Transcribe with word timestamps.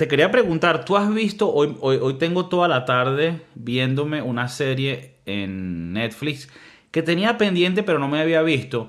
Te 0.00 0.08
quería 0.08 0.30
preguntar, 0.30 0.86
¿tú 0.86 0.96
has 0.96 1.12
visto, 1.12 1.52
hoy, 1.52 1.76
hoy, 1.82 2.14
tengo 2.14 2.46
toda 2.46 2.68
la 2.68 2.86
tarde 2.86 3.42
viéndome 3.54 4.22
una 4.22 4.48
serie 4.48 5.16
en 5.26 5.92
Netflix 5.92 6.48
que 6.90 7.02
tenía 7.02 7.36
pendiente 7.36 7.82
pero 7.82 7.98
no 7.98 8.08
me 8.08 8.18
había 8.18 8.40
visto? 8.40 8.88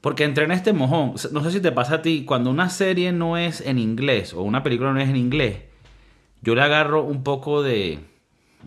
Porque 0.00 0.22
entré 0.22 0.44
en 0.44 0.52
este 0.52 0.72
mojón. 0.72 1.14
No 1.32 1.42
sé 1.42 1.50
si 1.50 1.60
te 1.60 1.72
pasa 1.72 1.96
a 1.96 2.02
ti, 2.02 2.24
cuando 2.24 2.48
una 2.48 2.68
serie 2.68 3.10
no 3.10 3.36
es 3.36 3.60
en 3.60 3.80
inglés 3.80 4.32
o 4.32 4.42
una 4.42 4.62
película 4.62 4.92
no 4.92 5.00
es 5.00 5.08
en 5.08 5.16
inglés, 5.16 5.62
yo 6.42 6.54
le 6.54 6.62
agarro 6.62 7.02
un 7.02 7.24
poco 7.24 7.64
de... 7.64 7.98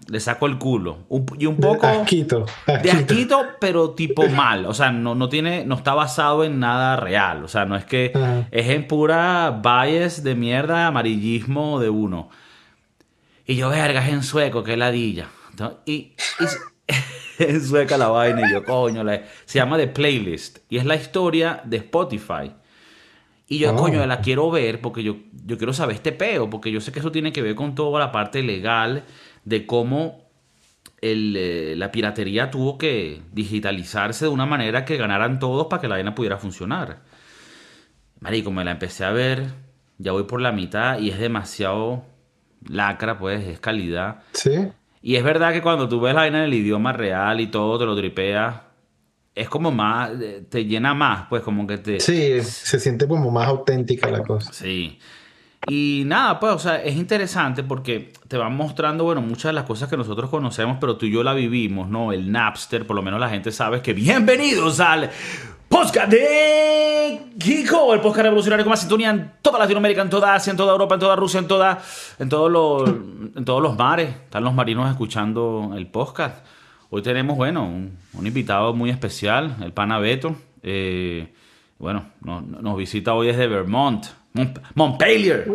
Le 0.07 0.19
saco 0.19 0.47
el 0.47 0.57
culo. 0.57 0.99
y 1.37 1.45
un 1.45 1.57
poco... 1.57 1.87
De 1.87 1.93
asquito, 1.93 2.45
De 2.65 2.91
asquito, 2.91 3.45
pero 3.59 3.91
tipo 3.91 4.27
mal. 4.29 4.65
O 4.65 4.73
sea, 4.73 4.91
no, 4.91 5.15
no 5.15 5.29
tiene... 5.29 5.65
No 5.65 5.75
está 5.75 5.93
basado 5.93 6.43
en 6.43 6.59
nada 6.59 6.95
real. 6.97 7.43
O 7.43 7.47
sea, 7.47 7.65
no 7.65 7.75
es 7.75 7.85
que... 7.85 8.11
Es 8.51 8.69
en 8.69 8.87
pura 8.87 9.61
bias 9.63 10.23
de 10.23 10.35
mierda, 10.35 10.87
amarillismo 10.87 11.79
de 11.79 11.89
uno. 11.89 12.29
Y 13.45 13.55
yo, 13.55 13.69
verga, 13.69 14.05
es 14.05 14.13
en 14.13 14.23
sueco, 14.23 14.63
qué 14.63 14.77
ladilla. 14.77 15.27
y, 15.85 16.13
en 17.39 17.61
sueca 17.65 17.97
la 17.97 18.07
vaina 18.07 18.47
y 18.47 18.51
yo, 18.51 18.63
coño, 18.63 19.03
se 19.45 19.59
llama 19.59 19.77
The 19.77 19.87
Playlist 19.87 20.59
y 20.69 20.77
es 20.77 20.85
la 20.85 20.95
historia 20.95 21.61
de 21.65 21.77
Spotify. 21.77 22.51
Y 23.47 23.59
yo, 23.59 23.75
coño, 23.75 24.01
oh. 24.01 24.05
la 24.05 24.21
quiero 24.21 24.49
ver 24.49 24.81
porque 24.81 25.03
yo, 25.03 25.17
yo 25.45 25.57
quiero 25.57 25.73
saber 25.73 25.95
este 25.95 26.11
peo, 26.13 26.49
porque 26.49 26.71
yo 26.71 26.79
sé 26.79 26.91
que 26.91 26.99
eso 26.99 27.11
tiene 27.11 27.33
que 27.33 27.41
ver 27.41 27.55
con 27.55 27.75
toda 27.75 27.99
la 27.99 28.11
parte 28.11 28.41
legal 28.41 29.03
de 29.45 29.65
cómo 29.65 30.23
el, 31.01 31.35
eh, 31.37 31.75
la 31.75 31.91
piratería 31.91 32.49
tuvo 32.49 32.77
que 32.77 33.21
digitalizarse 33.33 34.25
de 34.25 34.31
una 34.31 34.45
manera 34.45 34.85
que 34.85 34.97
ganaran 34.97 35.39
todos 35.39 35.67
para 35.67 35.81
que 35.81 35.87
la 35.87 35.95
vaina 35.95 36.15
pudiera 36.15 36.37
funcionar. 36.37 37.01
Marico, 38.19 38.51
me 38.51 38.63
la 38.63 38.71
empecé 38.71 39.03
a 39.03 39.11
ver, 39.11 39.47
ya 39.97 40.13
voy 40.13 40.23
por 40.23 40.39
la 40.39 40.53
mitad 40.53 40.99
y 40.99 41.09
es 41.09 41.19
demasiado 41.19 42.03
lacra, 42.69 43.19
pues, 43.19 43.45
es 43.45 43.59
calidad. 43.59 44.23
Sí. 44.31 44.69
Y 45.01 45.17
es 45.17 45.23
verdad 45.23 45.51
que 45.51 45.61
cuando 45.61 45.89
tú 45.89 45.99
ves 45.99 46.13
la 46.13 46.21
vaina 46.21 46.39
en 46.39 46.45
el 46.45 46.53
idioma 46.53 46.93
real 46.93 47.41
y 47.41 47.47
todo, 47.47 47.77
te 47.77 47.85
lo 47.85 47.95
tripeas, 47.97 48.61
es 49.35 49.49
como 49.49 49.71
más, 49.71 50.11
te 50.49 50.65
llena 50.65 50.93
más, 50.93 51.25
pues 51.27 51.41
como 51.41 51.67
que 51.67 51.79
te... 51.79 51.99
Sí, 51.99 52.41
se 52.41 52.79
siente 52.79 53.07
como 53.07 53.29
más 53.29 53.47
auténtica 53.47 54.09
la 54.09 54.23
cosa. 54.23 54.53
Sí. 54.53 54.99
Y 55.67 56.03
nada, 56.05 56.39
pues, 56.39 56.53
o 56.53 56.59
sea, 56.59 56.83
es 56.83 56.95
interesante 56.95 57.63
porque 57.63 58.11
te 58.27 58.37
van 58.37 58.55
mostrando, 58.55 59.03
bueno, 59.05 59.21
muchas 59.21 59.49
de 59.49 59.53
las 59.53 59.63
cosas 59.63 59.89
que 59.89 59.97
nosotros 59.97 60.29
conocemos, 60.29 60.77
pero 60.79 60.97
tú 60.97 61.05
y 61.05 61.11
yo 61.11 61.23
la 61.23 61.33
vivimos, 61.33 61.89
¿no? 61.89 62.11
El 62.11 62.31
Napster, 62.31 62.85
por 62.85 62.95
lo 62.95 63.01
menos 63.01 63.19
la 63.19 63.29
gente 63.29 63.51
sabe 63.51 63.81
que 63.81 63.93
bienvenidos 63.93 64.79
al 64.79 65.09
podcast 65.69 66.11
de 66.11 67.19
Kiko, 67.39 67.93
el 67.93 68.01
podcast 68.01 68.25
revolucionario 68.25 68.63
con 68.63 68.71
más 68.71 68.81
sintonía 68.81 69.09
en 69.09 69.31
toda 69.41 69.57
Latinoamérica, 69.57 70.01
en 70.01 70.09
toda 70.09 70.35
Asia, 70.35 70.51
en 70.51 70.57
toda 70.57 70.73
Europa, 70.73 70.95
en 70.95 70.99
toda 70.99 71.15
Rusia, 71.15 71.39
en 71.39 71.47
toda, 71.47 71.81
en 72.19 72.29
todos 72.29 72.51
los, 72.51 72.89
en 73.35 73.45
todos 73.45 73.61
los 73.61 73.77
mares. 73.77 74.09
Están 74.09 74.43
los 74.43 74.53
marinos 74.53 74.89
escuchando 74.89 75.73
el 75.75 75.87
podcast. 75.87 76.45
Hoy 76.89 77.01
tenemos, 77.01 77.37
bueno, 77.37 77.63
un, 77.65 78.27
invitado 78.27 78.75
muy 78.75 78.91
especial, 78.91 79.55
el 79.61 79.73
pana 79.73 79.97
Beto. 79.97 80.35
Eh, 80.61 81.33
bueno, 81.79 82.05
nos, 82.21 82.77
visita 82.77 83.15
hoy 83.15 83.27
desde 83.27 83.47
Vermont, 83.47 84.05
Montpellier. 84.75 85.47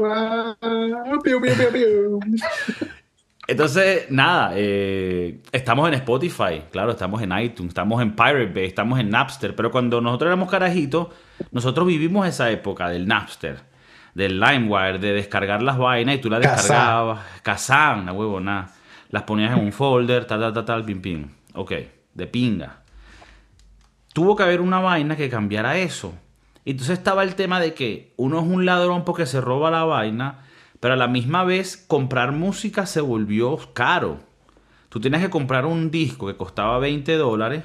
Entonces, 3.49 4.11
nada, 4.11 4.53
eh, 4.55 5.41
estamos 5.53 5.89
en 5.89 5.95
Spotify, 5.95 6.65
claro, 6.71 6.91
estamos 6.91 7.23
en 7.23 7.33
iTunes, 7.39 7.71
estamos 7.71 8.03
en 8.03 8.15
Pirate 8.15 8.53
Bay, 8.55 8.67
estamos 8.67 9.01
en 9.01 9.09
Napster, 9.09 9.57
pero 9.57 9.71
cuando 9.71 10.03
nosotros 10.03 10.29
éramos 10.29 10.51
carajitos, 10.51 11.09
nosotros 11.51 11.87
vivimos 11.87 12.29
esa 12.29 12.51
época 12.51 12.91
del 12.91 13.09
Napster, 13.09 13.61
del 14.15 14.39
LimeWire, 14.39 14.99
de 14.99 15.15
descargar 15.15 15.63
las 15.63 15.79
vainas 15.79 16.17
y 16.17 16.19
tú 16.19 16.29
las 16.29 16.41
descargabas, 16.41 17.21
Kazan, 17.43 18.05
la 18.05 18.13
huevo, 18.13 18.39
nada, 18.39 18.71
las 19.09 19.23
ponías 19.23 19.57
en 19.57 19.65
un 19.65 19.73
folder, 19.73 20.27
tal, 20.27 20.41
tal, 20.41 20.53
tal, 20.53 20.65
tal, 20.67 20.85
pim, 20.85 21.01
pim, 21.01 21.29
ok, 21.55 21.73
de 22.13 22.27
pinga. 22.27 22.83
Tuvo 24.13 24.37
que 24.37 24.43
haber 24.43 24.61
una 24.61 24.81
vaina 24.81 25.17
que 25.17 25.31
cambiara 25.31 25.79
eso. 25.79 26.15
Entonces 26.71 26.99
estaba 26.99 27.23
el 27.23 27.35
tema 27.35 27.61
de 27.61 27.73
que 27.73 28.13
uno 28.17 28.41
es 28.41 28.47
un 28.47 28.67
ladrón 28.67 29.05
porque 29.07 29.25
se 29.25 29.41
roba 29.41 29.71
la 29.71 29.85
vaina, 29.85 30.45
pero 30.81 30.95
a 30.95 30.97
la 30.99 31.09
misma 31.09 31.45
vez, 31.45 31.77
comprar 31.77 32.33
música 32.33 32.85
se 32.85 33.01
volvió 33.01 33.59
caro. 33.73 34.19
Tú 34.91 35.01
tienes 35.01 35.23
que 35.23 35.31
comprar 35.31 35.65
un 35.65 35.91
disco 35.91 36.27
que 36.27 36.37
costaba 36.37 36.79
20 36.79 37.17
dólares 37.17 37.65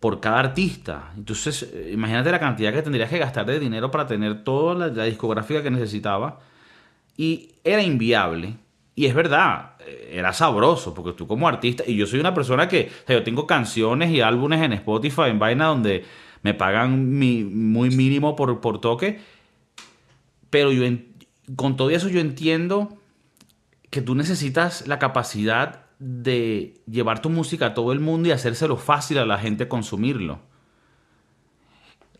por 0.00 0.20
cada 0.20 0.40
artista. 0.40 1.10
Entonces, 1.18 1.70
eh, 1.70 1.90
imagínate 1.92 2.30
la 2.30 2.40
cantidad 2.40 2.72
que 2.72 2.80
tendrías 2.80 3.10
que 3.10 3.18
gastar 3.18 3.44
de 3.44 3.60
dinero 3.60 3.90
para 3.90 4.06
tener 4.06 4.42
toda 4.42 4.88
la, 4.88 5.04
discográfica 5.04 5.62
que 5.62 5.70
necesitaba. 5.70 6.40
Y 7.16 7.50
era 7.62 7.82
inviable. 7.82 8.56
Y 8.94 9.04
es 9.04 9.14
verdad, 9.14 9.72
eh, 9.86 10.12
era 10.14 10.32
sabroso, 10.32 10.94
porque 10.94 11.12
tú 11.12 11.26
como 11.26 11.46
artista, 11.46 11.84
y 11.86 11.96
yo 11.96 12.06
soy 12.06 12.20
una 12.20 12.32
persona 12.32 12.68
que, 12.68 12.90
yo 13.06 13.22
tengo 13.22 13.46
canciones 13.46 14.10
y 14.10 14.22
álbumes 14.22 14.62
en 14.62 14.72
Spotify, 14.72 15.28
en 15.28 15.38
vaina, 15.38 15.66
donde 15.66 16.04
me 16.42 16.54
pagan 16.54 17.18
muy 17.18 17.90
mínimo 17.90 18.36
por, 18.36 18.60
por 18.60 18.80
toque, 18.80 19.20
pero 20.50 20.72
yo, 20.72 20.84
con 21.56 21.76
todo 21.76 21.90
eso 21.90 22.08
yo 22.08 22.20
entiendo 22.20 22.98
que 23.90 24.02
tú 24.02 24.14
necesitas 24.14 24.86
la 24.86 24.98
capacidad 24.98 25.86
de 25.98 26.74
llevar 26.86 27.22
tu 27.22 27.30
música 27.30 27.66
a 27.66 27.74
todo 27.74 27.92
el 27.92 28.00
mundo 28.00 28.28
y 28.28 28.32
hacérselo 28.32 28.76
fácil 28.76 29.18
a 29.18 29.26
la 29.26 29.38
gente 29.38 29.68
consumirlo. 29.68 30.40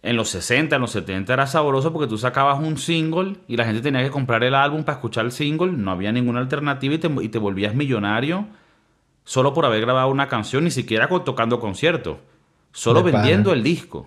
En 0.03 0.17
los 0.17 0.29
60, 0.31 0.77
en 0.77 0.83
los 0.83 0.91
70 0.91 1.33
era 1.33 1.47
sabroso 1.47 1.93
porque 1.93 2.09
tú 2.09 2.19
sacabas 2.19 2.59
un 2.61 2.77
single 2.77 3.37
y 3.49 3.57
la 3.57 3.65
gente 3.65 3.83
tenía 3.83 4.03
que 4.03 4.11
comprar 4.11 4.43
el 4.45 4.55
álbum 4.55 4.85
para 4.85 4.97
escuchar 4.97 5.25
el 5.25 5.33
single, 5.33 5.73
no 5.73 5.91
había 5.91 6.13
ninguna 6.13 6.41
alternativa 6.41 6.95
y 6.95 7.29
te, 7.29 7.39
volvías 7.39 7.75
millonario 7.75 8.47
solo 9.25 9.55
por 9.55 9.65
haber 9.65 9.81
grabado 9.81 10.09
una 10.09 10.29
canción, 10.29 10.65
ni 10.65 10.71
siquiera 10.71 11.09
tocando 11.25 11.61
conciertos, 11.61 12.19
solo 12.73 13.03
vendiendo 13.03 13.53
el 13.53 13.63
disco. 13.63 14.07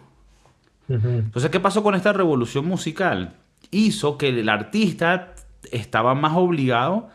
Entonces, 0.87 1.49
¿qué 1.49 1.59
pasó 1.59 1.81
con 1.81 1.95
esta 1.95 2.13
revolución 2.13 2.65
musical? 2.65 3.35
hizo 3.71 4.17
que 4.17 4.29
el 4.29 4.49
artista 4.49 5.35
estaba 5.71 6.15
más 6.15 6.33
obligado 6.35 7.09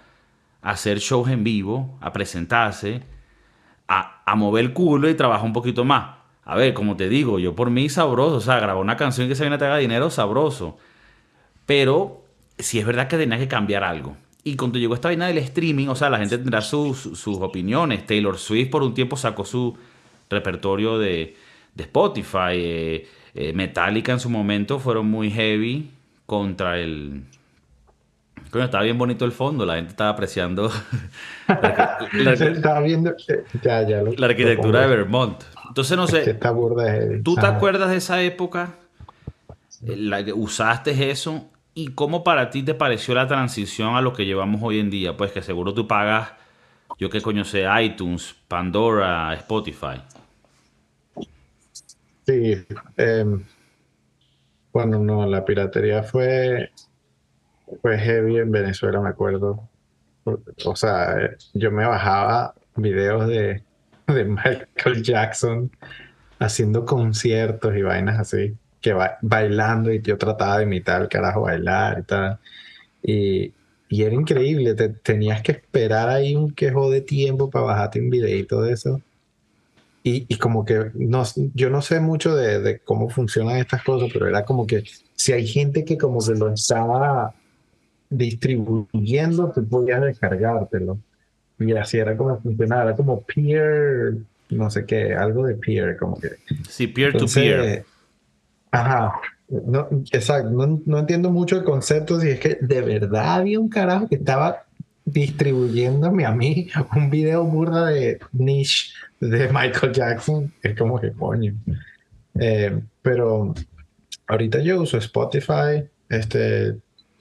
a 0.63 0.71
hacer 0.71 0.99
shows 0.99 1.29
en 1.31 1.45
vivo, 1.45 1.99
a 2.01 2.13
presentarse, 2.13 3.03
a, 3.89 4.17
mover 4.37 4.65
el 4.65 4.73
culo 4.73 5.09
y 5.09 5.15
trabajar 5.15 5.45
un 5.45 5.53
poquito 5.53 5.85
más. 5.85 6.19
A 6.45 6.55
ver, 6.55 6.73
como 6.73 6.97
te 6.97 7.09
digo, 7.09 7.39
yo 7.39 7.57
por 7.57 7.71
mí 7.71 7.89
sabroso, 7.89 8.37
o 8.37 8.41
sea, 8.41 8.61
grabar 8.61 8.83
una 8.83 8.97
canción 8.97 9.29
que 9.29 9.35
se 9.35 9.43
viene 9.43 9.57
a 9.57 9.59
te 9.59 9.79
dinero, 9.79 10.11
sabroso. 10.11 10.79
Pero 11.67 12.25
si 12.59 12.79
es 12.79 12.87
verdad 12.87 13.09
que 13.09 13.17
tenía 13.17 13.39
que 13.39 13.49
cambiar 13.49 13.83
algo. 13.83 14.17
Y 14.45 14.57
cuando 14.57 14.79
llegó 14.79 14.95
esta 14.95 15.09
vaina 15.09 15.27
del 15.27 15.39
streaming, 15.39 15.89
o 15.89 15.97
sea, 15.97 16.11
la 16.11 16.19
gente 16.19 16.39
tendrá 16.39 16.63
sus, 16.63 17.27
opiniones. 17.27 18.07
Taylor 18.07 18.39
Swift 18.39 18.71
por 18.71 18.83
un 18.83 18.95
tiempo 18.95 19.17
sacó 19.17 19.45
su 19.45 19.77
repertorio 20.31 20.99
de, 20.99 21.37
Spotify. 21.77 22.53
Eh, 22.55 23.09
eh, 23.35 23.53
Metallica 23.53 24.13
en 24.13 24.21
su 24.21 24.29
momento 24.29 24.79
fueron 24.79 25.07
muy 25.07 25.31
heavy 25.31 25.91
contra 26.27 26.79
el... 26.79 27.23
Coño, 28.51 28.65
estaba 28.65 28.83
bien 28.83 28.99
bonito 28.99 29.25
el 29.25 29.33
fondo, 29.33 29.65
la 29.65 29.77
gente 29.77 29.91
estaba 29.91 30.11
apreciando 30.11 30.71
la, 31.47 32.33
estaba 32.33 32.81
viendo 32.81 33.11
eh, 33.11 34.15
la 34.17 34.27
arquitectura 34.27 34.81
de 34.81 34.87
Vermont. 34.89 35.43
Entonces, 35.69 35.97
no 35.97 36.09
sé, 36.09 36.35
¿tú 37.23 37.37
te 37.37 37.47
acuerdas 37.47 37.91
de 37.91 37.97
esa 37.97 38.21
época? 38.23 38.75
La 39.83 40.25
que 40.25 40.33
usaste 40.33 41.11
eso 41.11 41.47
y 41.75 41.89
cómo 41.89 42.25
para 42.25 42.51
ti 42.51 42.63
te 42.63 42.75
pareció 42.75 43.15
la 43.15 43.29
transición 43.29 43.95
a 43.95 44.01
lo 44.01 44.13
que 44.13 44.27
llevamos 44.27 44.61
hoy 44.63 44.81
en 44.81 44.91
día, 44.91 45.17
pues 45.17 45.31
que 45.31 45.43
seguro 45.43 45.73
tú 45.73 45.87
pagas, 45.87 46.33
yo 46.99 47.09
qué 47.09 47.21
coño 47.21 47.45
sé, 47.45 47.67
iTunes, 47.81 48.35
Pandora, 48.49 49.33
Spotify. 49.35 50.03
Sí, 52.27 52.67
bueno, 54.73 54.99
no, 54.99 55.27
la 55.27 55.45
piratería 55.45 56.03
fue, 56.03 56.71
fue 57.83 57.99
heavy 57.99 58.39
en 58.39 58.51
Venezuela, 58.53 59.01
me 59.01 59.09
acuerdo. 59.09 59.69
O 60.65 60.77
sea, 60.77 61.31
yo 61.55 61.71
me 61.73 61.87
bajaba 61.87 62.55
videos 62.77 63.27
de, 63.27 63.63
de 64.07 64.25
Michael 64.25 65.03
Jackson 65.03 65.71
haciendo 66.39 66.85
conciertos 66.85 67.77
y 67.77 67.83
vainas 67.83 68.19
así, 68.19 68.57
que 68.81 68.95
bailando 69.23 69.93
y 69.93 70.01
yo 70.01 70.17
trataba 70.19 70.59
de 70.59 70.65
imitar 70.65 71.03
el 71.03 71.09
carajo 71.09 71.43
bailar 71.43 72.01
y 72.01 72.03
tal. 72.05 72.39
Y, 73.03 73.55
y 73.89 74.03
era 74.05 74.15
increíble, 74.15 74.75
te, 74.75 74.91
tenías 74.91 75.43
que 75.43 75.53
esperar 75.53 76.09
ahí 76.09 76.37
un 76.37 76.53
quejo 76.53 76.91
de 76.91 77.01
tiempo 77.01 77.51
para 77.51 77.67
bajarte 77.67 78.01
un 78.01 78.11
video 78.11 78.37
y 78.37 78.45
todo 78.47 78.67
eso. 78.67 79.03
Y, 80.03 80.39
como 80.39 80.65
que 80.65 80.91
no, 80.95 81.25
yo 81.55 81.69
no 81.69 81.83
sé 81.83 82.01
mucho 82.01 82.35
de, 82.35 82.81
cómo 82.85 83.11
funcionan 83.11 83.59
estas 83.59 83.83
cosas, 83.85 84.09
pero 84.13 84.27
era 84.27 84.47
como 84.47 84.67
que 84.67 84.85
si 85.15 85.33
hay 85.33 85.47
gente 85.47 85.85
que 85.85 85.99
como 85.99 86.23
se 86.23 86.35
lo 86.35 86.53
estaba 86.53 87.35
distribuyendo, 88.09 89.53
tú 89.53 89.69
podías 89.69 90.01
descargártelo. 90.01 90.99
Y 91.59 91.73
así 91.73 91.99
era 91.99 92.17
como 92.17 92.41
funcionaba, 92.41 92.85
era 92.85 92.97
como 92.97 93.21
peer, 93.21 94.15
no 94.49 94.71
sé 94.71 94.87
qué, 94.87 95.15
algo 95.15 95.47
de 95.47 95.57
peer, 95.57 95.99
como 95.99 96.19
que. 96.19 96.31
Sí, 96.67 96.87
peer 96.87 97.17
to 97.19 97.27
peer. 97.27 97.85
Ajá. 98.71 99.21
No, 99.49 99.89
exacto, 100.13 100.49
no, 100.49 100.81
no 100.87 100.99
entiendo 100.99 101.31
mucho 101.31 101.57
el 101.57 101.65
concepto, 101.65 102.21
si 102.21 102.31
es 102.31 102.41
que 102.41 102.57
de 102.61 102.81
verdad 102.81 103.35
había 103.35 103.59
un 103.59 103.69
carajo 103.69 104.09
que 104.09 104.15
estaba 104.15 104.65
distribuyéndome 105.05 106.25
a 106.27 106.33
mí 106.33 106.69
un 106.97 107.11
video 107.11 107.45
burda 107.45 107.87
de 107.87 108.19
niche 108.33 108.93
de 109.21 109.49
Michael 109.49 109.93
Jackson. 109.93 110.53
Es 110.63 110.77
como 110.79 111.01
que 111.01 111.13
coño. 111.13 111.55
Eh, 112.39 112.79
pero 113.03 113.55
ahorita 114.27 114.61
yo 114.61 114.81
uso 114.83 114.97
Spotify, 114.99 115.85
este, 116.09 116.77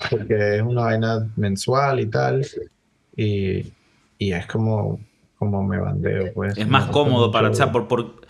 porque 0.10 0.58
es 0.58 0.62
una 0.62 0.84
vaina 0.84 1.30
mensual 1.36 2.00
y 2.00 2.06
tal. 2.08 2.46
Y, 3.16 3.74
y 4.18 4.32
es 4.32 4.46
como, 4.46 5.00
como 5.38 5.64
me 5.64 5.78
bandeo, 5.80 6.32
pues. 6.34 6.58
Es 6.58 6.68
más 6.68 6.86
cómodo 6.88 7.32
para... 7.32 7.48
O 7.48 7.50
mucho- 7.52 7.64
sea, 7.64 7.72
por, 7.72 7.88
por- 7.88 8.22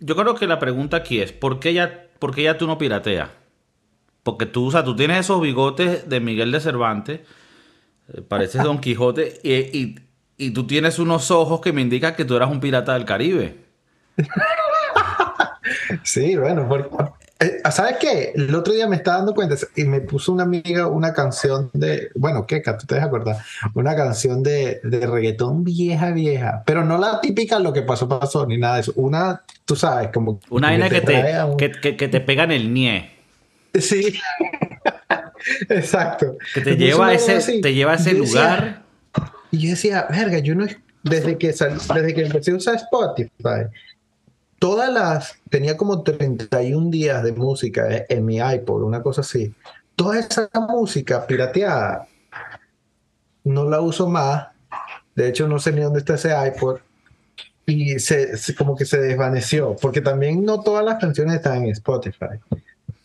yo 0.00 0.16
creo 0.16 0.34
que 0.34 0.46
la 0.48 0.58
pregunta 0.58 0.96
aquí 0.96 1.20
es, 1.20 1.32
¿por 1.32 1.60
qué 1.60 1.74
ya, 1.74 2.06
por 2.18 2.34
qué 2.34 2.42
ya 2.44 2.58
tú 2.58 2.66
no 2.66 2.76
pirateas? 2.78 3.28
Porque 4.24 4.46
tú, 4.46 4.66
o 4.66 4.70
sea, 4.70 4.82
tú 4.84 4.96
tienes 4.96 5.18
esos 5.20 5.40
bigotes 5.40 6.08
de 6.08 6.18
Miguel 6.20 6.50
de 6.50 6.60
Cervantes, 6.60 7.20
pareces 8.28 8.62
Don 8.62 8.78
Quijote, 8.80 9.38
y, 9.42 9.52
y- 9.54 9.94
y 10.38 10.50
tú 10.50 10.66
tienes 10.66 10.98
unos 10.98 11.30
ojos 11.30 11.60
que 11.60 11.72
me 11.72 11.82
indican 11.82 12.14
que 12.14 12.24
tú 12.24 12.34
eras 12.36 12.50
un 12.50 12.58
pirata 12.60 12.94
del 12.94 13.04
Caribe. 13.04 13.56
Sí, 16.02 16.36
bueno, 16.36 16.66
porque, 16.68 16.88
eh, 17.40 17.60
¿sabes 17.70 17.96
qué? 18.00 18.32
El 18.34 18.52
otro 18.54 18.72
día 18.72 18.88
me 18.88 18.96
estaba 18.96 19.18
dando 19.18 19.34
cuenta 19.34 19.54
y 19.76 19.84
me 19.84 20.00
puso 20.00 20.32
una 20.32 20.42
amiga 20.42 20.86
una 20.88 21.12
canción 21.12 21.70
de, 21.72 22.10
bueno, 22.14 22.46
Keka, 22.46 22.76
tú 22.78 22.86
te 22.86 22.98
acordar, 22.98 23.36
una 23.74 23.94
canción 23.94 24.42
de, 24.42 24.80
de 24.82 25.06
reggaetón 25.06 25.62
vieja, 25.64 26.10
vieja, 26.10 26.62
pero 26.66 26.84
no 26.84 26.98
la 26.98 27.20
típica 27.20 27.58
lo 27.58 27.72
que 27.72 27.82
pasó, 27.82 28.08
pasó, 28.08 28.46
ni 28.46 28.58
nada 28.58 28.76
de 28.76 28.80
eso. 28.82 28.92
Una, 28.96 29.42
tú 29.64 29.76
sabes, 29.76 30.08
como 30.12 30.40
Una 30.50 30.68
vaina 30.70 30.88
que 30.88 31.00
a 31.34 31.46
un- 31.46 31.56
que, 31.56 31.70
que- 31.72 31.96
que 31.96 32.08
te 32.08 32.20
pega 32.20 32.44
en 32.44 32.52
el 32.52 32.72
nie, 32.74 33.10
Sí, 33.74 34.18
exacto. 35.68 36.36
que 36.54 36.60
te 36.60 36.76
lleva 36.76 37.08
a 37.08 37.14
ese, 37.14 37.36
así. 37.36 37.60
te 37.60 37.74
lleva 37.74 37.92
a 37.92 37.94
ese 37.96 38.14
yo 38.14 38.22
decía- 38.22 38.40
lugar. 38.40 38.82
Y 39.50 39.58
yo 39.58 39.70
decía, 39.70 40.06
verga, 40.10 40.38
yo 40.38 40.54
no, 40.54 40.66
desde 41.02 41.36
que, 41.36 41.52
sal- 41.52 41.78
desde 41.94 42.14
que 42.14 42.22
empecé 42.24 42.52
a 42.52 42.56
usar 42.56 42.76
Spotify, 42.76 43.66
todas 44.58 44.90
las, 44.92 45.34
tenía 45.50 45.76
como 45.76 46.02
31 46.02 46.90
días 46.90 47.22
de 47.22 47.32
música 47.32 47.86
eh, 47.94 48.06
en 48.08 48.24
mi 48.24 48.38
iPod, 48.38 48.82
una 48.82 49.02
cosa 49.02 49.20
así. 49.20 49.52
Toda 49.94 50.18
esa 50.18 50.48
música 50.68 51.26
pirateada, 51.26 52.06
no 53.44 53.68
la 53.68 53.80
uso 53.80 54.08
más. 54.08 54.48
De 55.14 55.28
hecho, 55.28 55.46
no 55.48 55.58
sé 55.58 55.72
ni 55.72 55.82
dónde 55.82 55.98
está 55.98 56.14
ese 56.14 56.30
iPod. 56.30 56.78
Y 57.66 57.98
se, 57.98 58.36
se- 58.38 58.54
como 58.54 58.74
que 58.74 58.84
se 58.86 58.98
desvaneció, 58.98 59.76
porque 59.80 60.00
también 60.00 60.44
no 60.44 60.60
todas 60.62 60.84
las 60.84 60.98
canciones 60.98 61.34
están 61.36 61.64
en 61.64 61.70
Spotify. 61.72 62.38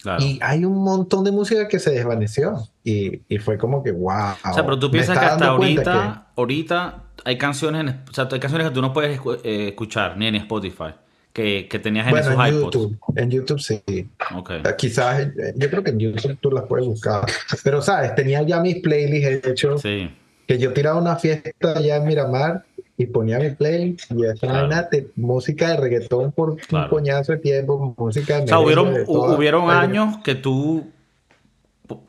Claro. 0.02 0.24
Y 0.24 0.40
hay 0.42 0.64
un 0.64 0.84
montón 0.84 1.24
de 1.24 1.32
música 1.32 1.68
que 1.68 1.80
se 1.80 1.92
desvaneció. 1.92 2.56
Y, 2.84 3.22
y 3.28 3.38
fue 3.40 3.58
como 3.58 3.84
que, 3.84 3.92
wow. 3.92 4.34
O 4.50 4.54
sea, 4.54 4.64
pero 4.64 4.78
tú 4.80 4.90
piensas 4.92 5.18
que 5.18 5.26
hasta 5.26 5.46
dando 5.46 5.58
cuenta 5.58 5.92
ahorita, 5.94 6.28
ahorita 6.36 7.04
hay 7.26 7.38
canciones, 7.38 7.82
en- 7.82 8.04
o 8.10 8.14
sea, 8.14 8.28
hay 8.32 8.40
canciones 8.40 8.68
que 8.68 8.74
tú 8.74 8.82
no 8.82 8.94
puedes 8.94 9.20
eh, 9.44 9.68
escuchar 9.70 10.16
ni 10.18 10.28
en 10.28 10.36
Spotify, 10.36 10.94
que, 11.34 11.68
que 11.68 11.80
tenías 11.80 12.06
en 12.08 12.12
Bueno, 12.12 12.30
esos 12.32 12.46
en 12.48 12.54
iPods. 12.56 12.64
YouTube, 12.76 12.98
en 13.16 13.32
YouTube 13.32 13.60
sí. 13.60 14.10
Ok. 14.36 14.52
Eh, 14.52 14.64
Quizás, 14.78 15.20
eh, 15.22 15.54
yo 15.56 15.70
creo 15.70 15.84
que 15.84 15.90
en 15.92 16.00
YouTube 16.00 16.38
tú 16.40 16.52
las 16.52 16.66
puedes 16.66 16.86
buscar. 16.88 17.26
Pero, 17.64 17.82
¿sabes? 17.82 18.14
Tenía 18.16 18.42
ya 18.44 18.60
mis 18.62 18.82
playlists 18.82 19.48
hechos, 19.48 19.82
Sí. 19.82 20.10
que 20.48 20.58
yo 20.58 20.72
tiraba 20.74 21.00
una 21.02 21.16
fiesta 21.18 21.52
allá 21.76 21.98
en 21.98 22.06
Miramar 22.06 22.64
y 23.00 23.06
ponía 23.06 23.38
mi 23.40 23.52
playlist 23.52 24.12
y 24.12 24.26
esa 24.26 24.48
Claro. 24.48 24.68
vaina 24.68 24.84
de 24.92 25.08
música 25.16 25.70
de 25.70 25.78
reggaetón 25.78 26.32
por 26.32 26.58
Claro. 26.58 26.86
un 26.86 26.90
coñazo 26.90 27.34
de 27.34 27.38
tiempo, 27.38 27.94
música 27.98 28.38
de 28.38 28.44
O 28.46 28.48
sea, 28.48 28.60
hubieron, 28.60 29.68
de 29.68 29.74
años 29.74 30.18
que 30.24 30.34
tú 30.36 30.90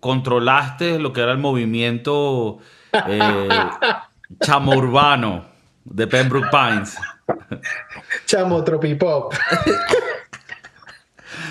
controlaste 0.00 0.98
lo 0.98 1.12
que 1.12 1.20
era 1.20 1.32
el 1.32 1.38
movimiento 1.38 2.58
eh, 3.06 3.48
chamo 4.40 4.72
urbano 4.72 5.44
de 5.84 6.06
Pembroke 6.06 6.48
Pines. 6.50 6.96
Chamo 8.26 8.64
Tropipop. 8.64 9.34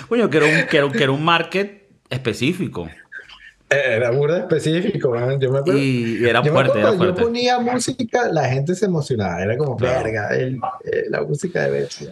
Coño, 0.08 0.28
que 0.30 0.36
era 0.38 0.46
un, 0.46 0.66
que 0.68 0.76
era, 0.78 0.86
un- 0.86 0.92
que 0.92 1.02
era 1.02 1.12
un 1.12 1.24
market 1.24 1.88
específico. 2.10 2.88
Era 3.70 4.10
burda 4.10 4.38
específico, 4.38 5.10
man. 5.10 5.38
Yo 5.38 5.50
me 5.52 5.58
acuerdo. 5.58 5.78
Y, 5.80 6.24
era 6.24 6.40
yo 6.40 6.44
me 6.44 6.50
fuerte, 6.52 6.70
acuerdo 6.70 6.88
era 6.88 6.96
fuerte. 6.96 7.20
Yo 7.20 7.26
ponía 7.26 7.58
música, 7.58 8.28
la 8.32 8.48
gente 8.48 8.74
se 8.74 8.86
emocionaba. 8.86 9.42
Era 9.42 9.56
como, 9.58 9.76
Claro. 9.76 10.04
verga, 10.04 10.28
el- 10.36 10.56
eh, 10.84 11.04
la 11.10 11.22
música 11.22 11.62
de 11.64 11.70
Betsy. 11.70 12.08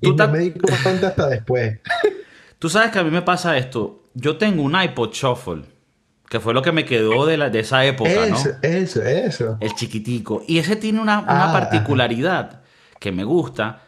Y 0.00 0.12
no 0.12 0.28
me 0.28 0.38
di 0.38 0.50
cuenta 0.52 1.08
hasta 1.08 1.28
después. 1.28 1.78
Tú 2.58 2.70
sabes 2.70 2.90
que 2.90 2.98
a 2.98 3.04
mí 3.04 3.10
me 3.10 3.20
pasa 3.22 3.56
esto. 3.58 4.04
Yo 4.14 4.38
tengo 4.38 4.62
un 4.62 4.80
iPod 4.80 5.10
Shuffle, 5.12 5.62
que 6.30 6.40
fue 6.40 6.54
lo 6.54 6.62
que 6.62 6.72
me 6.72 6.86
quedó 6.86 7.26
de, 7.26 7.36
la, 7.36 7.50
de 7.50 7.60
esa 7.60 7.84
época, 7.84 8.10
¿no? 8.30 8.36
Eso, 8.36 8.50
eso, 8.62 9.02
eso. 9.02 9.58
El 9.60 9.74
chiquitico. 9.74 10.42
Y 10.48 10.58
ese 10.58 10.76
tiene 10.76 11.00
una, 11.00 11.18
una 11.20 11.50
Ah, 11.50 11.52
particularidad 11.52 12.62
que 12.98 13.12
me 13.12 13.24
gusta, 13.24 13.82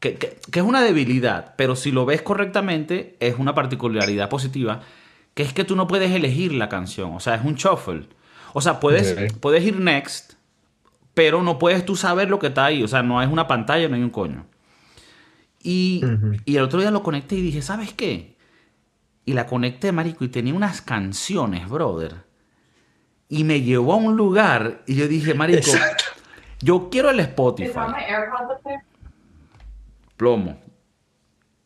que, 0.00 0.14
que- 0.14 0.38
que 0.50 0.60
es 0.60 0.64
una 0.64 0.80
debilidad, 0.82 1.54
pero 1.56 1.76
si 1.76 1.90
lo 1.90 2.06
ves 2.06 2.22
correctamente, 2.22 3.16
es 3.20 3.34
una 3.38 3.54
particularidad 3.54 4.30
positiva, 4.30 4.80
que 5.34 5.42
es 5.42 5.52
que 5.52 5.64
tú 5.64 5.76
no 5.76 5.86
puedes 5.86 6.10
elegir 6.10 6.52
la 6.52 6.68
canción. 6.68 7.14
O 7.14 7.20
sea, 7.20 7.34
es 7.34 7.44
un 7.44 7.54
shuffle. 7.54 8.08
O 8.52 8.60
sea, 8.60 8.80
puedes, 8.80 9.32
puedes 9.40 9.64
ir 9.64 9.78
next, 9.78 10.34
pero 11.14 11.42
no 11.42 11.58
puedes 11.58 11.84
tú 11.84 11.96
saber 11.96 12.28
lo 12.28 12.38
que 12.38 12.48
está 12.48 12.66
ahí. 12.66 12.82
O 12.82 12.88
sea, 12.88 13.02
no 13.02 13.22
es 13.22 13.28
una 13.28 13.46
pantalla, 13.46 13.88
no 13.88 13.96
hay 13.96 14.02
un 14.02 14.10
coño. 14.10 14.46
Y, 15.62 16.02
y 16.44 16.56
el 16.56 16.62
otro 16.62 16.80
día 16.80 16.90
lo 16.90 17.02
conecté 17.02 17.36
y 17.36 17.42
dije, 17.42 17.62
¿sabes 17.62 17.94
qué? 17.94 18.36
Y 19.24 19.32
la 19.32 19.46
conecté, 19.46 19.92
marico, 19.92 20.24
y 20.24 20.28
tenía 20.28 20.52
unas 20.52 20.82
canciones, 20.82 21.68
brother. 21.68 22.24
Y 23.28 23.44
me 23.44 23.62
llevó 23.62 23.94
a 23.94 23.96
un 23.96 24.16
lugar 24.16 24.82
y 24.86 24.96
yo 24.96 25.08
dije, 25.08 25.32
marico, 25.34 25.60
Exacto. 25.60 26.04
yo 26.60 26.90
quiero 26.90 27.10
el 27.10 27.20
Spotify. 27.20 27.78
Plomo. 30.16 30.60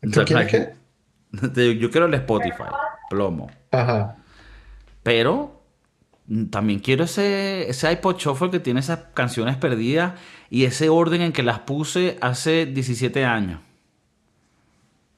¿Tú 0.01 0.23
quieres 0.25 0.47
qué? 0.47 0.77
Yo 1.79 1.91
quiero 1.91 2.05
el 2.05 2.13
Spotify. 2.13 2.63
Plomo. 3.09 3.49
Ajá. 3.71 4.17
Pero 5.03 5.61
mm, 6.27 6.45
también 6.45 6.79
quiero 6.79 7.03
ese, 7.05 7.69
ese 7.69 7.91
iPod 7.91 8.17
Shuffle 8.17 8.49
que 8.51 8.59
tiene 8.59 8.79
esas 8.79 8.99
canciones 9.13 9.55
perdidas 9.57 10.13
y 10.49 10.65
ese 10.65 10.89
orden 10.89 11.21
en 11.21 11.33
que 11.33 11.43
las 11.43 11.59
puse 11.59 12.17
hace 12.21 12.65
17 12.65 13.25
años. 13.25 13.59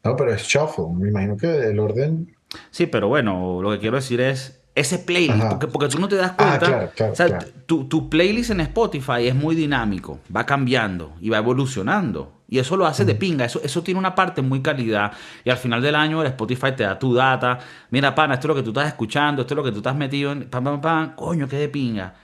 No, 0.03 0.15
pero 0.15 0.33
es 0.33 0.43
shuffle. 0.43 0.85
Me 0.95 1.09
imagino 1.09 1.35
que 1.37 1.47
el 1.69 1.79
orden. 1.79 2.35
Sí, 2.71 2.85
pero 2.87 3.07
bueno, 3.09 3.61
lo 3.61 3.71
que 3.71 3.79
quiero 3.79 3.97
decir 3.97 4.21
es 4.21 4.61
ese 4.73 4.97
playlist, 4.99 5.43
porque, 5.49 5.67
porque 5.67 5.87
tú 5.89 5.99
no 5.99 6.07
te 6.07 6.15
das 6.15 6.31
Ah, 6.31 6.57
cuenta. 6.57 6.65
claro, 6.65 6.91
claro, 6.95 7.13
o 7.13 7.15
sea, 7.15 7.27
claro. 7.27 7.47
Tu, 7.65 7.83
tu 7.89 8.09
playlist 8.09 8.51
en 8.51 8.61
Spotify 8.61 9.27
es 9.27 9.35
muy 9.35 9.55
dinámico, 9.55 10.19
va 10.35 10.45
cambiando 10.45 11.13
y 11.19 11.29
va 11.29 11.37
evolucionando. 11.39 12.38
Y 12.49 12.59
eso 12.59 12.75
lo 12.77 12.85
hace 12.87 13.05
de 13.05 13.15
pinga, 13.15 13.45
eso, 13.45 13.61
eso 13.63 13.83
tiene 13.83 13.99
una 13.99 14.15
parte 14.15 14.41
muy 14.41 14.61
calidad. 14.61 15.13
Y 15.43 15.49
al 15.51 15.57
final 15.57 15.81
del 15.81 15.95
año 15.95 16.21
el 16.21 16.27
Spotify 16.29 16.71
te 16.75 16.83
da 16.83 16.97
tu 16.97 17.13
data. 17.13 17.59
Mira, 17.91 18.15
pana, 18.15 18.35
esto 18.35 18.47
es 18.47 18.49
lo 18.49 18.55
que 18.55 18.63
tú 18.63 18.69
estás 18.71 18.87
escuchando, 18.87 19.41
esto 19.43 19.53
es 19.53 19.57
lo 19.57 19.63
que 19.63 19.71
tú 19.71 19.77
estás 19.77 19.95
metido 19.95 20.31
en. 20.31 20.49
Pam, 20.49 20.63
pam, 20.63 20.81
pam, 20.81 21.15
coño, 21.15 21.47
qué 21.47 21.57
de 21.57 21.69
pinga. 21.69 22.15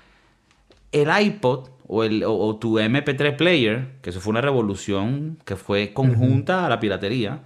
El 0.92 1.10
iPod 1.26 1.70
o, 1.88 2.04
el, 2.04 2.24
o, 2.24 2.34
o 2.36 2.56
tu 2.58 2.80
MP3 2.80 3.36
player, 3.36 4.00
que 4.02 4.10
eso 4.12 4.20
fue 4.22 4.32
una 4.32 4.42
revolución 4.42 5.38
que 5.46 5.56
fue 5.56 5.94
conjunta 5.94 6.66
a 6.66 6.70
la 6.70 6.80
piratería 6.80 7.44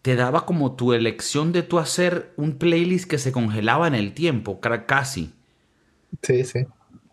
te 0.00 0.16
daba 0.16 0.46
como 0.46 0.74
tu 0.74 0.94
elección 0.94 1.52
de 1.52 1.62
tú 1.62 1.78
hacer 1.78 2.32
un 2.38 2.56
playlist 2.56 3.10
que 3.10 3.18
se 3.18 3.30
congelaba 3.30 3.86
en 3.86 3.94
el 3.94 4.14
tiempo, 4.14 4.58
ca- 4.58 4.86
casi. 4.86 5.34
Sí, 6.22 6.44
sí. 6.44 6.66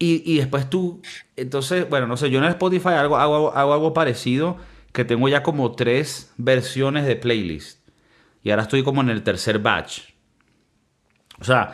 Y, 0.04 0.22
y 0.26 0.36
después 0.40 0.70
tú, 0.70 1.02
entonces, 1.38 1.90
bueno, 1.90 2.08
no 2.08 2.18
sé, 2.18 2.30
yo 2.30 2.40
en 2.40 2.44
el 2.44 2.50
Spotify 2.50 2.90
hago, 2.90 3.16
hago, 3.16 3.54
hago 3.56 3.74
algo 3.74 3.94
parecido, 3.94 4.58
que 4.92 5.06
tengo 5.06 5.30
ya 5.30 5.44
como 5.44 5.72
tres 5.72 6.34
versiones 6.36 7.06
de 7.06 7.16
playlist. 7.16 7.88
Y 8.44 8.50
ahora 8.50 8.64
estoy 8.64 8.84
como 8.84 9.00
en 9.00 9.08
el 9.08 9.24
tercer 9.24 9.60
batch. 9.60 10.02
O 11.40 11.46
sea, 11.46 11.74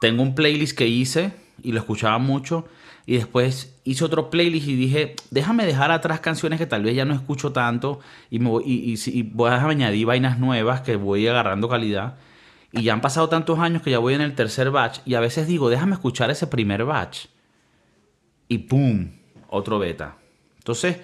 tengo 0.00 0.24
un 0.24 0.34
playlist 0.34 0.76
que 0.76 0.88
hice 0.88 1.32
y 1.62 1.70
lo 1.70 1.78
escuchaba 1.78 2.18
mucho. 2.18 2.66
Y 3.06 3.14
después 3.14 3.80
hice 3.84 4.04
otro 4.04 4.30
playlist 4.30 4.66
y 4.66 4.74
dije, 4.74 5.14
déjame 5.30 5.64
dejar 5.64 5.92
atrás 5.92 6.18
canciones 6.18 6.58
que 6.58 6.66
tal 6.66 6.82
vez 6.82 6.96
ya 6.96 7.04
no 7.04 7.14
escucho 7.14 7.52
tanto. 7.52 8.00
Y, 8.30 8.40
me 8.40 8.48
voy, 8.48 8.64
y, 8.66 8.98
y 9.06 9.22
voy 9.22 9.48
a 9.48 9.64
añadir 9.64 10.06
vainas 10.06 10.40
nuevas 10.40 10.80
que 10.80 10.96
voy 10.96 11.28
agarrando 11.28 11.68
calidad. 11.68 12.16
Y 12.72 12.82
ya 12.82 12.94
han 12.94 13.00
pasado 13.00 13.28
tantos 13.28 13.60
años 13.60 13.80
que 13.82 13.92
ya 13.92 14.00
voy 14.00 14.14
en 14.14 14.22
el 14.22 14.34
tercer 14.34 14.72
batch. 14.72 14.98
Y 15.04 15.14
a 15.14 15.20
veces 15.20 15.46
digo, 15.46 15.70
déjame 15.70 15.92
escuchar 15.92 16.32
ese 16.32 16.48
primer 16.48 16.84
batch. 16.84 17.26
Y 18.50 18.58
¡pum! 18.58 19.08
Otro 19.48 19.78
beta. 19.78 20.16
Entonces, 20.58 20.98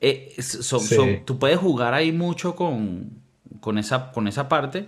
eh, 0.00 0.34
son- 0.40 0.80
Sí. 0.80 0.94
son- 0.96 1.24
tú 1.24 1.38
puedes 1.38 1.58
jugar 1.58 1.94
ahí 1.94 2.12
mucho 2.12 2.56
con, 2.56 3.10
con, 3.60 3.78
esa, 3.78 4.10
con 4.12 4.26
esa 4.26 4.48
parte. 4.48 4.86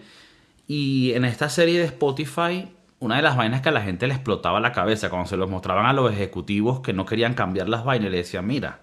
Y 0.66 1.12
en 1.12 1.24
esta 1.24 1.48
serie 1.50 1.78
de 1.78 1.84
Spotify, 1.84 2.72
una 3.00 3.16
de 3.16 3.22
las 3.22 3.36
vainas 3.36 3.60
que 3.60 3.68
a 3.68 3.72
la 3.72 3.82
gente 3.82 4.06
le 4.06 4.14
explotaba 4.14 4.60
la 4.60 4.72
cabeza 4.72 5.10
cuando 5.10 5.28
se 5.28 5.36
los 5.36 5.50
mostraban 5.50 5.84
a 5.86 5.92
los 5.92 6.10
ejecutivos 6.10 6.80
que 6.80 6.92
no 6.94 7.04
querían 7.04 7.34
cambiar 7.34 7.68
las 7.68 7.84
vainas, 7.84 8.10
le 8.10 8.18
decían, 8.18 8.46
mira. 8.46 8.80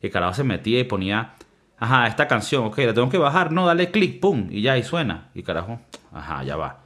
Y 0.00 0.06
el 0.06 0.12
carajo 0.12 0.32
se 0.34 0.44
metía 0.44 0.80
y 0.80 0.84
ponía, 0.84 1.34
ajá, 1.78 2.06
esta 2.06 2.26
canción, 2.26 2.64
ok, 2.64 2.78
la 2.78 2.94
tengo 2.94 3.10
que 3.10 3.18
bajar, 3.18 3.52
no, 3.52 3.66
dale 3.66 3.90
clic, 3.90 4.18
pum, 4.20 4.48
y 4.50 4.62
ya, 4.62 4.78
y 4.78 4.82
suena. 4.82 5.28
Y 5.34 5.42
carajo, 5.42 5.78
Ajá, 6.12 6.42
ya 6.44 6.56
va. 6.56 6.80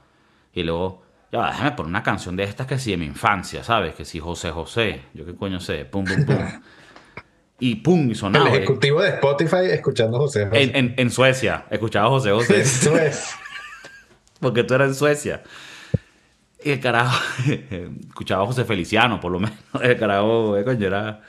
Y 0.53 0.63
luego, 0.63 1.03
ya 1.31 1.39
va, 1.39 1.51
déjame 1.51 1.71
poner 1.71 1.89
una 1.89 2.03
canción 2.03 2.35
de 2.35 2.43
estas 2.43 2.67
que 2.67 2.79
sí 2.79 2.91
de 2.91 2.97
mi 2.97 3.05
infancia, 3.05 3.63
¿sabes? 3.63 3.95
Que 3.95 4.05
sí, 4.05 4.19
José 4.19 4.51
José. 4.51 5.01
Yo 5.13 5.25
qué 5.25 5.35
coño 5.35 5.59
sé. 5.59 5.85
Pum, 5.85 6.05
pum, 6.05 6.25
pum. 6.25 6.37
y 7.59 7.75
pum, 7.75 8.09
y 8.09 8.15
sonaba. 8.15 8.47
El 8.47 8.53
eh. 8.53 8.57
ejecutivo 8.57 9.01
de 9.01 9.09
Spotify 9.09 9.71
escuchando 9.71 10.17
José 10.19 10.45
José. 10.47 10.63
En, 10.63 10.75
en, 10.75 10.93
en 10.97 11.11
Suecia, 11.11 11.65
escuchaba 11.69 12.07
a 12.07 12.09
José 12.09 12.31
José. 12.31 12.61
Eso 12.61 12.97
es. 12.97 13.35
porque 14.39 14.63
tú 14.63 14.73
eras 14.73 14.89
en 14.89 14.95
Suecia. 14.95 15.43
Y 16.63 16.71
el 16.71 16.79
carajo, 16.79 17.19
escuchaba 18.07 18.43
a 18.43 18.45
José 18.45 18.63
Feliciano, 18.63 19.19
por 19.19 19.31
lo 19.31 19.39
menos. 19.39 19.57
El 19.81 19.97
carajo, 19.97 20.57
eh, 20.57 20.63
coño, 20.63 20.87
era. 20.87 21.21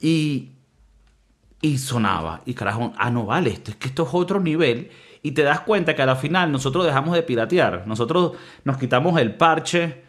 Y, 0.00 0.50
y 1.60 1.78
sonaba. 1.78 2.40
Y 2.46 2.54
carajo, 2.54 2.92
ah, 2.96 3.10
no 3.10 3.26
vale, 3.26 3.50
esto 3.50 3.70
es 3.70 3.76
que 3.76 3.88
esto 3.88 4.04
es 4.04 4.10
otro 4.12 4.40
nivel. 4.40 4.90
Y 5.24 5.32
te 5.32 5.42
das 5.42 5.60
cuenta 5.60 5.96
que 5.96 6.02
a 6.02 6.06
la 6.06 6.16
final 6.16 6.52
nosotros 6.52 6.84
dejamos 6.84 7.14
de 7.16 7.22
piratear. 7.22 7.84
Nosotros 7.86 8.32
nos 8.62 8.76
quitamos 8.76 9.18
el 9.18 9.34
parche, 9.34 10.02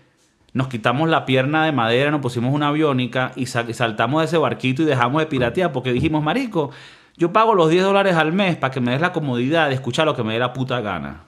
nos 0.54 0.68
quitamos 0.68 1.10
la 1.10 1.26
pierna 1.26 1.66
de 1.66 1.72
madera, 1.72 2.12
nos 2.12 2.22
pusimos 2.22 2.54
una 2.54 2.68
aviónica 2.68 3.32
y, 3.38 3.46
sa- 3.46 3.66
y 3.68 3.74
saltamos 3.74 4.22
de 4.22 4.26
ese 4.26 4.38
barquito 4.38 4.82
y 4.84 4.86
dejamos 4.86 5.22
de 5.22 5.28
piratear 5.28 5.72
porque 5.72 5.94
dijimos, 5.94 6.22
marico, 6.22 6.72
yo 7.18 7.32
pago 7.32 7.56
los 7.56 7.70
10 7.70 7.84
dólares 7.84 8.16
al 8.18 8.34
mes 8.34 8.58
para 8.58 8.72
que 8.74 8.82
me 8.82 8.92
des 8.92 9.00
la 9.00 9.14
comodidad 9.14 9.70
de 9.70 9.76
escuchar 9.76 10.06
lo 10.06 10.16
que 10.18 10.24
me 10.24 10.34
dé 10.34 10.40
la 10.40 10.52
puta 10.52 10.82
gana. 10.82 11.24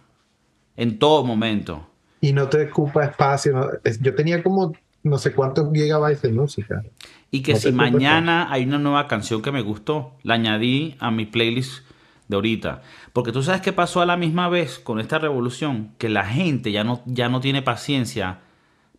En 0.76 1.00
todo 1.00 1.24
momento. 1.24 1.88
Y 2.20 2.34
no 2.34 2.50
te 2.50 2.66
ocupa 2.70 3.06
espacio. 3.06 3.70
Yo 4.02 4.14
tenía 4.16 4.44
como 4.44 4.74
no 5.04 5.18
sé 5.18 5.32
cuántos 5.32 5.72
gigabytes 5.72 6.22
de 6.24 6.34
música. 6.34 6.84
Y 7.32 7.42
que 7.42 7.54
No 7.54 7.60
si 7.60 7.72
mañana 7.72 8.52
hay 8.52 8.66
una 8.66 8.80
nueva 8.80 9.08
canción 9.08 9.42
que 9.42 9.52
me 9.54 9.62
gustó, 9.62 10.12
la 10.24 10.34
añadí 10.34 10.96
a 11.00 11.10
mi 11.10 11.26
playlist 11.26 11.87
de 12.28 12.36
ahorita. 12.36 12.82
Porque 13.14 13.32
tú 13.32 13.42
sabes 13.44 13.62
qué 13.62 13.74
pasó 13.74 14.02
a 14.02 14.06
la 14.06 14.18
misma 14.18 14.50
vez 14.50 14.80
con 14.80 15.00
esta 15.00 15.20
revolución, 15.20 15.92
que 15.98 16.10
la 16.10 16.26
gente 16.26 16.72
ya 16.72 16.84
no, 16.84 17.02
ya 17.06 17.30
no 17.30 17.40
tiene 17.40 17.62
paciencia 17.62 18.40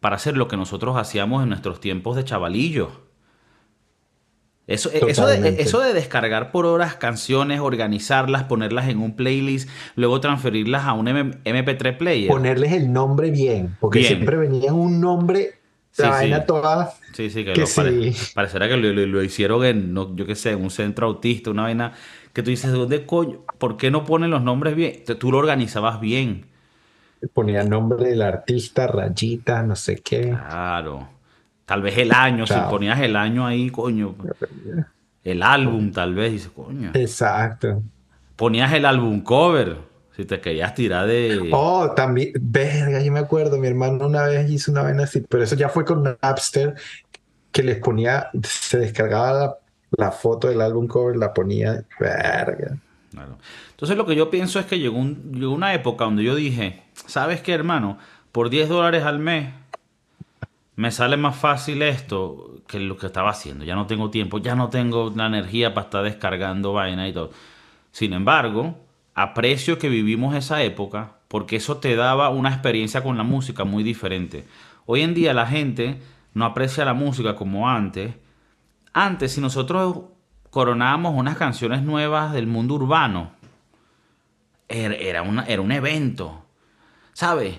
para 0.00 0.16
hacer 0.16 0.36
lo 0.36 0.48
que 0.48 0.56
nosotros 0.56 0.96
hacíamos 0.96 1.42
en 1.42 1.48
nuestros 1.50 1.80
tiempos 1.80 2.16
de 2.16 2.24
chavalillos. 2.24 2.88
Eso, 4.66 4.90
eso, 4.92 5.26
de, 5.26 5.62
eso 5.62 5.80
de 5.80 5.94
descargar 5.94 6.50
por 6.52 6.66
horas 6.66 6.94
canciones, 6.96 7.58
organizarlas, 7.60 8.44
ponerlas 8.44 8.88
en 8.88 8.98
un 8.98 9.16
playlist, 9.16 9.66
luego 9.96 10.20
transferirlas 10.20 10.84
a 10.84 10.92
un 10.92 11.08
M- 11.08 11.38
MP3 11.44 11.96
player. 11.96 12.28
Ponerles 12.28 12.72
el 12.72 12.92
nombre 12.92 13.30
bien, 13.30 13.78
porque 13.80 14.00
Bien. 14.00 14.12
siempre 14.12 14.36
venían 14.36 14.74
un 14.74 15.00
nombre, 15.00 15.52
Sí, 15.90 16.02
la 16.02 16.08
sí. 16.08 16.10
vaina 16.10 16.44
toda. 16.44 16.92
Sí, 17.14 17.30
sí, 17.30 17.46
que, 17.46 17.54
Que 17.54 17.62
lo 17.62 17.66
pare- 17.74 18.12
sí. 18.12 18.32
parecerá 18.34 18.68
que 18.68 18.76
lo, 18.76 18.92
lo- 18.92 19.06
lo 19.06 19.22
hicieron 19.22 19.64
en, 19.64 19.94
no, 19.94 20.14
yo 20.14 20.26
qué 20.26 20.34
sé, 20.34 20.50
en 20.50 20.62
un 20.62 20.70
centro 20.70 21.06
autista, 21.06 21.50
una 21.50 21.62
vaina 21.62 21.94
que 22.38 22.44
tú 22.44 22.50
dices, 22.50 22.70
¿de 22.70 22.78
dónde 22.78 23.04
coño? 23.04 23.40
¿Por 23.58 23.76
qué 23.76 23.90
no 23.90 24.04
ponen 24.04 24.30
los 24.30 24.44
nombres 24.44 24.76
bien? 24.76 25.02
Tú 25.18 25.32
lo 25.32 25.38
organizabas 25.38 25.98
bien. 25.98 26.46
Ponía 27.32 27.64
nombre 27.64 28.10
del 28.10 28.22
artista, 28.22 28.86
rayita, 28.86 29.64
no 29.64 29.74
sé 29.74 29.96
qué. 29.96 30.28
Claro. 30.28 31.08
Tal 31.66 31.82
vez 31.82 31.98
el 31.98 32.12
año, 32.12 32.46
si 32.46 32.54
ponías 32.70 33.00
el 33.00 33.16
año 33.16 33.44
ahí, 33.44 33.70
coño. 33.70 34.14
El 35.24 35.42
álbum, 35.42 35.90
tal 35.90 36.14
vez, 36.14 36.30
dices, 36.30 36.52
coño. 36.54 36.92
Exacto. 36.94 37.82
Ponías 38.36 38.72
el 38.72 38.84
álbum 38.84 39.20
cover, 39.20 39.78
si 40.14 40.24
te 40.24 40.40
querías 40.40 40.76
tirar 40.76 41.08
de... 41.08 41.50
Oh, 41.52 41.90
también, 41.90 42.34
verga, 42.40 43.02
yo 43.02 43.10
me 43.10 43.18
acuerdo, 43.18 43.58
mi 43.58 43.66
hermano 43.66 44.06
una 44.06 44.26
vez 44.26 44.48
hizo 44.48 44.70
una 44.70 44.82
vaina 44.82 45.02
así, 45.02 45.24
pero 45.28 45.42
eso 45.42 45.56
ya 45.56 45.70
fue 45.70 45.84
con 45.84 46.04
Napster, 46.22 46.76
que 47.50 47.64
les 47.64 47.78
ponía, 47.78 48.30
se 48.44 48.78
descargaba 48.78 49.32
la, 49.32 49.56
la 49.96 50.10
foto 50.10 50.48
del 50.48 50.60
álbum 50.60 50.86
cover, 50.86 51.16
la 51.16 51.32
ponía, 51.32 51.84
verga. 51.98 52.76
Entonces 53.70 53.96
lo 53.96 54.06
que 54.06 54.14
yo 54.14 54.30
pienso 54.30 54.60
es 54.60 54.66
que 54.66 54.78
llegó, 54.78 55.02
llegó 55.32 55.52
una 55.52 55.74
época 55.74 56.04
donde 56.04 56.22
yo 56.22 56.34
dije, 56.34 56.82
¿sabes 56.92 57.40
qué, 57.40 57.52
hermano? 57.52 57.98
Por 58.32 58.50
10 58.50 58.68
dólares 58.68 59.04
al 59.04 59.18
mes 59.18 59.52
me 60.76 60.92
sale 60.92 61.16
más 61.16 61.36
fácil 61.36 61.82
esto 61.82 62.62
que 62.68 62.78
lo 62.78 62.96
que 62.96 63.06
estaba 63.06 63.30
haciendo. 63.30 63.64
Ya 63.64 63.74
no 63.74 63.86
tengo 63.86 64.10
tiempo, 64.10 64.38
ya 64.38 64.54
no 64.54 64.68
tengo 64.68 65.12
la 65.16 65.26
energía 65.26 65.74
para 65.74 65.86
estar 65.86 66.04
descargando 66.04 66.72
vaina 66.72 67.08
y 67.08 67.12
todo. 67.12 67.30
Sin 67.90 68.12
embargo, 68.12 68.78
aprecio 69.14 69.78
que 69.78 69.88
vivimos 69.88 70.36
esa 70.36 70.62
época 70.62 71.14
porque 71.26 71.56
eso 71.56 71.78
te 71.78 71.96
daba 71.96 72.28
una 72.28 72.50
experiencia 72.50 73.02
con 73.02 73.16
la 73.16 73.24
música 73.24 73.64
muy 73.64 73.82
diferente. 73.82 74.46
Hoy 74.86 75.02
en 75.02 75.14
día 75.14 75.34
la 75.34 75.46
gente 75.46 76.00
no 76.34 76.44
aprecia 76.44 76.84
la 76.84 76.94
música 76.94 77.34
como 77.34 77.68
antes. 77.68 78.14
Antes, 79.06 79.32
si 79.32 79.40
nosotros 79.40 79.96
coronábamos 80.50 81.14
unas 81.14 81.36
canciones 81.36 81.82
nuevas 81.82 82.32
del 82.32 82.46
mundo 82.46 82.74
urbano, 82.74 83.30
era, 84.68 84.94
era, 84.94 85.22
una- 85.22 85.44
era 85.44 85.62
un 85.62 85.72
evento. 85.72 86.42
¿Sabes? 87.12 87.58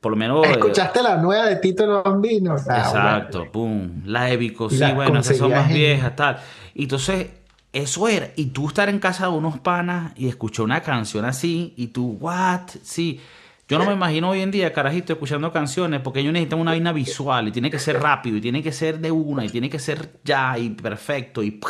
Por 0.00 0.12
lo 0.12 0.16
menos. 0.16 0.46
eh, 0.46 0.50
¿Escuchaste 0.52 1.02
la 1.02 1.16
nueva 1.16 1.46
de 1.46 1.56
Tito 1.56 1.84
el 1.84 2.02
Bambino? 2.02 2.56
Ah, 2.68 2.78
Exacto, 2.78 3.50
pum. 3.50 4.02
La 4.04 4.24
de 4.24 4.36
Vico, 4.36 4.68
sí, 4.68 4.76
bueno, 4.94 5.20
esas 5.20 5.36
son 5.38 5.50
más 5.52 5.68
viejas, 5.74 6.16
tal. 6.16 6.38
Y 6.74 6.82
entonces, 6.84 7.28
eso 7.72 8.08
era. 8.08 8.28
Y 8.36 8.46
tú 8.46 8.68
estar 8.68 8.88
en 8.88 8.98
casa 8.98 9.24
de 9.26 9.32
unos 9.32 9.58
panas 9.58 10.12
y 10.16 10.28
escuchar 10.28 10.64
una 10.64 10.80
canción 10.82 11.24
así, 11.24 11.72
y 11.76 11.88
tú, 11.88 12.16
what? 12.20 12.68
Sí. 12.82 13.20
Yo 13.66 13.78
no 13.78 13.86
me 13.86 13.94
imagino 13.94 14.30
hoy 14.30 14.40
en 14.40 14.50
día, 14.50 14.72
carajito, 14.72 15.14
escuchando 15.14 15.50
canciones, 15.50 16.00
porque 16.02 16.20
ellos 16.20 16.32
necesitan 16.32 16.60
una 16.60 16.72
vaina 16.72 16.92
visual, 16.92 17.48
y 17.48 17.52
tiene 17.52 17.70
que 17.70 17.78
ser 17.78 18.00
rápido, 18.00 18.36
y 18.36 18.40
tiene 18.40 18.62
que 18.62 18.72
ser 18.72 18.98
de 18.98 19.10
una, 19.10 19.44
y 19.44 19.48
tiene 19.48 19.70
que 19.70 19.78
ser 19.78 20.20
ya, 20.22 20.58
y 20.58 20.70
perfecto, 20.70 21.42
y. 21.42 21.60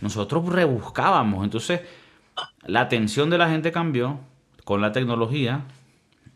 Nosotros 0.00 0.46
rebuscábamos. 0.46 1.44
Entonces, 1.44 1.80
la 2.66 2.82
atención 2.82 3.30
de 3.30 3.38
la 3.38 3.50
gente 3.50 3.72
cambió 3.72 4.20
con 4.64 4.80
la 4.80 4.92
tecnología. 4.92 5.64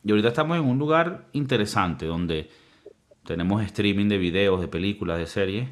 Y 0.05 0.11
ahorita 0.11 0.29
estamos 0.29 0.59
en 0.59 0.65
un 0.65 0.79
lugar 0.79 1.27
interesante 1.33 2.07
donde 2.07 2.51
tenemos 3.25 3.63
streaming 3.63 4.09
de 4.09 4.19
videos, 4.19 4.61
de 4.61 4.69
películas, 4.69 5.19
de 5.19 5.27
series. 5.27 5.69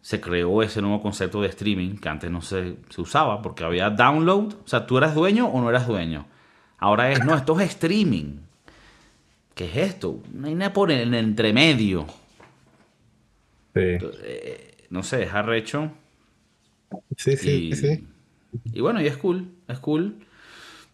Se 0.00 0.20
creó 0.20 0.62
ese 0.62 0.80
nuevo 0.80 1.02
concepto 1.02 1.42
de 1.42 1.48
streaming 1.48 1.96
que 1.96 2.08
antes 2.08 2.30
no 2.30 2.40
se, 2.40 2.76
se 2.88 3.00
usaba 3.00 3.42
porque 3.42 3.64
había 3.64 3.90
download. 3.90 4.54
O 4.64 4.68
sea, 4.68 4.86
tú 4.86 4.96
eras 4.96 5.14
dueño 5.14 5.46
o 5.46 5.60
no 5.60 5.68
eras 5.68 5.86
dueño. 5.86 6.26
Ahora 6.84 7.12
es, 7.12 7.22
no, 7.22 7.34
esto 7.36 7.58
es 7.60 7.70
streaming. 7.70 8.28
¿Qué 9.54 9.64
es 9.66 9.76
esto? 9.76 10.22
No 10.32 10.46
hay 10.48 10.54
nada 10.54 10.72
por 10.72 10.90
el 10.90 11.14
entremedio. 11.14 12.06
Sí, 13.74 13.80
No 14.90 15.02
sé, 15.02 15.24
es 15.24 15.32
arrecho. 15.34 15.90
sí, 17.16 17.36
sí, 17.36 17.68
Y, 17.70 17.74
sí. 17.74 18.08
y 18.72 18.80
bueno, 18.80 19.00
y 19.02 19.06
es 19.06 19.16
cool, 19.18 19.48
es 19.68 19.78
cool, 19.80 20.16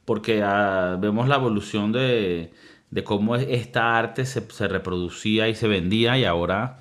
porque 0.07 0.43
ah, 0.45 0.99
vemos 1.01 1.29
la 1.29 1.37
evolución 1.37 1.93
de, 1.93 2.53
de 2.91 3.05
cómo 3.05 3.37
es- 3.37 3.47
esta 3.51 3.99
arte 3.99 4.27
se, 4.27 4.43
se 4.51 4.69
reproducía 4.69 5.49
y 5.49 5.55
se 5.55 5.69
vendía 5.69 6.19
y 6.19 6.25
ahora, 6.27 6.81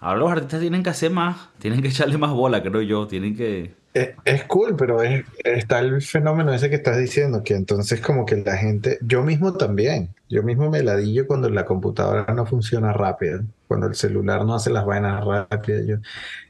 ahora 0.00 0.18
los 0.20 0.30
artistas 0.32 0.60
tienen 0.60 0.82
que 0.82 0.90
hacer 0.90 1.10
más, 1.12 1.48
tienen 1.58 1.82
que 1.82 1.88
echarle 1.88 2.18
más 2.18 2.32
bola, 2.32 2.62
creo 2.62 2.82
yo, 2.82 3.06
tienen 3.06 3.36
que... 3.36 3.76
Es, 4.00 4.10
es 4.26 4.44
cool, 4.44 4.76
pero 4.76 5.02
es- 5.02 5.24
está 5.44 5.78
el 5.80 6.02
fenómeno 6.02 6.52
ese 6.52 6.68
que 6.68 6.76
estás 6.76 6.98
diciendo, 6.98 7.42
que 7.42 7.54
entonces 7.54 8.00
como 8.02 8.26
que 8.26 8.36
la 8.36 8.56
gente, 8.58 8.98
yo 9.00 9.22
mismo 9.22 9.54
también, 9.56 10.14
yo 10.28 10.42
mismo 10.42 10.68
me 10.68 10.82
ladillo 10.82 11.26
cuando 11.26 11.48
la 11.48 11.64
computadora 11.64 12.26
no 12.34 12.44
funciona 12.44 12.92
rápido, 12.92 13.40
cuando 13.66 13.86
el 13.86 13.94
celular 13.94 14.44
no 14.44 14.54
hace 14.54 14.68
las 14.70 14.84
vainas 14.84 15.24
rápidas. 15.24 15.86
Yo, 15.86 15.96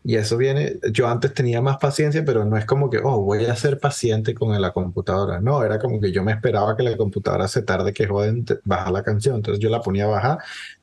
y 0.05 0.17
eso 0.17 0.37
viene, 0.37 0.79
yo 0.93 1.09
antes 1.09 1.33
tenía 1.35 1.63
más 1.63 1.79
paciencia, 1.79 2.25
pero 2.25 2.45
no 2.45 2.57
es 2.57 2.67
como 2.67 2.91
que, 2.91 2.99
oh, 3.03 3.23
voy 3.23 3.45
a 3.47 3.55
ser 3.57 3.79
paciente 3.79 4.35
con 4.35 4.61
la 4.61 4.73
computadora. 4.73 5.41
No, 5.41 5.63
era 5.65 5.79
como 5.79 6.01
que 6.01 6.13
yo 6.13 6.25
me 6.25 6.33
esperaba 6.33 6.77
que 6.77 6.83
la 6.83 6.97
computadora 6.97 7.49
se 7.49 7.63
tarde 7.63 7.93
que 7.93 8.07
joden 8.09 8.45
bajar 8.65 8.93
la 8.93 9.03
canción. 9.05 9.37
Entonces 9.37 9.63
yo 9.63 9.71
la 9.71 9.81
ponía 9.83 10.05
a 10.05 10.09
bajar, 10.09 10.39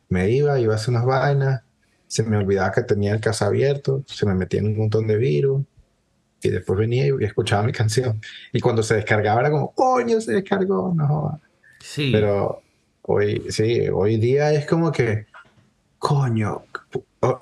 me 0.10 0.30
iba, 0.32 0.60
iba 0.60 0.74
a 0.74 0.76
hacer 0.78 0.92
unas 0.94 1.06
vainas, 1.06 1.64
se 2.08 2.24
me 2.24 2.38
olvidaba 2.38 2.72
que 2.72 2.84
tenía 2.84 3.14
el 3.14 3.20
casa 3.22 3.48
abierto, 3.48 4.04
se 4.08 4.26
me 4.26 4.36
metían 4.36 4.68
un 4.68 4.78
montón 4.78 5.08
de 5.08 5.18
virus. 5.18 5.64
Y 6.42 6.50
después 6.50 6.78
venía 6.78 7.08
y 7.08 7.24
escuchaba 7.24 7.64
mi 7.64 7.72
canción. 7.72 8.22
Y 8.54 8.60
cuando 8.60 8.84
se 8.84 8.96
descargaba 8.96 9.42
era 9.42 9.52
como, 9.52 9.74
coño, 9.74 10.22
se 10.22 10.34
descargó, 10.34 10.94
no. 10.96 11.40
Sí, 11.80 12.10
Pero 12.12 12.62
hoy, 13.04 13.46
sí, 13.50 13.88
hoy 13.94 14.18
día 14.18 14.52
es 14.52 14.66
como 14.66 14.92
que, 14.92 15.26
coño, 15.98 16.64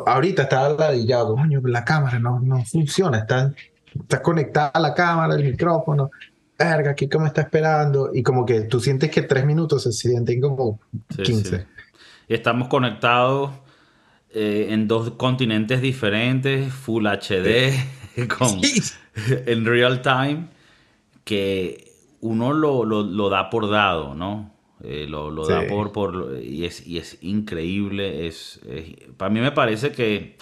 ahorita 0.05 0.43
está 0.43 0.69
ladillado, 0.69 1.35
coño, 1.35 1.61
la 1.65 1.83
cámara 1.83 2.19
no, 2.19 2.39
no 2.39 2.63
funciona, 2.65 3.19
está, 3.19 3.53
está 3.99 4.21
conectada 4.21 4.67
a 4.69 4.79
la 4.79 4.93
cámara, 4.93 5.35
el 5.35 5.43
micrófono, 5.43 6.11
verga, 6.57 6.91
aquí 6.91 7.09
como 7.09 7.25
está 7.25 7.41
esperando, 7.41 8.11
y 8.13 8.23
como 8.23 8.45
que 8.45 8.61
tú 8.61 8.79
sientes 8.79 9.09
que 9.09 9.23
tres 9.23 9.45
minutos 9.45 9.83
se 9.83 9.91
sienten 9.91 10.41
como 10.41 10.79
sí, 11.15 11.23
15. 11.23 11.57
sí. 11.57 11.65
Y 12.27 12.33
estamos 12.33 12.67
conectados 12.67 13.51
eh, 14.29 14.67
en 14.69 14.87
dos 14.87 15.11
continentes 15.11 15.81
diferentes, 15.81 16.71
Full 16.73 17.05
HD, 17.05 17.73
con... 18.37 18.61
en 19.45 19.65
real 19.65 20.01
time 20.01 20.47
que 21.23 21.91
uno 22.21 22.53
lo, 22.53 22.85
lo- 22.85 23.03
lo 23.03 23.29
da 23.29 23.49
por 23.49 23.69
dado, 23.69 24.15
¿no? 24.15 24.51
Eh, 24.83 25.05
lo 25.07 25.31
lo 25.31 25.47
da 25.47 25.65
por, 25.67 25.91
por 25.93 26.39
y, 26.43 26.65
es, 26.65 26.85
y 26.85 26.97
es 26.97 27.17
increíble. 27.21 28.27
Es, 28.27 28.59
es- 28.69 28.95
para 29.17 29.29
mí 29.29 29.39
me 29.39 29.51
parece 29.51 29.91
que 29.91 30.37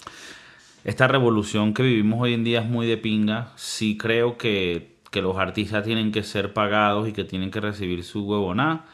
esta 0.84 1.06
revolución 1.06 1.74
que 1.74 1.82
vivimos 1.82 2.20
hoy 2.20 2.34
en 2.34 2.44
día 2.44 2.60
es 2.62 2.68
muy 2.68 2.86
de 2.86 2.96
pinga. 2.96 3.52
Sí 3.56 3.96
creo 3.96 4.36
que 4.38 4.92
que 5.12 5.20
los 5.20 5.36
artistas 5.36 5.84
tienen 5.84 6.10
que 6.10 6.22
ser 6.22 6.54
pagados 6.54 7.06
y 7.06 7.12
que 7.12 7.24
tienen 7.24 7.50
que 7.50 7.60
recibir 7.60 8.02
su 8.02 8.24
huevonada. 8.24 8.86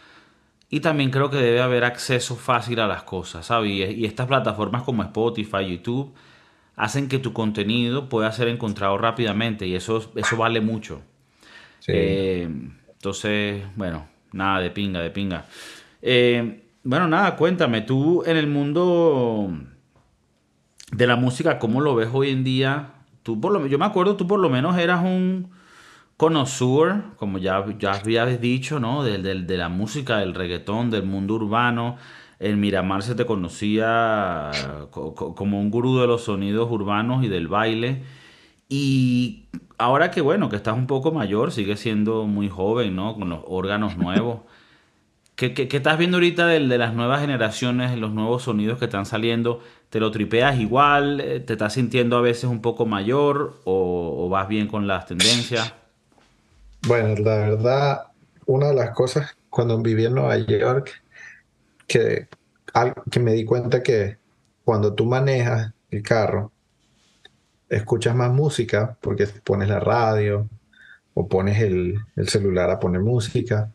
Y 0.69 0.81
también 0.81 1.11
creo 1.11 1.31
que 1.31 1.37
debe 1.39 1.61
haber 1.63 1.85
acceso 1.85 2.37
fácil 2.37 2.81
a 2.81 2.89
las 2.89 3.05
cosas, 3.05 3.47
¿sabes? 3.47 3.71
Y, 3.71 4.05
estas 4.05 4.27
plataformas 4.27 4.83
como 4.83 5.03
Spotify, 5.05 5.65
YouTube, 5.71 6.13
hacen 6.79 7.09
que 7.09 7.19
tu 7.19 7.33
contenido 7.33 8.09
pueda 8.09 8.31
ser 8.33 8.49
encontrado 8.49 8.97
rápidamente 8.97 9.67
y 9.67 9.75
eso, 9.75 10.11
eso 10.15 10.37
vale 10.37 10.61
mucho. 10.61 11.03
Eh, 11.89 12.49
entonces, 12.93 13.65
bueno, 13.77 14.07
nada, 14.33 14.61
de 14.61 14.71
pinga, 14.71 15.01
de 15.01 15.11
pinga. 15.11 15.47
Eh, 16.01 16.63
bueno, 16.85 17.09
nada, 17.09 17.35
cuéntame, 17.37 17.83
tú 17.83 18.23
en 18.25 18.37
el 18.37 18.47
mundo 18.47 19.51
de 20.93 21.07
la 21.07 21.17
música, 21.17 21.59
¿cómo 21.59 21.81
lo 21.81 21.97
ves 21.97 22.09
hoy 22.13 22.31
en 22.31 22.45
día? 22.45 22.95
Tú 23.25 23.41
por 23.41 23.53
lo, 23.53 23.67
yo 23.67 23.79
me 23.79 23.85
acuerdo, 23.85 24.17
tú 24.17 24.29
por 24.29 24.39
lo 24.39 24.49
menos 24.49 24.79
eras 24.79 25.05
un 25.05 25.51
connoisseur, 26.17 27.03
como 27.17 27.39
ya, 27.39 27.65
ya 27.79 27.93
habías 27.93 28.41
dicho, 28.41 28.79
¿no? 28.79 29.03
De, 29.03 29.19
de, 29.19 29.57
la 29.57 29.69
música, 29.69 30.19
del 30.19 30.35
reggaetón, 30.35 30.91
del 30.91 31.03
mundo 31.03 31.35
urbano. 31.35 31.97
En 32.41 32.61
Miramar 32.61 33.03
se 33.03 33.15
te 33.15 33.27
conocía 33.27 34.51
como 34.91 35.61
un 35.61 35.71
gurú 35.71 35.99
de 35.99 36.07
los 36.07 36.23
sonidos 36.23 36.71
urbanos 36.71 37.25
y 37.25 37.29
del 37.29 37.49
baile. 37.49 38.03
Y 38.69 39.47
ahora 39.77 40.11
que 40.11 40.21
bueno, 40.21 40.49
que 40.49 40.57
estás 40.57 40.75
un 40.75 40.87
poco 40.87 41.11
mayor, 41.11 41.53
sigues 41.53 41.81
siendo 41.81 42.27
muy 42.27 42.49
joven, 42.49 42.95
¿no? 42.95 43.15
Con 43.15 43.31
los 43.31 43.41
órganos 43.47 43.97
nuevos. 43.97 44.41
¿Qué, 45.35 45.55
qué, 45.55 45.69
estás 45.71 45.99
viendo 45.99 46.17
ahorita 46.17 46.49
de, 46.49 46.67
de, 46.67 46.79
las 46.79 46.95
nuevas 46.95 47.21
generaciones, 47.21 47.97
los 47.97 48.13
nuevos 48.13 48.43
sonidos 48.43 48.79
que 48.79 48.87
están 48.87 49.07
saliendo? 49.07 49.61
¿Te 49.89 50.01
lo 50.01 50.11
tripeas 50.11 50.59
igual? 50.59 51.23
¿Te 51.47 51.53
estás 51.53 51.75
sintiendo 51.75 52.17
a 52.17 52.21
veces 52.21 52.45
un 52.45 52.61
poco 52.61 52.87
mayor 52.87 53.55
o, 53.63 54.17
o 54.19 54.29
vas 54.29 54.49
bien 54.49 54.67
con 54.67 54.89
las 54.89 55.07
tendencias? 55.07 55.73
Bueno, 56.87 57.15
la 57.23 57.37
verdad, 57.37 58.03
una 58.47 58.69
de 58.69 58.75
las 58.75 58.91
cosas 58.91 59.37
cuando 59.49 59.79
viví 59.79 60.07
en 60.07 60.15
Nueva 60.15 60.39
York, 60.39 61.03
que, 61.89 62.29
que 63.11 63.21
me 63.21 63.33
di 63.33 63.45
cuenta 63.45 63.83
que 63.83 64.19
cuando 64.65 64.95
tú 64.95 65.05
manejas 65.07 65.73
el 65.91 66.03
carro, 66.03 66.53
escuchas 67.69 68.15
más 68.15 68.31
música 68.31 68.97
porque 69.01 69.27
pones 69.27 69.69
la 69.69 69.81
radio 69.81 70.49
o 71.15 71.29
pones 71.29 71.61
el, 71.61 71.99
el 72.15 72.29
celular 72.29 72.71
a 72.71 72.79
poner 72.79 73.01
música. 73.01 73.73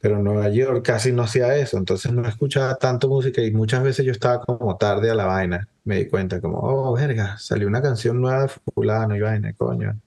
Pero 0.00 0.16
en 0.16 0.24
Nueva 0.24 0.48
York 0.48 0.84
casi 0.84 1.12
no 1.12 1.22
hacía 1.22 1.54
eso, 1.56 1.76
entonces 1.76 2.10
no 2.10 2.26
escuchaba 2.26 2.74
tanto 2.76 3.08
música 3.08 3.42
y 3.42 3.52
muchas 3.52 3.82
veces 3.82 4.04
yo 4.06 4.12
estaba 4.12 4.40
como 4.40 4.76
tarde 4.76 5.10
a 5.10 5.14
la 5.14 5.26
vaina. 5.26 5.68
Me 5.84 5.98
di 5.98 6.08
cuenta 6.08 6.40
como, 6.40 6.58
oh, 6.58 6.94
verga, 6.94 7.36
salió 7.38 7.68
una 7.68 7.82
canción 7.82 8.20
nueva 8.20 8.42
de 8.42 8.48
fulano 8.48 9.14
y 9.14 9.20
vaina, 9.20 9.52
coño 9.52 10.00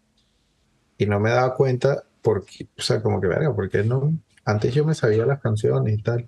y 0.98 1.06
no 1.06 1.20
me 1.20 1.32
daba 1.32 1.56
cuenta 1.56 2.04
porque, 2.22 2.68
o 2.78 2.82
sea, 2.82 3.02
como 3.02 3.20
que 3.20 3.28
verga, 3.28 3.54
porque 3.54 3.84
no, 3.84 4.14
antes 4.46 4.74
yo 4.74 4.86
me 4.86 4.94
sabía 4.94 5.26
las 5.26 5.40
canciones 5.42 5.98
y 5.98 6.02
tal. 6.02 6.28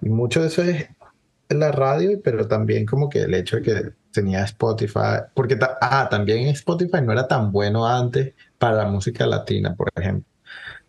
Y 0.00 0.08
mucho 0.08 0.42
de 0.42 0.48
eso 0.48 0.62
es 0.62 0.88
la 1.48 1.72
radio, 1.72 2.20
pero 2.22 2.46
también 2.48 2.86
como 2.86 3.08
que 3.08 3.22
el 3.22 3.34
hecho 3.34 3.56
de 3.56 3.62
que 3.62 3.92
tenía 4.12 4.44
Spotify, 4.44 5.22
porque 5.34 5.58
ah, 5.80 6.08
también 6.10 6.48
Spotify 6.48 7.02
no 7.02 7.12
era 7.12 7.28
tan 7.28 7.52
bueno 7.52 7.86
antes 7.86 8.34
para 8.58 8.76
la 8.76 8.86
música 8.86 9.26
latina, 9.26 9.74
por 9.74 9.90
ejemplo. 9.94 10.28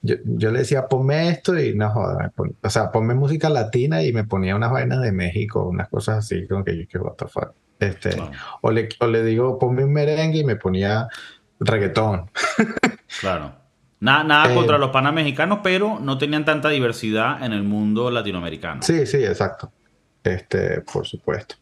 Yo, 0.02 0.16
yo 0.24 0.52
le 0.52 0.60
decía, 0.60 0.88
ponme 0.88 1.30
esto 1.30 1.60
y 1.60 1.76
no 1.76 1.90
joda, 1.90 2.32
o 2.64 2.70
sea, 2.70 2.92
ponme 2.92 3.16
música 3.16 3.50
latina 3.50 4.04
y 4.04 4.14
me 4.14 4.24
ponía 4.24 4.56
unas 4.56 4.72
vainas 4.72 5.02
de 5.02 5.12
México, 5.12 5.68
unas 5.68 5.90
cosas 5.90 6.20
así, 6.20 6.48
como 6.48 6.64
que 6.64 6.78
yo, 6.78 6.88
que 6.88 6.98
what 7.00 7.16
the 7.16 7.28
fuck. 7.28 7.54
Este, 7.80 8.16
o, 8.62 8.72
le, 8.72 8.90
o 9.00 9.08
le 9.08 9.24
digo, 9.24 9.60
ponme 9.60 9.84
un 9.84 9.94
merengue 9.94 10.40
y 10.40 10.44
me 10.44 10.56
ponía 10.56 11.08
reggaetón. 11.60 12.30
claro. 13.20 13.67
Nada, 14.00 14.24
nada 14.24 14.52
eh, 14.52 14.56
contra 14.56 14.78
los 14.78 14.92
panas 14.92 15.14
mexicanos, 15.14 15.60
pero 15.64 16.00
no 16.00 16.18
tenían 16.18 16.46
tanta 16.46 16.70
diversidad 16.70 17.44
en 17.44 17.54
el 17.54 17.64
mundo 17.64 18.12
latinoamericano. 18.12 18.82
Sí, 18.84 19.06
sí, 19.06 19.18
exacto. 19.18 19.72
Este, 20.24 20.82
por 20.82 21.06
supuesto. 21.08 21.56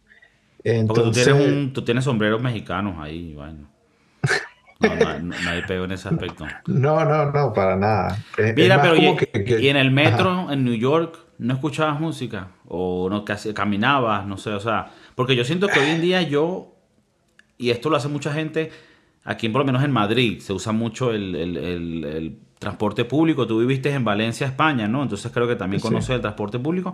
Entonces, 0.64 1.26
Porque 1.28 1.42
tú 1.42 1.44
tienes, 1.44 1.74
tú 1.74 1.82
tienes 1.84 2.04
sombreros 2.04 2.42
mexicanos 2.42 2.96
ahí, 3.00 3.34
bueno. 3.36 3.70
No, 4.80 4.94
no, 4.94 5.20
no, 5.20 5.50
hay 5.50 5.62
pego 5.62 5.86
en 5.86 5.94
ese 5.94 6.10
aspecto. 6.10 6.46
No, 6.68 7.06
no, 7.06 7.32
no, 7.32 7.54
para 7.54 7.78
nada. 7.78 8.18
Mira, 8.56 8.82
pero 8.82 8.96
y, 8.98 9.68
en 9.70 9.78
el 9.78 9.90
metro 9.92 10.52
en 10.52 10.66
New 10.66 10.76
York 10.76 11.18
no 11.38 11.54
escuchabas 11.54 12.00
música 12.00 12.50
o 12.68 13.10
no 13.10 13.24
caminabas, 13.54 14.28
no 14.28 14.38
sé, 14.38 14.52
o 14.52 14.60
sea, 14.60 14.92
porque 15.16 15.36
yo 15.36 15.46
siento 15.46 15.68
que 15.68 15.80
hoy 15.80 15.90
en 15.90 16.02
día 16.02 16.22
yo 16.24 16.76
y 17.58 17.70
esto 17.70 17.90
lo 17.90 17.98
hace 17.98 18.10
mucha 18.10 18.34
gente 18.34 18.72
Aquí, 19.26 19.50
por 19.50 19.60
lo 19.62 19.66
menos 19.66 19.84
en 19.84 19.92
Madrid, 19.92 20.40
se 20.40 20.54
usa 20.54 20.72
mucho 20.72 21.12
el, 21.12 22.38
transporte 22.60 23.06
público. 23.06 23.46
Tú 23.48 23.60
viviste 23.60 23.92
en 23.92 24.06
Valencia, 24.06 24.48
España, 24.48 24.88
¿no? 24.88 25.04
Entonces 25.04 25.32
creo 25.32 25.48
que 25.48 25.56
también 25.56 25.82
conoces 25.82 26.12
el 26.12 26.22
transporte 26.22 26.60
público. 26.60 26.94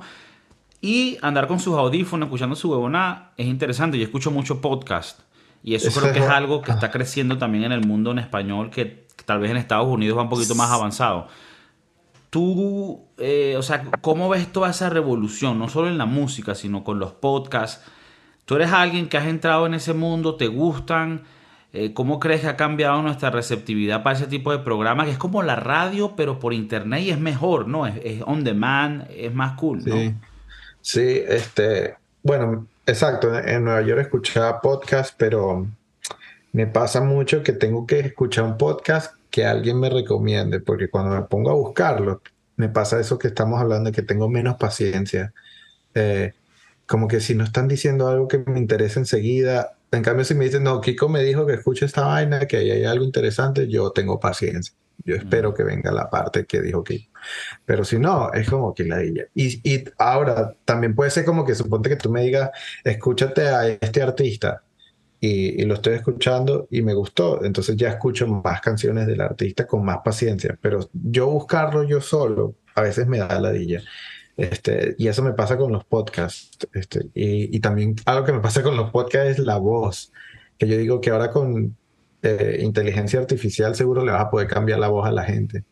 Y 0.79 1.17
andar 1.21 1.47
con 1.47 1.59
sus 1.59 1.75
audífonos, 1.75 2.27
escuchando 2.27 2.55
su 2.55 2.71
huevona, 2.71 3.31
es 3.37 3.47
interesante. 3.47 3.97
Yo 3.97 4.05
escucho 4.05 4.31
mucho 4.31 4.61
podcast. 4.61 5.19
Y 5.61 5.75
eso, 5.75 5.91
creo 5.91 6.11
que 6.13 6.19
es 6.19 6.27
algo 6.27 6.61
que 6.61 6.71
está 6.71 6.89
creciendo 6.89 7.37
también 7.37 7.65
en 7.65 7.73
el 7.73 7.85
mundo 7.85 8.11
en 8.11 8.19
español, 8.19 8.71
que 8.71 9.05
tal 9.25 9.39
vez 9.39 9.51
en 9.51 9.57
Estados 9.57 9.87
Unidos 9.87 10.17
va 10.17 10.23
un 10.23 10.29
poquito 10.29 10.55
más 10.55 10.71
avanzado. 10.71 11.27
Tú, 12.29 13.03
eh, 13.17 13.55
o 13.57 13.61
sea, 13.61 13.83
¿cómo 14.01 14.29
ves 14.29 14.51
toda 14.51 14.69
esa 14.69 14.89
revolución? 14.89 15.59
No 15.59 15.67
solo 15.67 15.89
en 15.89 15.97
la 15.97 16.05
música, 16.05 16.55
sino 16.55 16.83
con 16.83 16.97
los 16.97 17.11
podcasts. 17.11 17.85
Tú 18.45 18.55
eres 18.55 18.71
alguien 18.71 19.09
que 19.09 19.17
has 19.17 19.27
entrado 19.27 19.67
en 19.67 19.73
ese 19.73 19.93
mundo, 19.93 20.35
te 20.35 20.47
gustan, 20.47 21.23
eh, 21.73 21.93
¿Cómo 21.93 22.19
crees 22.19 22.41
que 22.41 22.47
ha 22.47 22.57
cambiado 22.57 23.01
nuestra 23.01 23.29
receptividad 23.29 24.03
para 24.03 24.17
ese 24.17 24.27
tipo 24.27 24.51
de 24.51 24.59
programas? 24.59 25.05
Que 25.05 25.13
es 25.13 25.17
como 25.17 25.41
la 25.41 25.55
radio, 25.55 26.15
pero 26.17 26.37
por 26.37 26.53
internet 26.53 27.01
y 27.01 27.11
es 27.11 27.19
mejor, 27.19 27.67
¿no? 27.67 27.87
Es, 27.87 28.21
on 28.25 28.43
demand, 28.43 29.07
es 29.09 29.33
más 29.33 29.53
cool, 29.53 29.81
¿no? 29.85 29.95
Sí, 30.81 31.21
este, 31.25 31.95
bueno, 32.23 32.67
exacto. 32.85 33.37
En 33.37 33.63
Nueva 33.63 33.81
York 33.83 34.01
escuchaba 34.01 34.59
podcast, 34.59 35.15
pero 35.17 35.65
me 36.51 36.67
pasa 36.67 36.99
mucho 36.99 37.41
que 37.41 37.53
tengo 37.53 37.87
que 37.87 37.99
escuchar 37.99 38.43
un 38.43 38.57
podcast 38.57 39.15
que 39.29 39.45
alguien 39.45 39.79
me 39.79 39.89
recomiende, 39.89 40.59
porque 40.59 40.89
cuando 40.89 41.15
me 41.15 41.21
pongo 41.21 41.51
a 41.51 41.53
buscarlo, 41.53 42.21
me 42.57 42.67
pasa 42.67 42.99
eso 42.99 43.17
que 43.17 43.29
estamos 43.29 43.61
hablando, 43.61 43.91
de 43.91 43.95
que 43.95 44.01
tengo 44.01 44.27
menos 44.27 44.57
paciencia. 44.57 45.31
Eh, 45.95 46.33
como 46.85 47.07
que 47.07 47.21
si 47.21 47.33
no 47.33 47.45
están 47.45 47.69
diciendo 47.69 48.09
algo 48.09 48.27
que 48.27 48.39
me 48.39 48.59
interesa 48.59 48.99
enseguida, 48.99 49.77
en 49.91 50.03
cambio, 50.03 50.23
si 50.23 50.35
me 50.35 50.45
dicen, 50.45 50.63
no, 50.63 50.79
Kiko 50.79 51.09
me 51.09 51.21
dijo 51.21 51.45
que 51.45 51.53
escuche 51.53 51.85
esta 51.85 52.05
vaina, 52.05 52.47
que 52.47 52.57
ahí 52.57 52.71
hay 52.71 52.85
algo 52.85 53.03
interesante, 53.03 53.67
yo 53.67 53.91
tengo 53.91 54.19
paciencia. 54.19 54.73
Yo 55.03 55.15
espero 55.15 55.53
que 55.53 55.63
venga 55.63 55.91
la 55.91 56.09
parte 56.09 56.45
que 56.45 56.61
dijo 56.61 56.83
Kiko. 56.83 57.11
Pero 57.65 57.83
si 57.83 57.99
no, 57.99 58.31
es 58.31 58.49
como 58.49 58.73
que 58.73 58.85
la 58.85 59.03
Y, 59.03 59.23
y 59.35 59.83
ahora, 59.97 60.55
también 60.63 60.95
puede 60.95 61.11
ser 61.11 61.25
como 61.25 61.43
que 61.43 61.55
suponte 61.55 61.89
que 61.89 61.95
tú 61.97 62.09
me 62.09 62.21
digas, 62.21 62.51
escúchate 62.83 63.47
a 63.49 63.67
este 63.67 64.01
artista. 64.01 64.63
Y, 65.19 65.61
y, 65.61 65.65
lo 65.65 65.75
estoy 65.75 65.95
escuchando 65.95 66.67
y 66.71 66.81
me 66.81 66.93
gustó. 66.93 67.43
Entonces 67.43 67.75
ya 67.75 67.89
escucho 67.89 68.27
más 68.27 68.61
canciones 68.61 69.07
del 69.07 69.21
artista 69.21 69.67
con 69.67 69.83
más 69.83 69.99
paciencia. 70.03 70.57
Pero 70.61 70.89
yo 70.93 71.27
buscarlo 71.27 71.83
yo 71.83 72.01
solo, 72.01 72.55
a 72.75 72.81
veces 72.81 73.07
me 73.07 73.19
da 73.19 73.39
ladilla. 73.39 73.81
Este, 74.41 74.95
y 74.97 75.07
eso 75.07 75.21
me 75.21 75.33
pasa 75.33 75.55
con 75.55 75.71
los 75.71 75.85
podcasts. 75.85 76.57
Este, 76.73 77.09
y, 77.13 77.55
y, 77.55 77.59
también 77.59 77.95
algo 78.05 78.25
que 78.25 78.33
me 78.33 78.39
pasa 78.39 78.63
con 78.63 78.75
los 78.75 78.89
podcasts 78.89 79.33
es 79.33 79.39
la 79.39 79.57
voz. 79.57 80.11
Que 80.57 80.67
yo 80.67 80.77
digo 80.77 80.99
que 80.99 81.11
ahora 81.11 81.29
con 81.29 81.77
eh, 82.23 82.59
inteligencia 82.63 83.19
artificial 83.19 83.75
seguro 83.75 84.03
le 84.03 84.11
vas 84.11 84.21
a 84.21 84.29
poder 84.31 84.47
cambiar 84.47 84.79
la 84.79 84.87
voz 84.87 85.07
a 85.07 85.11
la 85.11 85.23
gente. 85.23 85.63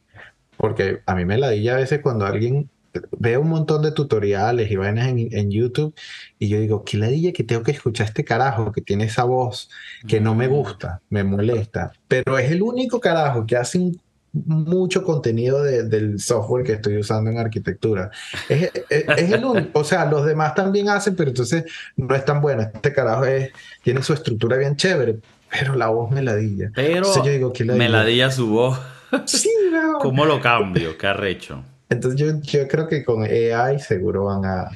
Porque 0.56 1.02
a 1.08 1.16
mí 1.16 1.26
me 1.26 1.40
la 1.40 1.48
a 1.48 1.76
veces 1.78 2.02
cuando 2.02 2.28
alguien 2.28 2.70
ve 3.18 3.38
un 3.38 3.50
montón 3.50 3.82
de 3.82 3.92
tutoriales 3.92 4.70
y 4.70 4.76
vainas 4.76 5.08
en, 5.08 5.30
en, 5.32 5.52
YouTube 5.52 5.94
y 6.38 6.50
yo 6.50 6.60
digo, 6.60 6.84
qué 6.84 6.98
ladilla 6.98 7.32
que 7.32 7.44
tengo 7.44 7.64
que 7.64 7.72
escuchar 7.72 8.08
este 8.08 8.24
carajo 8.24 8.72
que 8.72 8.82
tiene 8.82 9.06
esa 9.06 9.24
voz 9.24 9.70
que 10.08 10.20
no 10.20 10.34
me 10.34 10.48
gusta, 10.48 11.02
me 11.10 11.24
molesta, 11.24 11.92
pero 12.08 12.40
es 12.40 12.52
el 12.52 12.64
único 12.64 13.00
carajo 13.00 13.46
que 13.46 13.58
hace 13.58 13.78
un 13.78 14.02
mucho 14.32 15.04
contenido 15.04 15.64
del 15.64 16.20
software 16.20 16.64
que 16.64 16.74
estoy 16.74 16.98
usando 16.98 17.32
en 17.32 17.38
arquitectura. 17.38 18.12
Es, 18.48 18.72
el 18.90 19.44
único, 19.44 19.80
o 19.80 19.84
sea, 19.84 20.06
los 20.06 20.26
demás 20.26 20.56
también 20.56 20.90
hacen, 20.90 21.16
pero 21.16 21.30
entonces 21.30 21.66
no 21.96 22.14
es 22.16 22.24
tan 22.26 22.42
bueno. 22.42 22.62
Este 22.62 22.94
carajo 22.94 23.26
es, 23.26 23.52
tiene 23.84 24.04
su 24.04 24.14
estructura 24.14 24.58
bien 24.58 24.76
chévere, 24.76 25.18
pero 25.50 25.76
la 25.76 25.88
voz 25.88 26.12
me 26.12 26.22
ladilla. 26.22 26.72
Pero 26.76 27.14
yo 27.24 27.32
digo, 27.32 27.54
que 27.54 27.66
me 27.66 27.90
ladilla 27.90 28.32
su 28.32 28.48
voz. 28.50 28.80
Sí, 29.26 29.50
¿Cómo 30.02 30.26
lo 30.26 30.40
cambio? 30.40 30.98
¿Qué 30.98 31.08
arrecho? 31.08 31.64
Entonces 31.90 32.20
yo, 32.20 32.40
yo 32.42 32.68
creo 32.68 32.88
que 32.88 33.04
con 33.04 33.24
AI 33.24 33.80
seguro 33.80 34.26
van 34.26 34.46
a, 34.46 34.70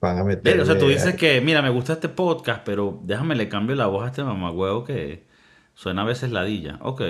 van 0.00 0.18
a 0.18 0.24
meter. 0.24 0.60
o 0.60 0.66
sea, 0.66 0.78
tú 0.78 0.88
dices 0.88 1.14
que, 1.14 1.40
mira, 1.40 1.62
me 1.62 1.70
gusta 1.70 1.94
este 1.94 2.10
podcast, 2.10 2.62
pero 2.64 3.00
déjame 3.04 3.34
le 3.34 3.48
cambio 3.48 3.74
la 3.74 3.86
voz 3.86 4.04
a 4.04 4.08
este 4.08 4.22
mamagüevo 4.22 4.84
que 4.84 5.26
suena 5.74 6.02
a 6.02 6.04
veces 6.04 6.30
ladilla. 6.30 6.78
Ok. 6.82 7.02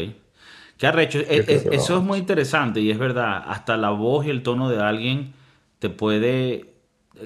Qué 0.79 0.87
arrecho. 0.87 1.19
E, 1.19 1.45
eso 1.73 1.99
es 1.99 2.03
muy 2.03 2.19
interesante 2.19 2.81
y 2.81 2.91
es 2.91 2.99
verdad. 2.99 3.43
Hasta 3.47 3.77
la 3.77 3.91
voz 3.91 4.27
y 4.27 4.31
el 4.31 4.43
tono 4.43 4.71
de 4.71 4.81
alguien 4.81 5.35
te 5.79 5.91
puede 5.91 6.73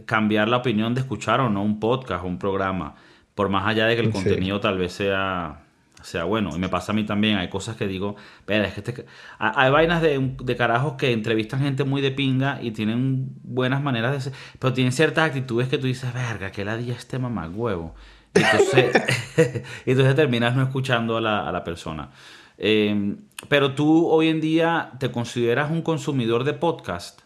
cambiar 0.06 0.48
la 0.48 0.56
opinión 0.58 0.94
de 0.94 1.02
escuchar 1.02 1.40
o 1.40 1.50
no 1.50 1.62
un 1.62 1.78
podcast 1.78 2.24
o 2.24 2.26
un 2.26 2.38
programa. 2.38 2.94
Por 3.34 3.48
más 3.48 3.66
allá 3.66 3.86
de 3.86 3.94
que 3.94 4.02
el 4.02 4.10
contenido 4.10 4.60
tal 4.60 4.78
vez 4.78 4.92
sea 4.92 5.62
sea 6.02 6.24
bueno. 6.24 6.50
Y 6.54 6.58
me 6.58 6.68
pasa 6.68 6.92
a 6.92 6.94
mí 6.94 7.04
también. 7.04 7.38
Hay 7.38 7.48
cosas 7.48 7.76
que 7.76 7.86
digo, 7.86 8.16
pero 8.44 8.64
es 8.64 8.74
que 8.74 8.80
este 8.80 9.06
hay, 9.38 9.70
vainas 9.70 10.02
de, 10.02 10.34
de, 10.42 10.56
carajos 10.56 10.94
que 10.94 11.12
entrevistan 11.12 11.60
gente 11.60 11.84
muy 11.84 12.00
de 12.00 12.10
pinga 12.10 12.58
y 12.60 12.72
tienen 12.72 13.30
buenas 13.42 13.82
maneras 13.82 14.12
de 14.12 14.20
ser, 14.20 14.32
pero 14.58 14.72
tienen 14.72 14.92
ciertas 14.92 15.28
actitudes 15.28 15.68
que 15.68 15.78
tú 15.78 15.86
dices, 15.86 16.12
verga, 16.12 16.50
que 16.50 16.64
la 16.64 16.76
día 16.76 16.94
este 16.94 17.18
mamá 17.18 17.48
huevo. 17.48 17.94
Y 18.34 18.40
entonces, 18.40 19.62
entonces 19.86 20.14
terminas 20.14 20.56
no 20.56 20.62
escuchando 20.62 21.16
a 21.16 21.20
la, 21.20 21.48
a 21.48 21.52
la 21.52 21.64
persona. 21.64 22.10
Em, 22.58 23.18
pero 23.48 23.74
tú 23.74 24.08
hoy 24.08 24.28
en 24.28 24.40
día 24.40 24.92
te 24.98 25.10
consideras 25.10 25.70
un 25.70 25.82
consumidor 25.82 26.44
de 26.44 26.54
podcast. 26.54 27.22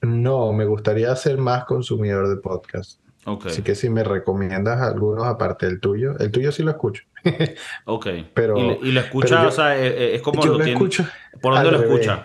No, 0.00 0.52
me 0.52 0.64
gustaría 0.64 1.14
ser 1.14 1.38
más 1.38 1.64
consumidor 1.64 2.28
de 2.28 2.36
podcast. 2.36 3.00
Okay. 3.24 3.52
Así 3.52 3.62
que 3.62 3.76
si 3.76 3.88
me 3.88 4.02
recomiendas 4.02 4.80
algunos 4.80 5.24
aparte 5.24 5.66
del 5.66 5.80
tuyo, 5.80 6.18
el 6.18 6.32
tuyo 6.32 6.50
sí 6.50 6.64
lo 6.64 6.72
escucho. 6.72 7.04
ok. 7.84 8.06
Pero, 8.34 8.58
¿Y, 8.82 8.90
lo 8.90 9.00
escuchas? 9.00 9.46
o 9.46 9.50
sea, 9.52 9.78
e, 9.78 9.86
e, 9.86 10.14
es, 10.16 10.22
como 10.22 10.44
lo, 10.44 10.60
escucho. 10.64 11.06
¿Por 11.40 11.54
dónde 11.54 11.70
lo 11.70 11.82
escuchas? 11.82 12.20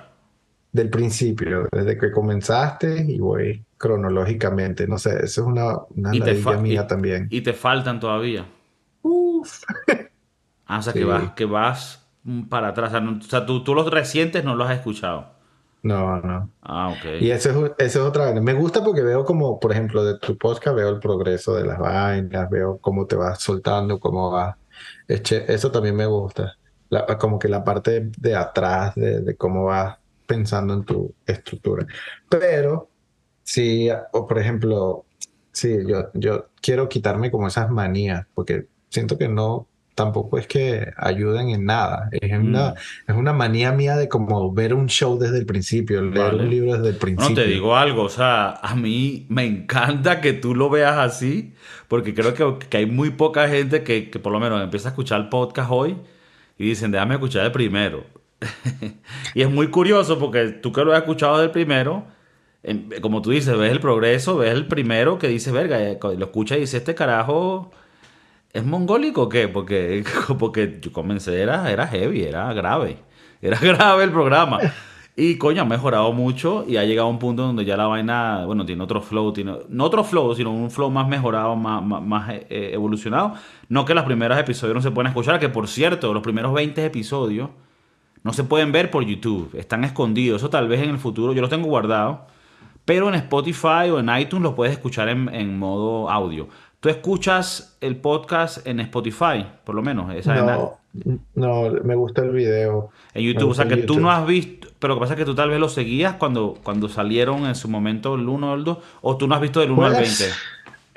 Del 0.72 0.90
principio, 0.90 1.68
desde 1.72 1.98
que 1.98 2.12
comenzaste 2.12 3.06
y 3.08 3.20
voy 3.20 3.64
cronológicamente. 3.78 4.88
No 4.88 4.98
sé, 4.98 5.12
eso 5.24 5.42
es 5.42 5.48
una, 5.48 5.78
una 5.96 6.12
mía 6.60 6.88
también. 6.88 7.28
¿Y 7.30 7.42
te 7.42 7.54
faltan 7.54 8.00
todavía? 8.00 8.46
Uf. 9.04 9.64
ah, 10.68 10.80
o 10.80 10.82
sea, 10.82 10.94
que, 10.94 11.06
vas, 11.06 11.32
que 11.32 11.46
vas 11.46 12.08
para 12.50 12.70
atrás. 12.70 12.94
O 12.94 13.22
sea, 13.22 13.46
tú, 13.46 13.64
tú 13.64 13.74
los 13.74 13.90
recientes 13.90 14.44
no 14.44 14.56
los 14.56 14.70
has 14.70 14.78
escuchado. 14.78 15.38
No, 15.84 16.20
no. 16.22 16.50
Ah, 16.62 16.90
ok. 16.90 17.22
Y 17.22 17.32
eso 17.32 17.50
es, 17.50 17.72
eso 17.78 18.02
es 18.02 18.08
otra. 18.08 18.34
Me 18.34 18.54
gusta 18.54 18.84
porque 18.84 19.02
veo 19.02 19.24
como, 19.24 19.60
por 19.60 19.72
ejemplo, 19.72 20.04
de 20.04 20.20
tu 20.20 20.38
podcast, 20.38 20.76
veo 20.76 20.90
el 20.90 21.00
progreso 21.00 21.56
de 21.56 21.66
las 21.66 21.80
vainas, 21.80 22.50
veo 22.50 22.78
cómo 22.80 23.06
te 23.06 23.16
vas 23.16 23.40
soltando, 23.40 24.00
cómo 24.00 24.32
vas. 24.32 24.58
Eso 25.08 25.72
también 25.72 25.96
me 25.96 26.06
gusta. 26.06 26.58
como 27.20 27.40
que 27.40 27.48
la 27.48 27.64
parte 27.64 28.12
de 28.18 28.36
atrás 28.36 28.96
de, 28.96 29.22
de 29.22 29.36
cómo 29.36 29.66
vas 29.66 29.98
pensando 30.26 30.74
en 30.74 30.84
tu 30.84 31.16
estructura. 31.26 31.88
Pero, 32.30 32.90
sí, 33.44 33.90
o 34.12 34.28
por 34.28 34.40
ejemplo, 34.40 35.06
sí, 35.52 35.80
yo, 35.88 36.12
yo 36.14 36.50
quiero 36.62 36.90
quitarme 36.90 37.32
como 37.32 37.48
esas 37.48 37.72
manías, 37.72 38.28
porque 38.36 38.68
siento 38.90 39.18
que 39.18 39.28
no 39.30 39.68
tampoco 39.98 40.38
es 40.38 40.46
que 40.46 40.94
ayuden 40.96 41.50
en 41.50 41.66
nada. 41.66 42.08
Es, 42.12 42.32
una, 42.32 42.70
mm. 42.70 43.12
es 43.12 43.18
una 43.18 43.34
manía 43.34 43.72
mía 43.72 43.98
de 43.98 44.08
como 44.08 44.54
ver 44.54 44.76
un 44.76 44.88
show 44.88 45.18
desde 45.18 45.40
el 45.40 45.48
principio, 45.48 46.04
leer 46.04 46.36
un 46.36 46.50
libro 46.52 46.74
desde 46.74 46.90
el 46.90 46.98
principio. 46.98 47.36
No, 47.36 47.42
te 47.42 47.48
digo 47.48 47.76
algo, 47.76 48.04
o 48.04 48.10
sea, 48.10 48.52
a 48.62 48.76
mí 48.76 49.26
me 49.30 49.46
encanta 49.46 50.22
que 50.22 50.34
tú 50.34 50.54
lo 50.54 50.70
veas 50.70 50.98
así, 50.98 51.56
porque 51.88 52.14
creo 52.14 52.36
que, 52.36 52.68
que 52.68 52.78
hay 52.78 52.86
muy 52.86 53.10
poca 53.10 53.50
gente 53.50 53.82
que, 53.82 54.12
que, 54.12 54.20
por 54.20 54.32
lo 54.32 54.40
menos 54.40 54.62
empieza 54.62 54.90
a 54.90 54.92
escuchar 54.92 55.20
el 55.20 55.30
podcast 55.30 55.72
hoy 55.72 55.98
y 56.60 56.68
dicen, 56.68 56.92
déjame 56.92 57.16
escuchar 57.16 57.46
el 57.46 57.52
primero. 57.52 58.06
y 59.34 59.42
es 59.42 59.50
muy 59.50 59.70
curioso 59.70 60.20
porque 60.20 60.50
tú 60.50 60.72
que 60.72 60.86
lo 60.86 60.94
has 60.94 61.00
escuchado 61.00 61.40
del 61.40 61.50
primero, 61.50 62.06
como 63.02 63.24
tú 63.24 63.32
dices, 63.32 63.58
ves 63.58 63.72
el 63.72 63.80
progreso, 63.80 64.38
ves 64.38 64.54
el 64.54 64.68
primero 64.68 65.18
que 65.18 65.28
dice, 65.28 65.52
verga, 65.52 65.82
eh, 65.82 65.98
lo 66.02 66.26
escucha 66.26 66.56
y 66.56 66.60
dice, 66.60 66.78
este 66.78 66.94
carajo 66.94 67.72
¿Es 68.54 68.66
mongólico 68.66 69.24
o 69.24 69.30
qué? 69.30 69.48
Porque, 69.48 70.04
porque 70.40 70.80
yo 70.82 70.92
comencé, 70.92 71.42
era, 71.42 71.72
era 71.72 71.88
heavy, 71.88 72.24
era 72.24 72.54
grave. 72.54 72.98
Era 73.42 73.58
grave 73.62 74.04
el 74.04 74.12
programa. 74.12 74.60
Y 75.20 75.38
coño, 75.38 75.64
ha 75.64 75.66
mejorado 75.66 76.14
mucho 76.14 76.64
y 76.68 76.78
ha 76.78 76.86
llegado 76.86 77.08
a 77.08 77.12
un 77.12 77.18
punto 77.18 77.42
donde 77.42 77.66
ya 77.66 77.76
la 77.76 77.88
vaina, 77.88 78.46
bueno, 78.46 78.66
tiene 78.68 78.84
otro 78.84 79.02
flow, 79.02 79.34
tiene, 79.34 79.52
no 79.68 79.84
otro 79.84 80.04
flow, 80.04 80.36
sino 80.36 80.52
un 80.54 80.70
flow 80.70 80.92
más 80.92 81.08
mejorado, 81.08 81.56
más, 81.56 81.82
más, 81.84 82.30
eh, 82.30 82.70
evolucionado. 82.74 83.34
No 83.68 83.84
que 83.84 83.96
los 83.96 84.06
primeros 84.06 84.38
episodios 84.38 84.76
no 84.76 84.82
se 84.82 84.92
pueden 84.92 85.08
escuchar, 85.08 85.40
que 85.40 85.50
por 85.50 85.68
cierto, 85.68 86.14
los 86.14 86.22
primeros 86.22 86.54
20 86.54 86.86
episodios 86.86 87.50
no 88.24 88.32
se 88.32 88.44
pueden 88.44 88.72
ver 88.72 88.92
por 88.92 89.04
YouTube, 89.06 89.50
están 89.56 89.84
escondidos. 89.84 90.42
Eso 90.42 90.52
tal 90.52 90.68
vez 90.68 90.84
en 90.84 90.92
el 90.92 91.00
futuro, 91.00 91.34
yo 91.34 91.42
los 91.42 91.50
tengo 91.50 91.66
guardados, 91.68 92.20
pero 92.86 93.10
en 93.10 93.16
Spotify 93.16 93.90
o 93.92 94.00
en 94.00 94.16
iTunes 94.20 94.44
los 94.44 94.54
puedes 94.54 94.74
escuchar 94.74 95.10
en 95.10 95.58
modo 95.58 96.12
audio. 96.12 96.48
¿Tú 96.88 96.92
escuchas 96.92 97.76
el 97.82 97.98
podcast 97.98 98.66
en 98.66 98.80
Spotify, 98.80 99.46
por 99.66 99.76
lo 99.76 99.82
menos? 99.82 100.26
no, 100.26 100.80
no, 101.36 101.70
me 101.84 101.96
gusta 101.96 102.22
el 102.22 102.32
video. 102.32 102.92
En 103.14 103.26
YouTube, 103.26 103.50
o 103.50 103.54
sea 103.54 103.68
que 103.68 103.76
tú 103.76 104.00
no 104.00 104.10
has 104.10 104.26
visto, 104.26 104.70
pero 104.80 104.94
lo 104.94 104.98
que 104.98 105.02
pasa 105.02 105.14
es 105.16 105.20
que 105.20 105.26
tú 105.26 105.36
tal 105.36 105.50
vez 105.50 105.60
lo 105.60 105.68
seguías 105.68 106.16
cuando, 106.16 106.58
cuando 106.64 106.88
salieron 106.88 107.46
en 107.46 107.56
su 107.56 107.68
momento 107.68 108.16
el 108.16 108.30
1 108.30 108.52
o 108.52 108.56
el 108.56 108.64
2, 108.64 108.78
o 109.02 109.18
tú 109.18 109.28
no 109.28 109.36
has 109.36 109.42
visto 109.42 109.60
del 109.60 109.72
1 109.72 109.86
al 109.86 109.94
20. 109.96 110.26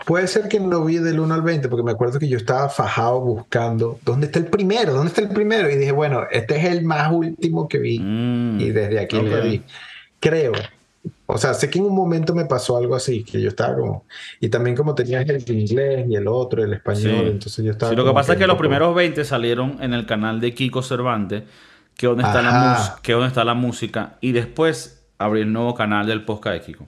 Puede 0.06 0.28
ser 0.28 0.46
que 0.46 0.60
no 0.60 0.84
vi 0.84 0.98
del 0.98 1.18
1 1.18 1.34
al 1.34 1.42
20, 1.42 1.68
porque 1.68 1.82
me 1.82 1.90
acuerdo 1.90 2.20
que 2.20 2.28
yo 2.28 2.36
estaba 2.36 2.68
fajado 2.68 3.18
buscando 3.22 3.98
dónde 4.04 4.26
está 4.26 4.38
el 4.38 4.46
primero, 4.46 4.92
dónde 4.92 5.08
está 5.08 5.22
el 5.22 5.30
primero, 5.30 5.68
y 5.68 5.74
dije, 5.74 5.90
bueno, 5.90 6.22
este 6.30 6.56
es 6.56 6.66
el 6.66 6.84
más 6.84 7.10
último 7.10 7.66
que 7.66 7.78
vi, 7.78 7.98
mm, 7.98 8.60
y 8.60 8.70
desde 8.70 9.00
aquí 9.00 9.18
vi. 9.18 9.64
Creo, 10.20 10.52
o 11.26 11.38
sea, 11.38 11.54
sé 11.54 11.70
que 11.70 11.78
en 11.78 11.86
un 11.86 11.94
momento 11.94 12.34
me 12.34 12.44
pasó 12.44 12.76
algo 12.76 12.94
así, 12.94 13.24
que 13.24 13.40
yo 13.40 13.48
estaba 13.48 13.76
como... 13.76 14.04
Y 14.40 14.48
también 14.48 14.76
como 14.76 14.94
tenías 14.94 15.26
el 15.28 15.58
inglés 15.58 16.06
y 16.08 16.16
el 16.16 16.26
otro, 16.26 16.62
el 16.62 16.72
español, 16.72 17.28
entonces 17.28 17.64
yo 17.64 17.72
estaba... 17.72 17.90
Sí, 17.90 17.96
lo 17.96 18.04
que 18.04 18.12
pasa 18.12 18.32
es 18.32 18.38
que 18.38 18.46
los 18.46 18.58
primeros 18.58 18.94
20 18.94 19.24
salieron 19.24 19.78
en 19.80 19.94
el 19.94 20.06
canal 20.06 20.40
de 20.40 20.52
Kiko 20.54 20.82
Cervantes, 20.82 21.44
que 21.96 22.06
donde 22.06 22.24
está, 22.24 22.42
la, 22.42 22.96
que 23.02 23.12
donde 23.12 23.28
está 23.28 23.44
la 23.44 23.54
música, 23.54 24.16
y 24.20 24.32
después 24.32 25.02
abrí 25.18 25.42
el 25.42 25.52
nuevo 25.52 25.74
canal 25.74 26.06
del 26.06 26.24
podcast 26.24 26.54
de 26.54 26.60
Kiko. 26.60 26.86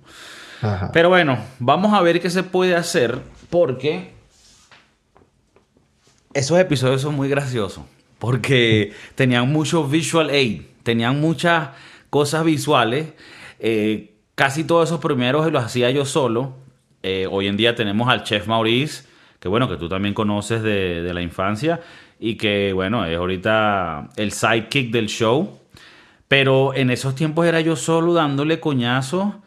Pero 0.92 1.08
bueno, 1.08 1.38
vamos 1.58 1.92
a 1.92 2.00
ver 2.02 2.20
qué 2.20 2.30
se 2.30 2.42
puede 2.42 2.76
hacer, 2.76 3.18
porque 3.50 4.12
esos 6.34 6.58
episodios 6.58 7.00
son 7.00 7.14
muy 7.14 7.28
graciosos, 7.28 7.84
porque 8.18 8.92
tenían 9.14 9.50
mucho 9.50 9.84
visual 9.84 10.30
aid, 10.30 10.62
tenían 10.82 11.20
muchas 11.20 11.70
cosas 12.10 12.44
visuales 12.44 13.06
eh, 13.64 14.16
casi 14.34 14.64
todos 14.64 14.88
esos 14.88 14.98
primeros 14.98 15.50
los 15.52 15.64
hacía 15.64 15.88
yo 15.92 16.04
solo. 16.04 16.56
Eh, 17.04 17.28
hoy 17.30 17.46
en 17.46 17.56
día 17.56 17.76
tenemos 17.76 18.08
al 18.08 18.24
chef 18.24 18.48
Maurice, 18.48 19.04
que 19.38 19.48
bueno, 19.48 19.68
que 19.68 19.76
tú 19.76 19.88
también 19.88 20.14
conoces 20.14 20.64
de, 20.64 21.08
la 21.14 21.22
infancia 21.22 21.80
y 22.18 22.34
que 22.34 22.72
bueno, 22.72 23.06
es 23.06 23.16
ahorita 23.16 24.10
el 24.16 24.32
sidekick 24.32 24.90
del 24.90 25.06
show. 25.06 25.60
Pero 26.26 26.74
en 26.74 26.90
esos 26.90 27.14
tiempos 27.14 27.46
era 27.46 27.60
yo 27.60 27.76
solo 27.76 28.14
dándole 28.14 28.58
coñazo 28.58 29.40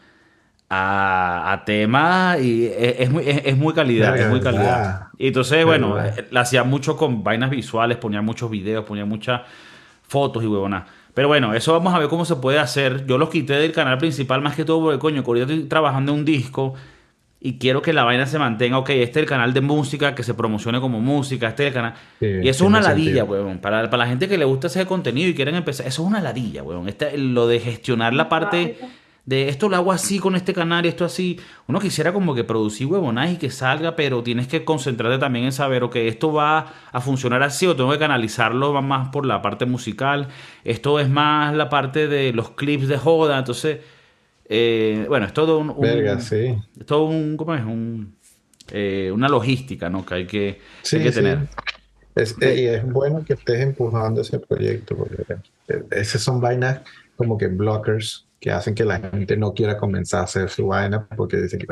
a, 0.69 1.63
temas 1.65 2.39
y 2.41 2.67
es, 2.67 3.09
muy, 3.09 3.23
es, 3.27 3.57
muy 3.57 3.73
calidad, 3.73 4.17
es 4.17 4.29
muy 4.29 4.39
calidad. 4.39 5.07
Y 5.17 5.27
entonces, 5.27 5.65
bueno, 5.65 6.01
eh, 6.01 6.27
la 6.31 6.41
hacía 6.41 6.63
mucho 6.63 6.95
con 6.95 7.21
vainas 7.21 7.49
visuales, 7.49 7.97
ponía 7.97 8.21
muchos 8.21 8.49
videos, 8.49 8.85
ponía 8.85 9.03
muchas 9.03 9.41
fotos 10.07 10.41
y 10.41 10.47
huevonas. 10.47 10.85
Pero 11.15 11.29
bueno, 11.29 11.53
eso 11.53 11.71
vamos 11.71 11.93
a 11.95 11.99
ver 11.99 12.09
cómo 12.09 12.25
se 12.25 12.35
puede 12.35 12.59
hacer. 12.59 13.07
Yo 13.07 13.17
los 13.17 13.29
quité 13.29 13.53
del 13.53 13.71
canal 13.71 13.97
principal 13.97 14.41
más 14.41 14.55
que 14.55 14.65
todo 14.65 14.81
porque, 14.81 14.99
coño, 14.99 15.23
ahorita 15.25 15.51
estoy 15.51 15.63
trabajando 15.67 16.11
en 16.11 16.19
un 16.19 16.25
disco 16.25 16.75
y 17.39 17.57
quiero 17.57 17.81
que 17.81 17.93
la 17.93 18.03
vaina 18.03 18.25
se 18.25 18.37
mantenga. 18.37 18.77
Ok, 18.77 18.89
este 18.89 19.19
es 19.19 19.23
el 19.23 19.25
canal 19.25 19.53
de 19.53 19.61
música, 19.61 20.13
que 20.13 20.23
se 20.23 20.33
promocione 20.33 20.81
como 20.81 20.99
música, 20.99 21.47
este 21.47 21.63
es 21.63 21.67
el 21.69 21.73
canal. 21.73 21.93
y 22.19 22.49
eso 22.49 22.65
es 22.65 22.67
una 22.67 22.81
ladilla, 22.81 23.23
weón. 23.23 23.59
Para, 23.59 23.89
para, 23.89 24.03
la 24.03 24.09
gente 24.09 24.27
que 24.27 24.37
le 24.37 24.43
gusta 24.43 24.67
ese 24.67 24.85
contenido 24.85 25.29
y 25.29 25.33
quieren 25.33 25.55
empezar, 25.55 25.87
eso 25.87 26.01
es 26.01 26.07
una 26.07 26.19
ladilla, 26.19 26.63
weón. 26.63 26.89
Este, 26.89 27.17
lo 27.17 27.47
de 27.47 27.61
gestionar 27.61 28.13
la 28.13 28.27
parte 28.27 28.77
de 29.25 29.49
esto 29.49 29.69
lo 29.69 29.75
hago 29.75 29.91
así 29.91 30.19
con 30.19 30.35
este 30.35 30.53
canal 30.53 30.85
esto 30.85 31.03
así. 31.03 31.39
Uno 31.67 31.79
quisiera 31.79 32.13
como 32.13 32.35
que 32.35 32.43
producir 32.43 32.87
huevonadas 32.87 33.33
y 33.33 33.37
que 33.37 33.49
salga, 33.49 33.95
pero 33.95 34.21
tienes 34.21 34.47
que 34.47 34.63
concentrarte 34.63 35.17
también 35.17 35.45
en 35.45 35.51
saber, 35.51 35.83
ok, 35.83 35.95
esto 35.95 36.31
va 36.31 36.73
a 36.91 37.01
funcionar 37.01 37.41
así 37.41 37.65
o 37.65 37.75
tengo 37.75 37.91
que 37.91 37.97
canalizarlo 37.97 38.79
más 38.81 39.09
por 39.09 39.25
la 39.25 39.41
parte 39.41 39.65
musical. 39.65 40.27
Esto 40.63 40.99
es 40.99 41.09
más 41.09 41.55
la 41.55 41.69
parte 41.69 42.07
de 42.07 42.33
los 42.33 42.51
clips 42.51 42.87
de 42.87 42.97
joda. 42.97 43.39
Entonces, 43.39 43.79
eh, 44.47 45.05
bueno, 45.09 45.25
es 45.25 45.33
todo 45.33 45.57
un... 45.57 46.21
sí. 46.21 46.55
Es 46.79 46.85
todo 46.85 47.05
un... 47.05 47.35
¿Cómo 47.35 47.55
es? 47.55 47.63
Un, 47.63 48.15
eh, 48.71 49.11
una 49.11 49.27
logística, 49.27 49.89
¿no? 49.89 50.05
Que 50.05 50.13
hay 50.13 50.27
que, 50.27 50.61
que 50.87 51.11
tener. 51.11 51.47
Es, 52.13 52.35
y 52.39 52.65
es 52.67 52.85
bueno 52.85 53.25
que 53.25 53.33
estés 53.33 53.59
empujando 53.59 54.21
ese 54.21 54.39
proyecto, 54.39 54.95
porque 54.95 55.37
esas 55.91 56.21
son 56.21 56.39
vainas 56.39 56.81
como 57.17 57.37
que 57.37 57.47
blockers 57.47 58.24
que 58.39 58.51
hacen 58.51 58.75
que 58.75 58.85
la 58.85 58.99
gente 58.99 59.37
no 59.37 59.53
quiera 59.53 59.77
comenzar 59.77 60.21
a 60.21 60.23
hacer 60.23 60.49
su 60.49 60.67
vaina 60.67 61.07
porque 61.15 61.37
dicen 61.37 61.59
que 61.59 61.67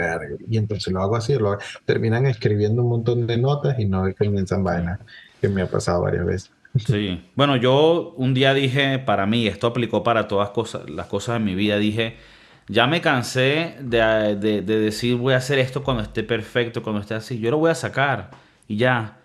y 0.50 0.58
entonces 0.58 0.92
lo 0.92 1.02
hago 1.02 1.16
así, 1.16 1.36
lo 1.36 1.58
terminan 1.86 2.26
escribiendo 2.26 2.84
un 2.84 2.90
montón 2.90 3.28
de 3.28 3.38
notas 3.38 3.78
y 3.80 3.86
no 3.86 4.06
comienzan 4.18 4.64
vaina, 4.64 5.00
que 5.42 5.50
me 5.50 5.62
ha 5.62 5.68
pasado 5.68 6.02
varias 6.02 6.26
veces. 6.26 6.52
Sí, 6.76 7.24
bueno, 7.36 7.56
yo 7.56 8.14
un 8.18 8.34
día 8.34 8.54
dije, 8.56 8.98
para 8.98 9.28
mí, 9.28 9.46
esto 9.46 9.68
aplicó 9.68 10.02
para 10.02 10.28
todas 10.28 10.50
cosas, 10.50 10.90
las 10.90 11.06
cosas 11.06 11.36
de 11.36 11.46
mi 11.46 11.54
vida, 11.54 11.78
dije, 11.78 12.18
ya 12.68 12.88
me 12.88 13.02
cansé 13.02 13.76
de, 13.80 14.36
de, 14.36 14.62
decir 14.64 15.18
voy 15.18 15.36
a 15.36 15.38
hacer 15.38 15.60
esto 15.60 15.84
cuando 15.84 16.02
esté 16.02 16.24
perfecto, 16.24 16.82
cuando 16.82 17.02
esté 17.02 17.14
así, 17.14 17.40
yo 17.40 17.52
lo 17.52 17.58
voy 17.60 17.70
a 17.70 17.76
sacar 17.76 18.32
y 18.68 18.78
ya. 18.78 19.20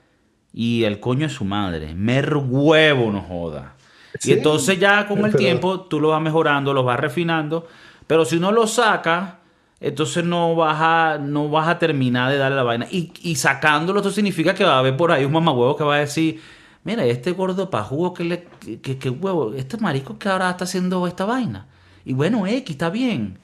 Y 0.53 0.85
el 0.85 1.01
coño 1.01 1.27
es 1.27 1.33
su 1.33 1.45
madre, 1.45 1.95
mer 1.95 2.37
huevo 2.37 3.11
no 3.13 3.23
joda 3.23 3.78
y 4.25 4.33
entonces 4.33 4.79
ya 4.79 5.07
con 5.07 5.25
el 5.25 5.35
tiempo 5.37 5.81
tú 5.83 6.01
lo 6.01 6.09
vas 6.09 6.21
mejorando, 6.23 6.73
lo 6.75 6.85
vas 6.85 6.99
refinando, 6.99 7.67
pero 8.07 8.25
si 8.25 8.39
no 8.41 8.53
lo 8.53 8.67
sacas, 8.67 9.35
entonces 9.81 10.25
no 10.25 10.57
vas 10.57 10.77
a, 10.81 11.19
no 11.21 11.49
vas 11.49 11.69
a 11.69 11.79
terminar 11.79 12.31
de 12.33 12.39
darle 12.39 12.57
la 12.57 12.63
vaina. 12.65 12.87
Y, 12.91 13.13
y 13.23 13.37
sacándolo, 13.37 14.01
esto 14.01 14.11
significa 14.11 14.55
que 14.55 14.65
va 14.65 14.75
a 14.75 14.79
haber 14.81 14.97
por 14.97 15.13
ahí 15.13 15.25
un 15.25 15.33
mamahuevo 15.33 15.77
que 15.77 15.85
va 15.85 15.97
a 15.97 15.99
decir, 16.01 16.41
mira, 16.85 17.05
este 17.05 17.33
gordo 17.33 17.71
pajugo 17.71 18.13
que 18.15 18.25
le, 18.25 18.49
que, 18.83 18.99
que 18.99 19.11
huevo, 19.11 19.53
este 19.55 19.77
marico 19.77 20.19
que 20.19 20.29
ahora 20.29 20.51
está 20.51 20.65
haciendo 20.65 21.07
esta 21.07 21.25
vaina. 21.25 21.67
Y 22.05 22.13
bueno, 22.15 22.47
X, 22.47 22.71
está 22.71 22.91
bien. 22.91 23.39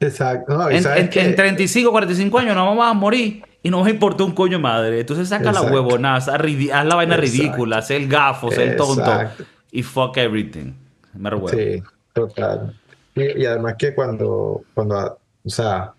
Exacto. 0.00 0.56
No, 0.56 0.70
En, 0.70 0.84
en, 0.86 1.08
que- 1.10 1.20
en 1.22 1.36
35, 1.36 1.90
45 1.90 2.38
años 2.38 2.56
nos 2.56 2.66
vamos 2.66 2.86
a 2.86 2.94
morir 2.94 3.42
y 3.62 3.68
no 3.70 3.80
nos 3.80 3.88
importa 3.88 4.24
un 4.24 4.32
coño 4.32 4.58
madre. 4.58 5.00
Entonces 5.00 5.28
saca 5.28 5.44
la 5.44 5.50
Exacto. 5.50 5.72
huevonada, 5.74 6.16
haz, 6.16 6.26
la 6.26 6.94
vaina 6.94 7.16
Exacto. 7.16 7.20
ridícula, 7.20 7.78
haz 7.78 7.90
el 7.90 8.08
gafo, 8.08 8.48
haz 8.48 8.58
el 8.58 8.76
tonto 8.76 9.02
Exacto. 9.02 9.44
Y 9.72 9.82
fuck 9.82 10.16
everything. 10.16 10.74
Rehuevo. 11.14 11.48
Sí, 11.48 11.82
total. 12.12 12.78
Y, 13.14 13.42
y 13.42 13.46
además 13.46 13.74
que 13.78 13.94
cuando, 13.94 14.62
cuando, 14.74 15.18
o 15.44 15.48
sea, 15.50 15.94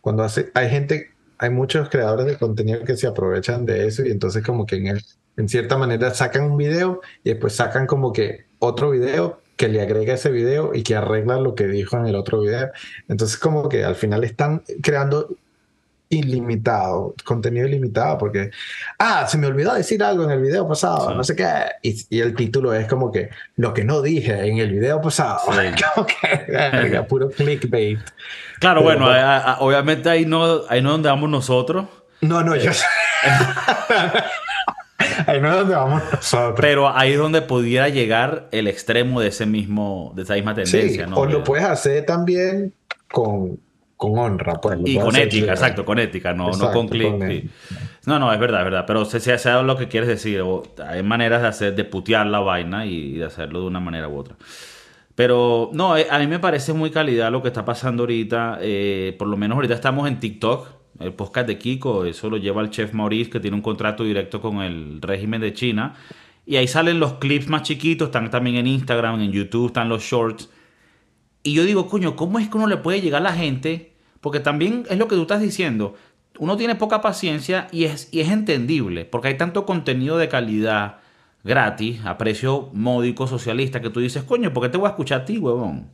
cuando 0.00 0.22
hace, 0.24 0.50
hay 0.54 0.68
gente, 0.70 1.10
hay 1.38 1.50
muchos 1.50 1.88
creadores 1.88 2.26
de 2.26 2.36
contenido 2.36 2.84
que 2.84 2.96
se 2.96 3.06
aprovechan 3.06 3.64
de 3.66 3.86
eso 3.86 4.04
y 4.04 4.10
entonces 4.10 4.44
como 4.44 4.66
que 4.66 4.76
en, 4.76 4.86
el- 4.88 5.04
en 5.36 5.48
cierta 5.48 5.76
manera 5.78 6.12
sacan 6.12 6.50
un 6.50 6.56
video 6.56 7.00
y 7.22 7.30
después 7.30 7.54
sacan 7.54 7.86
como 7.86 8.12
que 8.12 8.46
otro 8.58 8.90
video 8.90 9.40
que 9.56 9.68
le 9.68 9.80
agrega 9.82 10.14
ese 10.14 10.30
video 10.30 10.72
y 10.74 10.82
que 10.82 10.96
arregla 10.96 11.38
lo 11.40 11.54
que 11.54 11.66
dijo 11.66 11.96
en 11.96 12.06
el 12.06 12.16
otro 12.16 12.40
video. 12.40 12.70
Entonces 13.08 13.36
como 13.38 13.68
que 13.68 13.84
al 13.84 13.94
final 13.94 14.24
están 14.24 14.62
creando 14.82 15.36
ilimitado, 16.10 17.14
contenido 17.24 17.66
ilimitado, 17.66 18.16
porque, 18.18 18.50
ah, 18.98 19.26
se 19.28 19.36
me 19.38 19.46
olvidó 19.46 19.74
decir 19.74 20.02
algo 20.02 20.24
en 20.24 20.30
el 20.30 20.40
video 20.40 20.66
pasado, 20.66 21.10
Sí. 21.10 21.14
no 21.16 21.24
sé 21.24 21.36
qué, 21.36 21.46
y, 21.82 22.06
y 22.10 22.20
el 22.20 22.34
título 22.34 22.72
es 22.74 22.86
como 22.86 23.12
que 23.12 23.30
lo 23.56 23.74
que 23.74 23.84
no 23.84 24.00
dije 24.02 24.46
en 24.48 24.58
el 24.58 24.70
video 24.70 25.00
pasado, 25.00 25.40
Sí. 25.52 25.82
como 25.94 26.06
que, 26.06 26.50
verga, 26.50 27.06
puro 27.06 27.28
clickbait. 27.30 27.98
Claro, 28.58 28.80
Pero 28.80 28.82
bueno, 28.82 29.04
bueno. 29.06 29.18
a- 29.20 29.36
a- 29.54 29.60
obviamente 29.60 30.08
ahí 30.08 30.24
no, 30.26 30.62
ahí 30.68 30.80
no 30.82 30.92
donde 30.92 31.08
vamos 31.08 31.28
nosotros, 31.30 31.86
No, 32.20 32.42
no, 32.42 32.56
yo 32.56 32.70
Ahí 35.26 35.40
no 35.40 35.50
es 35.50 35.56
donde 35.58 35.74
vamos 35.74 36.02
nosotros. 36.12 36.58
pero 36.60 36.88
ahí 36.96 37.12
es 37.12 37.18
donde 37.18 37.42
pudiera 37.42 37.88
llegar 37.88 38.48
el 38.50 38.66
extremo 38.66 39.20
de 39.20 39.28
ese 39.28 39.46
mismo, 39.46 40.12
de 40.16 40.22
esa 40.22 40.34
misma 40.34 40.54
Sí, 40.56 40.62
tendencia, 40.72 41.06
¿no? 41.06 41.16
o 41.18 41.26
lo 41.26 41.44
puedes 41.44 41.64
hacer 41.66 42.04
también 42.06 42.72
con, 43.10 43.58
con 43.98 44.16
honra. 44.16 44.54
Pues, 44.54 44.78
Y 44.84 44.96
con 44.96 45.14
ética, 45.16 45.50
exacto, 45.52 45.84
con 45.84 45.98
ética, 45.98 46.32
no, 46.32 46.50
no 46.52 46.72
con 46.72 46.88
click. 46.88 47.10
con 47.10 47.28
sí. 47.28 47.34
ética. 47.34 47.52
No, 48.06 48.18
no, 48.18 48.32
es 48.32 48.38
verdad, 48.38 48.60
es 48.60 48.64
verdad. 48.64 48.84
Pero 48.86 49.04
se, 49.04 49.20
se 49.20 49.36
sabe 49.36 49.64
lo 49.64 49.76
que 49.76 49.88
quieres 49.88 50.08
decir. 50.08 50.40
o 50.40 50.62
hay 50.86 51.02
maneras 51.02 51.42
de 51.42 51.48
hacer, 51.48 51.74
de 51.74 51.84
putear 51.84 52.26
la 52.28 52.38
vaina 52.38 52.86
y 52.86 53.14
de 53.14 53.24
hacerlo 53.24 53.60
de 53.60 53.66
una 53.66 53.80
manera 53.80 54.08
u 54.08 54.16
otra. 54.16 54.36
Pero 55.16 55.70
no, 55.72 55.96
eh, 55.96 56.06
a 56.08 56.18
mí 56.20 56.28
me 56.28 56.38
parece 56.38 56.72
muy 56.72 56.90
calidad 56.90 57.32
lo 57.32 57.42
que 57.42 57.48
está 57.48 57.64
pasando 57.64 58.04
ahorita. 58.04 58.58
eh, 58.62 59.16
por 59.18 59.26
lo 59.26 59.36
menos 59.36 59.56
ahorita 59.56 59.74
estamos 59.74 60.06
en 60.08 60.20
TikTok, 60.20 60.68
el 61.00 61.12
podcast 61.12 61.48
de 61.48 61.58
Kiko. 61.58 62.04
Eso 62.04 62.30
lo 62.30 62.36
lleva 62.36 62.62
el 62.62 62.70
chef 62.70 62.94
Maurice, 62.94 63.28
que 63.28 63.40
tiene 63.40 63.56
un 63.56 63.62
contrato 63.62 64.04
directo 64.04 64.40
con 64.40 64.62
el 64.62 65.02
régimen 65.02 65.40
de 65.40 65.52
China. 65.52 65.96
Y 66.46 66.56
ahí 66.56 66.68
salen 66.68 67.00
los 67.00 67.14
clips 67.14 67.48
más 67.48 67.62
chiquitos, 67.62 68.08
están 68.08 68.30
también 68.30 68.56
en 68.56 68.68
Instagram, 68.68 69.20
en 69.20 69.32
YouTube, 69.32 69.66
están 69.66 69.88
los 69.88 70.02
shorts. 70.04 70.48
Y 71.42 71.54
yo 71.54 71.64
digo, 71.64 71.88
coño, 71.88 72.16
¿cómo 72.16 72.38
es 72.38 72.48
que 72.48 72.56
uno 72.56 72.66
le 72.66 72.76
puede 72.76 73.00
llegar 73.00 73.20
a 73.20 73.24
la 73.24 73.32
gente? 73.32 73.94
Porque 74.20 74.40
también 74.40 74.84
es 74.90 74.98
lo 74.98 75.08
que 75.08 75.16
tú 75.16 75.22
estás 75.22 75.40
diciendo. 75.40 75.94
Uno 76.38 76.56
tiene 76.56 76.74
poca 76.74 77.00
paciencia 77.00 77.68
y 77.72 77.84
es, 77.84 78.08
y 78.12 78.20
es 78.20 78.30
entendible, 78.30 79.04
porque 79.04 79.28
hay 79.28 79.36
tanto 79.36 79.66
contenido 79.66 80.18
de 80.18 80.28
calidad 80.28 80.98
gratis, 81.44 82.04
a 82.04 82.18
precio 82.18 82.70
módico, 82.72 83.26
socialista, 83.26 83.80
que 83.80 83.90
tú 83.90 84.00
dices, 84.00 84.22
coño, 84.24 84.52
¿por 84.52 84.62
qué 84.64 84.68
te 84.68 84.78
voy 84.78 84.86
a 84.86 84.90
escuchar 84.90 85.22
a 85.22 85.24
ti, 85.24 85.38
huevón? 85.38 85.88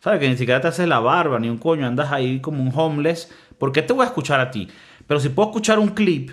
¿Sabes? 0.00 0.20
Que 0.20 0.28
ni 0.28 0.36
siquiera 0.36 0.60
te 0.60 0.68
haces 0.68 0.86
la 0.86 1.00
barba, 1.00 1.38
ni 1.38 1.48
un 1.48 1.58
coño, 1.58 1.86
andas 1.86 2.12
ahí 2.12 2.40
como 2.40 2.62
un 2.62 2.70
homeless. 2.74 3.32
¿Por 3.58 3.72
qué 3.72 3.82
te 3.82 3.92
voy 3.92 4.04
a 4.04 4.08
escuchar 4.08 4.38
a 4.40 4.50
ti? 4.50 4.68
Pero 5.06 5.18
si 5.18 5.30
puedo 5.30 5.48
escuchar 5.48 5.78
un 5.78 5.88
clip 5.88 6.30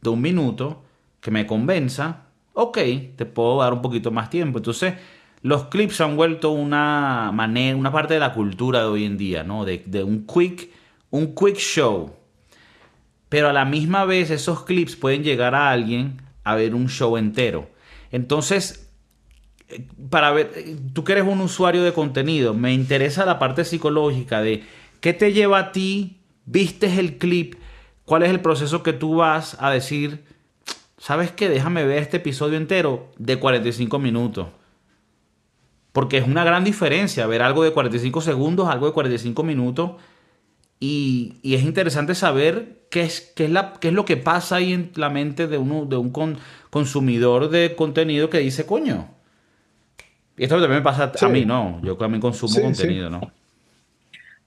de 0.00 0.10
un 0.10 0.20
minuto 0.20 0.84
que 1.20 1.30
me 1.30 1.46
convenza, 1.46 2.26
ok, 2.54 2.78
te 3.16 3.26
puedo 3.26 3.58
dar 3.58 3.72
un 3.72 3.82
poquito 3.82 4.10
más 4.10 4.30
tiempo. 4.30 4.58
Entonces, 4.58 4.94
los 5.42 5.64
clips 5.64 6.00
han 6.00 6.16
vuelto 6.16 6.50
una 6.50 7.30
manera, 7.32 7.76
una 7.76 7.92
parte 7.92 8.14
de 8.14 8.20
la 8.20 8.34
cultura 8.34 8.80
de 8.80 8.86
hoy 8.86 9.04
en 9.04 9.16
día, 9.16 9.42
¿no? 9.42 9.64
De, 9.64 9.82
de 9.86 10.04
un 10.04 10.26
quick, 10.26 10.70
un 11.10 11.34
quick 11.34 11.56
show. 11.56 12.14
Pero 13.28 13.48
a 13.48 13.52
la 13.52 13.64
misma 13.64 14.04
vez 14.04 14.30
esos 14.30 14.64
clips 14.64 14.96
pueden 14.96 15.22
llegar 15.22 15.54
a 15.54 15.70
alguien 15.70 16.20
a 16.44 16.54
ver 16.56 16.74
un 16.74 16.88
show 16.88 17.16
entero. 17.16 17.70
Entonces, 18.12 18.90
eh, 19.68 19.86
para 20.10 20.32
ver, 20.32 20.52
eh, 20.56 20.76
tú 20.92 21.04
que 21.04 21.12
eres 21.12 21.24
un 21.24 21.40
usuario 21.40 21.82
de 21.82 21.92
contenido, 21.92 22.54
me 22.54 22.74
interesa 22.74 23.24
la 23.24 23.38
parte 23.38 23.64
psicológica 23.64 24.42
de 24.42 24.64
qué 25.00 25.12
te 25.12 25.32
lleva 25.32 25.58
a 25.58 25.72
ti, 25.72 26.18
vistes 26.44 26.98
el 26.98 27.18
clip, 27.18 27.54
cuál 28.04 28.24
es 28.24 28.30
el 28.30 28.40
proceso 28.40 28.82
que 28.82 28.92
tú 28.92 29.16
vas 29.16 29.56
a 29.60 29.70
decir, 29.70 30.24
¿sabes 30.98 31.30
qué? 31.30 31.48
Déjame 31.48 31.84
ver 31.84 32.02
este 32.02 32.18
episodio 32.18 32.58
entero 32.58 33.10
de 33.16 33.38
45 33.38 33.98
minutos. 33.98 34.48
Porque 35.92 36.18
es 36.18 36.26
una 36.26 36.44
gran 36.44 36.64
diferencia 36.64 37.26
ver 37.26 37.42
algo 37.42 37.64
de 37.64 37.72
45 37.72 38.20
segundos, 38.20 38.68
algo 38.68 38.86
de 38.86 38.92
45 38.92 39.42
minutos. 39.42 39.92
Y, 40.78 41.38
y 41.42 41.54
es 41.56 41.62
interesante 41.62 42.14
saber 42.14 42.82
qué 42.90 43.02
es, 43.02 43.32
qué, 43.36 43.44
es 43.44 43.50
la, 43.50 43.74
qué 43.80 43.88
es 43.88 43.94
lo 43.94 44.04
que 44.04 44.16
pasa 44.16 44.56
ahí 44.56 44.72
en 44.72 44.92
la 44.94 45.10
mente 45.10 45.46
de, 45.46 45.58
uno, 45.58 45.84
de 45.84 45.96
un 45.96 46.10
con- 46.10 46.38
consumidor 46.70 47.50
de 47.50 47.74
contenido 47.76 48.30
que 48.30 48.38
dice, 48.38 48.64
coño. 48.66 49.08
Y 50.38 50.44
esto 50.44 50.54
también 50.58 50.78
me 50.80 50.82
pasa 50.82 51.12
Sí. 51.14 51.24
a 51.24 51.28
mí, 51.28 51.44
¿no? 51.44 51.80
Yo 51.82 51.96
también 51.96 52.20
consumo 52.22 52.54
Sí, 52.54 52.62
contenido, 52.62 53.10
¿no? 53.10 53.20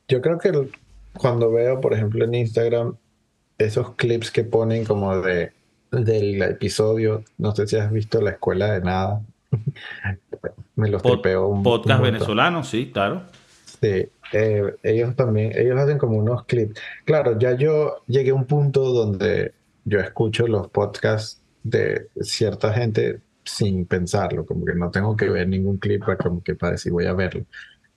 Yo 0.07 0.21
creo 0.21 0.39
que 0.39 0.49
el- 0.49 0.71
cuando 1.17 1.51
veo, 1.51 1.79
por 1.79 1.93
ejemplo, 1.93 2.25
en 2.25 2.33
Instagram, 2.33 2.95
esos 3.59 3.93
clips 3.95 4.31
que 4.31 4.43
ponen 4.43 4.85
como 4.85 5.17
de 5.21 5.51
del 5.91 6.41
episodio, 6.41 7.23
no 7.37 7.53
sé 7.55 7.67
si 7.67 7.75
has 7.75 7.91
visto 7.91 8.19
La 8.19 8.31
Escuela 8.31 8.71
de 8.73 8.81
Nada. 8.81 9.21
Me 10.75 10.89
los 10.89 11.01
Pod- 11.01 11.13
tripeo 11.21 11.47
un, 11.47 11.57
un 11.57 11.63
podcast 11.63 11.99
montón. 11.99 12.13
venezolano, 12.13 12.63
sí, 12.63 12.91
claro. 12.91 13.23
Sí, 13.81 14.07
eh, 14.33 14.75
ellos 14.83 15.15
también, 15.15 15.51
ellos 15.55 15.77
hacen 15.79 15.97
como 15.97 16.17
unos 16.17 16.45
clips. 16.45 16.79
Claro, 17.05 17.37
ya 17.37 17.53
yo 17.53 17.97
llegué 18.07 18.31
a 18.31 18.35
un 18.35 18.45
punto 18.45 18.81
donde 18.91 19.53
yo 19.85 19.99
escucho 19.99 20.47
los 20.47 20.69
podcasts 20.69 21.41
de 21.63 22.07
cierta 22.21 22.73
gente 22.73 23.19
sin 23.43 23.85
pensarlo, 23.85 24.45
como 24.45 24.63
que 24.65 24.73
no 24.73 24.89
tengo 24.89 25.15
que 25.17 25.29
ver 25.29 25.47
ningún 25.49 25.77
clip 25.77 26.03
para, 26.05 26.17
como 26.17 26.41
que 26.41 26.55
para 26.55 26.71
decir 26.73 26.91
voy 26.93 27.05
a 27.05 27.13
verlo. 27.13 27.43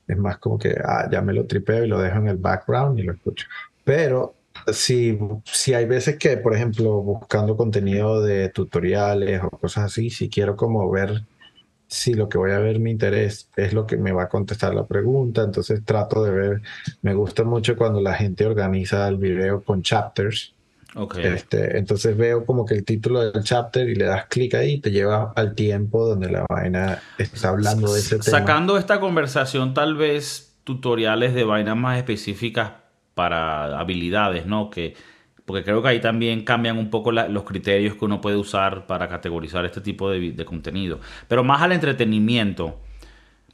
Es 0.09 0.17
más 0.19 0.39
como 0.39 0.59
que 0.59 0.77
ah, 0.85 1.09
ya 1.11 1.21
me 1.23 1.33
lo 1.33 1.47
tripeo 1.47 1.85
y 1.85 1.89
lo 1.89 2.01
dejo 2.01 2.19
en 2.19 2.29
el 2.29 2.37
background 2.37 2.99
y 2.99 3.03
lo 3.05 3.13
escucho. 3.13 3.47
Pero 3.85 4.35
si, 4.73 5.19
si 5.45 5.75
hay 5.75 5.87
veces 5.87 6.17
que, 6.19 6.37
por 6.37 6.55
ejemplo, 6.55 7.01
buscando 7.01 7.57
contenido 7.57 8.21
de 8.23 8.49
tutoriales 8.49 9.41
o 9.45 9.51
cosas 9.51 9.85
así, 9.85 10.11
si 10.11 10.29
quiero 10.29 10.57
como 10.57 10.91
ver 10.91 11.23
si 11.89 12.15
lo 12.15 12.29
que 12.29 12.39
voy 12.39 12.51
a 12.51 12.59
ver 12.59 12.81
mi 12.81 12.91
interés 12.91 13.49
es 13.57 13.73
lo 13.73 13.87
que 13.87 13.97
me 13.97 14.13
va 14.13 14.25
a 14.25 14.29
contestar 14.29 14.75
la 14.75 14.87
pregunta, 14.87 15.43
entonces 15.43 15.85
trato 15.85 16.23
de 16.25 16.31
ver, 16.31 16.63
me 17.03 17.15
gusta 17.15 17.45
mucho 17.45 17.77
cuando 17.77 18.01
la 18.01 18.15
gente 18.15 18.47
organiza 18.47 19.07
el 19.09 19.17
video 19.17 19.63
con 19.63 19.83
chapters, 19.83 20.53
Ok. 20.95 21.19
este, 21.19 21.79
entonces 21.79 22.17
veo 22.17 22.45
como 22.45 22.65
que 22.65 22.75
el 22.75 22.85
título 22.85 23.31
del 23.31 23.45
chapter 23.45 23.89
y 23.89 23.95
le 23.95 24.07
das 24.07 24.27
clic 24.27 24.55
ahí 24.55 24.73
y 24.75 24.81
te 24.81 24.91
lleva 24.91 25.33
al 25.37 25.55
tiempo 25.55 26.07
donde 26.07 26.31
la 26.31 26.45
vaina 26.49 27.03
está 27.19 27.51
hablando 27.51 27.93
de 27.93 28.01
ese 28.01 28.19
tema. 28.19 28.39
Sacando 28.39 28.79
esta 28.79 28.99
conversación, 28.99 29.75
tal 29.75 29.95
vez 29.97 30.57
tutoriales 30.65 31.35
de 31.35 31.45
vainas 31.45 31.77
más 31.77 31.99
específicas 31.99 32.73
para 33.15 33.79
habilidades, 33.79 34.47
¿no? 34.47 34.71
Que, 34.71 34.95
porque 35.47 35.65
creo 35.65 35.81
que 35.81 35.89
ahí 35.89 36.01
también 36.01 36.45
cambian 36.45 36.77
un 36.77 36.91
poco 36.91 37.13
la- 37.13 37.29
los 37.29 37.45
criterios 37.45 37.95
que 37.95 38.05
uno 38.05 38.21
puede 38.21 38.37
usar 38.37 38.87
para 38.87 39.09
categorizar 39.09 39.65
este 39.65 39.81
tipo 39.81 40.11
de, 40.11 40.45
contenido. 40.45 41.01
Pero 41.29 41.43
más 41.45 41.63
al 41.63 41.73
entretenimiento. 41.73 42.79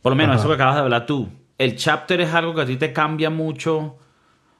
Por 0.00 0.12
lo 0.12 0.16
menos 0.16 0.34
Ajá. 0.36 0.40
eso 0.40 0.48
que 0.48 0.54
acabas 0.54 0.74
de 0.74 0.80
hablar 0.80 1.06
tú. 1.06 1.28
¿El 1.58 1.76
chapter 1.76 2.20
es 2.22 2.34
algo 2.34 2.54
que 2.54 2.62
a 2.62 2.66
ti 2.66 2.76
te 2.76 2.92
cambia 2.92 3.30
mucho 3.30 3.96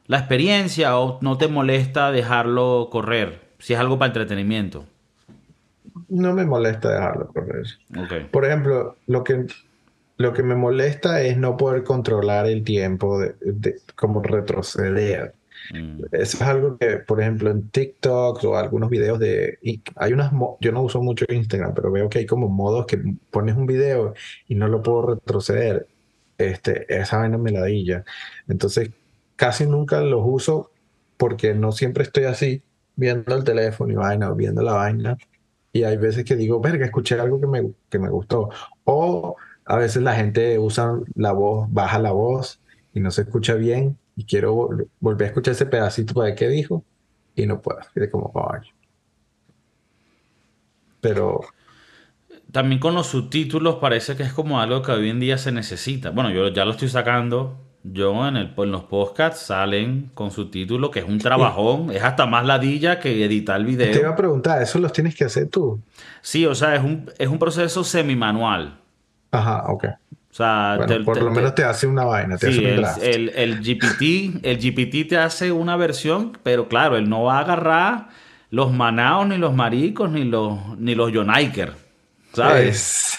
la 0.06 0.18
experiencia 0.18 0.96
o 0.98 1.18
no 1.22 1.36
te 1.38 1.48
molesta 1.48 2.12
dejarlo 2.12 2.88
correr? 2.92 3.40
Si 3.58 3.72
es 3.72 3.80
algo 3.80 3.98
para 3.98 4.08
entretenimiento. 4.08 4.84
No 6.08 6.32
me 6.34 6.44
molesta 6.44 6.90
dejarlo 6.90 7.28
correr. 7.28 7.66
Ok. 7.96 8.30
Por 8.30 8.44
ejemplo, 8.44 8.96
lo 9.06 9.24
que, 9.24 9.46
lo 10.18 10.32
que 10.32 10.42
me 10.42 10.54
molesta 10.54 11.22
es 11.22 11.36
no 11.36 11.56
poder 11.56 11.82
controlar 11.82 12.46
el 12.46 12.62
tiempo, 12.62 13.18
de, 13.18 13.34
de- 13.40 13.76
como 13.96 14.22
retroceder. 14.22 15.34
Mm. 15.72 16.02
Eso 16.12 16.36
es 16.36 16.42
algo 16.42 16.76
que, 16.78 16.98
por 16.98 17.20
ejemplo, 17.20 17.50
en 17.50 17.68
TikTok 17.68 18.44
o 18.44 18.56
algunos 18.56 18.90
videos 18.90 19.18
de... 19.18 19.58
Hay 19.96 20.12
unas... 20.12 20.32
Yo 20.60 20.72
no 20.72 20.82
uso 20.82 21.02
mucho 21.02 21.24
Instagram, 21.28 21.74
pero 21.74 21.90
veo 21.90 22.08
que 22.08 22.20
hay 22.20 22.26
como 22.26 22.48
modos 22.48 22.86
que 22.86 23.00
pones 23.30 23.56
un 23.56 23.66
video 23.66 24.14
y 24.48 24.54
no 24.54 24.68
lo 24.68 24.82
puedo 24.82 25.14
retroceder. 25.14 25.86
Este, 26.38 26.92
esa 26.94 27.18
vaina 27.18 27.38
me 27.38 27.52
ladilla. 27.52 28.04
Entonces, 28.48 28.90
casi 29.36 29.66
nunca 29.66 30.00
los 30.00 30.22
uso 30.24 30.70
porque 31.16 31.54
no 31.54 31.72
siempre 31.72 32.04
estoy 32.04 32.24
así, 32.24 32.62
viendo 32.96 33.34
el 33.36 33.44
teléfono 33.44 33.92
y 33.92 33.96
vaina, 33.96 34.32
viendo 34.32 34.62
la 34.62 34.72
vaina. 34.72 35.16
Y 35.72 35.84
hay 35.84 35.96
veces 35.96 36.24
que 36.24 36.36
digo, 36.36 36.60
verga, 36.60 36.84
escuché 36.84 37.18
algo 37.18 37.40
que 37.40 37.46
me, 37.46 37.72
que 37.88 37.98
me 37.98 38.10
gustó. 38.10 38.50
O 38.84 39.36
a 39.64 39.76
veces 39.76 40.02
la 40.02 40.14
gente 40.14 40.58
usa 40.58 40.98
la 41.14 41.32
voz, 41.32 41.72
baja 41.72 41.98
la 41.98 42.12
voz 42.12 42.60
y 42.92 43.00
no 43.00 43.10
se 43.10 43.22
escucha 43.22 43.54
bien 43.54 43.98
y 44.22 44.24
quiero 44.24 44.54
vol- 44.54 44.88
volver 45.00 45.26
a 45.26 45.28
escuchar 45.28 45.52
ese 45.52 45.66
pedacito 45.66 46.14
para 46.14 46.26
ver 46.28 46.34
qué 46.36 46.48
dijo 46.48 46.84
y 47.34 47.46
no 47.46 47.60
puedo. 47.60 47.80
Y 47.94 48.00
de 48.00 48.10
como, 48.10 48.32
"Ay". 48.52 48.68
Pero 51.00 51.40
también 52.50 52.80
con 52.80 52.94
los 52.94 53.08
subtítulos 53.08 53.76
parece 53.76 54.16
que 54.16 54.22
es 54.22 54.32
como 54.32 54.60
algo 54.60 54.82
que 54.82 54.92
hoy 54.92 55.10
en 55.10 55.20
día 55.20 55.38
se 55.38 55.52
necesita. 55.52 56.10
Bueno, 56.10 56.30
yo 56.30 56.48
ya 56.48 56.64
lo 56.64 56.72
estoy 56.72 56.88
sacando. 56.88 57.56
Yo 57.84 58.28
en, 58.28 58.36
el, 58.36 58.54
en 58.56 58.70
los 58.70 58.84
podcasts 58.84 59.46
salen 59.46 60.12
con 60.14 60.30
subtítulos, 60.30 60.90
que 60.90 61.00
es 61.00 61.04
un 61.04 61.18
trabajón. 61.18 61.90
Es 61.90 62.02
hasta 62.04 62.26
más 62.26 62.46
ladilla 62.46 63.00
que 63.00 63.24
editar 63.24 63.58
el 63.58 63.66
video. 63.66 63.90
Te 63.92 63.98
iba 63.98 64.10
a 64.10 64.14
preguntar, 64.16 64.62
¿eso 64.62 64.78
los 64.78 64.92
tienes 64.92 65.16
que 65.16 65.24
hacer 65.24 65.48
tú? 65.48 65.80
Sí, 66.20 66.46
o 66.46 66.54
sea, 66.54 66.76
es 66.76 66.84
un, 66.84 67.10
es 67.18 67.26
un 67.26 67.40
proceso 67.40 67.82
semi-manual. 67.82 68.78
Ajá, 69.32 69.64
ok. 69.72 69.86
O 70.32 70.34
sea, 70.34 70.76
Bueno, 70.78 70.94
te- 70.94 71.00
por 71.04 71.14
te- 71.18 71.20
lo 71.24 71.28
te- 71.28 71.34
menos 71.36 71.54
te 71.54 71.64
hace 71.64 71.86
una 71.86 72.04
vaina, 72.04 72.38
te 72.38 72.46
hace 72.48 72.56
Sí, 72.58 72.64
un 72.64 72.70
el, 72.70 72.76
draft. 72.80 73.02
el, 73.02 73.28
el 73.36 73.60
GPT, 73.60 74.40
el 74.42 74.58
GPT 74.58 75.04
te 75.08 75.18
hace 75.18 75.52
una 75.52 75.76
versión, 75.76 76.38
pero 76.42 76.68
claro, 76.68 76.96
él 76.96 77.08
no 77.08 77.24
va 77.24 77.36
a 77.38 77.40
agarrar 77.40 78.08
los 78.50 78.72
manaos, 78.72 79.26
ni 79.28 79.36
los 79.36 79.54
maricos, 79.54 80.10
ni 80.10 80.24
los, 80.24 80.78
ni 80.78 80.94
los 80.94 81.12
Jonaiker. 81.12 81.74
¿Sabes? 82.32 82.66
Es- 82.68 83.18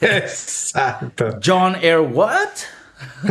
Exacto, 0.02 1.38
John 1.42 1.76
Air 1.80 2.00
what? 2.00 2.48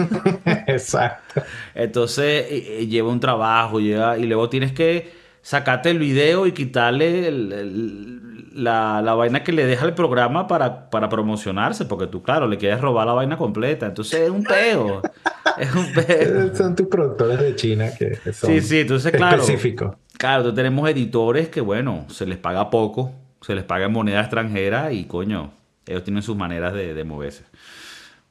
exacto. 0.67 1.41
Entonces 1.76 2.88
lleva 2.88 3.10
un 3.10 3.19
trabajo, 3.19 3.80
lleva, 3.80 4.17
y 4.17 4.26
luego 4.26 4.49
tienes 4.49 4.71
que 4.73 5.13
sacarte 5.41 5.89
el 5.91 5.99
video 5.99 6.47
y 6.47 6.52
quitarle 6.52 7.28
el- 7.28 7.52
el- 7.54 8.21
la, 8.54 9.02
la 9.02 9.13
vaina 9.13 9.44
que 9.44 9.52
le 9.52 9.66
deja 9.66 9.86
el 9.86 9.94
programa 9.94 10.48
para, 10.48 10.89
para 10.89 11.10
promocionarse, 11.10 11.86
porque 11.86 12.08
tú, 12.08 12.22
claro, 12.22 12.48
le 12.48 12.58
quieres 12.58 12.80
robar 12.82 13.08
la 13.08 13.13
vaina 13.13 13.38
completa. 13.38 13.86
Entonces 13.86 14.22
es 14.22 14.30
un 14.30 14.44
peo. 14.44 15.02
Es 15.56 15.76
un 15.76 15.86
peo. 15.94 16.56
Son 16.56 16.76
tus 16.76 16.88
productores 16.88 17.39
de 17.39 17.56
China 17.56 17.92
que 17.96 18.16
son 18.34 18.50
Sí, 18.50 18.62
sí, 18.62 18.80
entonces, 18.80 19.12
claro. 19.12 19.36
específicos. 19.36 19.96
Claro, 20.18 20.38
entonces 20.38 20.56
tenemos 20.56 20.89
editores 20.89 21.50
que, 21.50 21.62
bueno, 21.62 22.06
se 22.10 22.26
les 22.26 22.39
paga 22.39 22.72
poco, 22.72 23.12
se 23.42 23.54
les 23.54 23.63
paga 23.63 23.86
en 23.86 23.92
moneda 23.92 24.22
extranjera 24.22 24.92
y, 24.92 25.06
coño, 25.06 25.52
ellos 25.86 26.04
tienen 26.04 26.24
sus 26.24 26.36
maneras 26.36 26.74
de, 26.74 26.96
de 26.96 27.04
moverse. 27.04 27.44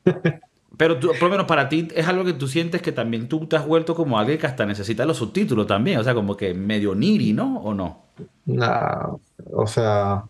Pero 0.76 0.98
tú, 0.98 1.08
por 1.18 1.24
lo 1.24 1.30
menos 1.30 1.46
para 1.46 1.68
ti 1.68 1.88
es 1.94 2.06
algo 2.08 2.24
que 2.24 2.32
tú 2.32 2.48
sientes 2.48 2.82
que 2.82 2.92
también 2.92 3.28
tú 3.28 3.46
te 3.46 3.56
has 3.56 3.66
vuelto 3.66 3.94
como 3.94 4.18
alguien 4.18 4.38
que 4.38 4.46
hasta 4.46 4.66
necesita 4.66 5.04
los 5.04 5.18
subtítulos 5.18 5.66
también, 5.66 5.98
o 5.98 6.04
sea, 6.04 6.14
como 6.14 6.36
que 6.36 6.54
medio 6.54 6.94
niri, 6.94 7.32
¿no? 7.32 7.58
¿O 7.62 7.74
no? 7.74 8.02
No, 8.44 9.20
o 9.52 9.66
sea, 9.68 10.24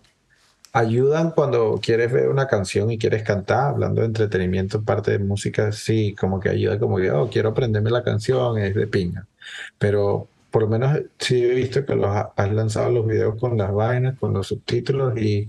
ayudan 0.73 1.33
cuando 1.33 1.81
quieres 1.83 2.13
ver 2.13 2.29
una 2.29 2.47
canción 2.49 2.91
y 2.91 2.99
quieres 2.99 3.23
cantar, 3.25 3.71
hablando 3.71 4.03
de 4.03 4.09
entretenimiento, 4.09 4.83
parte 4.85 5.13
de 5.13 5.19
música, 5.21 5.73
sí, 5.73 6.15
como 6.17 6.41
que 6.41 6.51
ayuda, 6.51 6.79
como 6.79 6.99
que, 6.99 7.11
oh, 7.13 7.29
quiero 7.31 7.51
aprenderme 7.51 7.91
la 7.91 8.05
canción, 8.05 8.59
es 8.59 8.75
de 8.75 8.87
pinga. 8.89 9.27
Pero 9.79 10.29
por 10.51 10.63
lo 10.65 10.69
menos 10.69 10.99
sí 11.19 11.43
he 11.45 11.55
visto 11.55 11.85
que 11.87 11.97
los 11.97 12.07
ha- 12.09 12.33
has 12.37 12.53
lanzado 12.53 12.91
los 12.93 13.07
videos 13.07 13.37
con 13.41 13.59
las 13.59 13.73
vainas, 13.73 14.19
con 14.19 14.33
los 14.35 14.49
subtítulos 14.49 15.17
y 15.19 15.49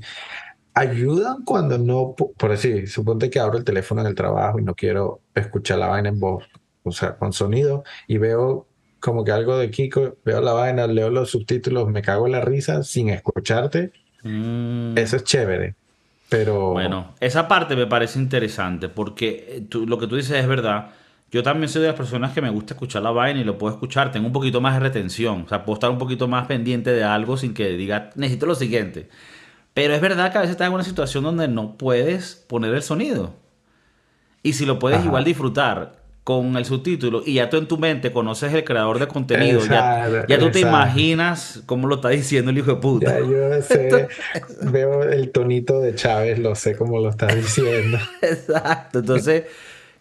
ayudan 0.73 1.43
cuando 1.43 1.77
no, 1.77 2.15
por 2.15 2.49
decir, 2.51 2.89
suponte 2.89 3.29
que 3.29 3.39
abro 3.39 3.57
el 3.57 3.63
teléfono 3.63 4.01
en 4.01 4.07
el 4.07 4.15
trabajo 4.15 4.59
y 4.59 4.63
no 4.63 4.73
quiero 4.75 5.21
escuchar 5.35 5.79
la 5.79 5.87
vaina 5.87 6.09
en 6.09 6.19
voz, 6.19 6.45
o 6.83 6.91
sea, 6.91 7.15
con 7.15 7.33
sonido, 7.33 7.83
y 8.07 8.17
veo 8.17 8.67
como 8.99 9.23
que 9.23 9.31
algo 9.31 9.57
de 9.57 9.69
Kiko, 9.69 10.15
veo 10.23 10.41
la 10.41 10.53
vaina, 10.53 10.87
leo 10.87 11.09
los 11.09 11.29
subtítulos, 11.31 11.89
me 11.89 12.01
cago 12.01 12.25
en 12.25 12.31
la 12.33 12.41
risa 12.41 12.83
sin 12.83 13.09
escucharte, 13.09 13.91
Mm, 14.25 14.97
eso 14.97 15.17
es 15.17 15.25
chévere. 15.25 15.75
Pero 16.29 16.71
Bueno, 16.71 17.13
esa 17.19 17.49
parte 17.49 17.75
me 17.75 17.87
parece 17.87 18.17
interesante 18.17 18.87
porque 18.87 19.45
eh, 19.49 19.61
tú- 19.67 19.85
lo 19.85 19.97
que 19.99 20.07
tú 20.07 20.15
dices 20.15 20.37
es 20.39 20.47
verdad. 20.47 20.91
Yo 21.29 21.43
también 21.43 21.67
soy 21.67 21.81
de 21.81 21.89
las 21.89 21.97
personas 21.97 22.31
que 22.31 22.41
me 22.41 22.49
gusta 22.49 22.73
escuchar 22.73 23.01
la 23.03 23.11
vaina 23.11 23.41
y 23.41 23.43
lo 23.43 23.57
puedo 23.57 23.73
escuchar. 23.73 24.13
Tengo 24.13 24.27
un 24.27 24.31
poquito 24.31 24.61
más 24.61 24.75
de 24.75 24.79
retención. 24.79 25.41
O 25.45 25.49
sea, 25.49 25.65
puedo 25.65 25.73
estar 25.73 25.89
un 25.89 25.97
poquito 25.97 26.29
más 26.29 26.47
pendiente 26.47 26.91
de 26.93 27.03
algo 27.03 27.35
sin 27.35 27.53
que 27.53 27.67
diga, 27.71 28.11
necesito 28.15 28.45
lo 28.45 28.55
siguiente. 28.55 29.09
Pero 29.73 29.93
es 29.95 30.01
verdad 30.01 30.31
que 30.31 30.37
a 30.37 30.41
veces 30.41 30.51
estás 30.51 30.67
en 30.67 30.73
una 30.73 30.83
situación 30.83 31.23
donde 31.23 31.47
no 31.47 31.77
puedes 31.77 32.35
poner 32.47 32.73
el 32.73 32.83
sonido. 32.83 33.33
Y 34.43 34.53
si 34.53 34.65
lo 34.65 34.77
puedes 34.77 34.99
Ajá. 34.99 35.07
igual 35.07 35.23
disfrutar 35.23 36.03
con 36.23 36.55
el 36.55 36.63
subtítulo 36.63 37.21
y 37.25 37.33
ya 37.35 37.49
tú 37.49 37.57
en 37.57 37.67
tu 37.67 37.77
mente 37.77 38.11
conoces 38.11 38.53
el 38.53 38.63
creador 38.63 38.97
de 38.99 39.07
contenido, 39.07 39.59
ya, 39.65 40.05
Exacto, 40.07 40.27
ya 40.27 40.39
tú 40.39 40.51
te 40.51 40.59
imaginas 40.61 41.63
cómo 41.65 41.87
lo 41.87 41.95
está 41.95 42.09
diciendo 42.09 42.51
el 42.51 42.57
hijo 42.59 42.75
de 42.75 42.77
puta. 42.81 43.19
ya 43.19 43.19
yo 43.19 43.61
sé, 43.61 44.07
veo 44.61 45.03
el 45.03 45.31
tonito 45.31 45.81
de 45.81 45.95
Chávez, 45.95 46.39
lo 46.39 46.55
sé 46.55 46.77
como 46.77 46.99
lo 46.99 47.09
estás 47.09 47.35
diciendo. 47.35 47.97
Exacto, 48.21 48.99
entonces, 48.99 49.43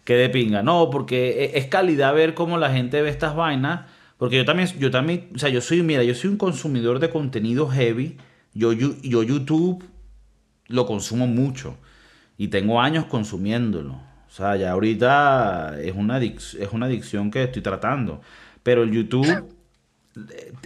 qué 0.05 0.13
de 0.15 0.29
pinga. 0.29 0.61
No, 0.63 0.89
porque 0.89 1.43
e- 1.45 1.57
es 1.57 1.65
calidad 1.65 2.13
ver 2.13 2.33
cómo 2.35 2.57
la 2.57 2.71
gente 2.71 3.01
ve 3.01 3.09
estas 3.09 3.35
vainas. 3.35 3.81
Porque 4.17 4.37
yo 4.37 4.45
también, 4.45 4.69
yo 4.79 4.91
también, 4.91 5.29
o 5.35 5.39
sea, 5.39 5.49
yo 5.49 5.59
soy, 5.59 5.81
mira, 5.83 6.03
yo 6.03 6.15
soy 6.15 6.29
un 6.29 6.37
consumidor 6.37 6.99
de 6.99 7.09
contenido 7.09 7.67
heavy. 7.67 8.17
Yo, 8.53 8.71
yo, 8.73 8.93
yo 9.01 9.23
YouTube 9.23 9.83
lo 10.67 10.85
consumo 10.85 11.27
mucho. 11.27 11.77
Y 12.37 12.47
tengo 12.49 12.81
años 12.81 13.05
consumiéndolo. 13.05 13.93
O 13.93 14.35
sea, 14.35 14.55
ya 14.55 14.71
ahorita 14.71 15.79
es 15.81 15.93
una, 15.95 16.17
es 16.19 16.69
una 16.71 16.87
adicción 16.87 17.29
que 17.31 17.43
estoy 17.43 17.61
tratando. 17.61 18.21
Pero 18.63 18.83
el 18.83 18.91
YouTube 18.91 19.45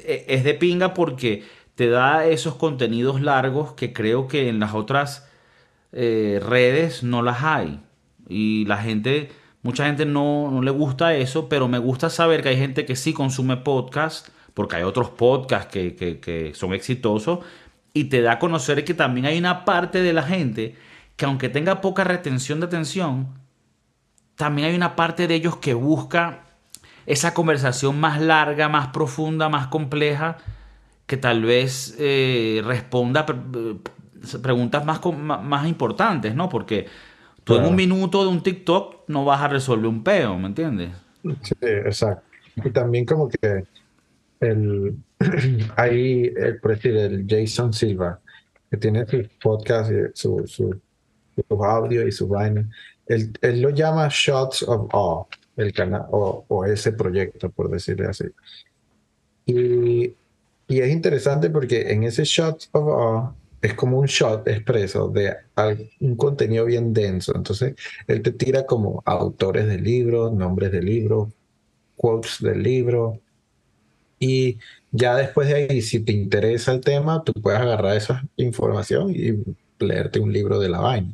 eh, 0.04 0.26
es 0.28 0.44
de 0.44 0.54
pinga 0.54 0.94
porque 0.94 1.44
te 1.76 1.90
da 1.90 2.26
esos 2.26 2.56
contenidos 2.56 3.22
largos 3.22 3.74
que 3.74 3.94
creo 3.94 4.28
que 4.28 4.50
en 4.50 4.60
las 4.60 4.74
otras 4.74 5.28
eh, 5.92 6.40
redes 6.44 7.04
no 7.04 7.22
las 7.22 7.44
hay. 7.44 7.82
Y 8.30 8.66
la 8.66 8.78
gente, 8.78 9.30
mucha 9.62 9.86
gente 9.86 10.06
no, 10.06 10.50
no 10.52 10.62
le 10.62 10.72
gusta 10.72 11.16
eso, 11.16 11.50
pero 11.50 11.68
me 11.68 11.78
gusta 11.80 12.10
saber 12.10 12.42
que 12.44 12.50
hay 12.50 12.58
gente 12.58 12.86
que 12.86 12.96
sí 12.96 13.14
consume 13.14 13.58
podcast, 13.58 14.30
porque 14.54 14.78
hay 14.78 14.84
otros 14.84 15.10
podcasts 15.10 15.72
que- 15.72 15.96
que 15.96 16.52
son 16.56 16.74
exitosos, 16.74 17.40
y 17.94 18.06
te 18.06 18.22
da 18.22 18.34
a 18.34 18.40
conocer 18.40 18.84
que 18.86 18.94
también 18.94 19.26
hay 19.26 19.38
una 19.38 19.66
parte 19.66 20.02
de 20.02 20.14
la 20.14 20.24
gente 20.24 20.76
que 21.16 21.26
aunque 21.26 21.50
tenga 21.50 21.82
poca 21.82 22.04
retención 22.04 22.60
de 22.60 22.68
atención, 22.68 23.28
también 24.36 24.70
hay 24.70 24.76
una 24.76 24.96
parte 24.96 25.28
de 25.28 25.36
ellos 25.36 25.58
que 25.58 25.74
busca 25.74 26.44
esa 27.08 27.34
conversación 27.34 28.00
más 28.00 28.22
larga, 28.22 28.70
más 28.70 28.90
profunda, 28.90 29.50
más 29.50 29.68
compleja, 29.68 30.38
que 31.08 31.18
tal 31.18 31.44
vez 31.44 31.96
eh, 31.98 32.62
responda 32.64 33.26
eh, 33.56 33.76
preguntas 34.42 34.86
más, 34.86 35.02
más 35.44 35.68
importantes, 35.68 36.36
¿no? 36.36 36.50
Porque 36.50 36.86
tú 37.44 37.56
en 37.56 37.66
un 37.66 37.76
minuto 37.76 38.24
de 38.24 38.30
un 38.30 38.44
TikTok 38.44 39.08
no 39.08 39.26
vas 39.26 39.42
a 39.42 39.48
resolver 39.48 39.88
un 39.88 40.04
peo, 40.04 40.38
¿me 40.38 40.48
entiendes? 40.48 40.92
Sí, 41.42 41.56
exacto. 41.62 42.24
Y 42.64 42.70
también 42.72 43.06
como 43.06 43.30
que 43.30 43.64
el 44.40 44.98
el, 45.78 46.60
por 46.62 46.76
decir, 46.76 46.96
el 46.96 47.26
Jason 47.28 47.74
Silva, 47.74 48.20
que 48.70 48.78
tiene 48.78 49.06
sus 49.06 49.28
podcasts, 49.42 49.92
y 49.92 49.96
su, 50.14 50.48
su, 50.48 50.80
sus 51.36 52.06
y 52.06 52.12
su 52.12 52.28
vaina, 52.28 52.70
él, 53.06 53.32
él 53.42 53.62
lo 53.62 53.70
llama 53.70 54.10
Shots 54.12 54.64
of 54.64 54.94
Awe, 54.94 55.26
el 55.56 55.74
canal, 55.74 56.06
o, 56.12 56.46
o 56.48 56.66
ese 56.66 56.92
proyecto, 56.92 57.50
por 57.50 57.70
decirle 57.70 58.08
así. 58.08 58.26
Y, 59.46 60.14
y 60.68 60.80
es 60.80 60.90
interesante 60.90 61.50
porque 61.50 61.92
en 61.92 62.04
ese 62.04 62.24
Shots 62.24 62.70
of 62.74 62.88
Awe 62.88 63.34
es 63.62 63.74
como 63.74 64.00
un 64.00 64.06
shot 64.06 64.48
expreso 64.48 65.10
de 65.10 65.36
un 66.00 66.16
contenido 66.16 66.66
bien 66.66 66.94
denso. 66.94 67.34
Entonces, 67.36 67.76
él 68.08 68.22
te 68.22 68.32
tira 68.32 68.66
como 68.66 69.02
autores 69.06 69.68
de 69.68 69.80
libros, 69.80 70.34
nombres 70.34 70.72
de 70.72 70.82
libros, 70.82 71.30
quotes 71.96 72.42
del 72.42 72.62
libro. 72.62 73.20
Y 74.20 74.58
ya 74.92 75.16
después 75.16 75.48
de 75.50 75.56
ahí, 75.56 75.82
si 75.82 76.00
te 76.00 76.12
interesa 76.12 76.72
el 76.74 76.82
tema, 76.82 77.24
tú 77.24 77.34
puedes 77.34 77.60
agarrar 77.60 77.96
esa 77.98 78.24
información 78.38 79.12
y 79.16 79.36
leerte 79.80 80.20
un 80.20 80.34
libro 80.34 80.60
de 80.60 80.70
la 80.70 80.80
vaina, 80.80 81.14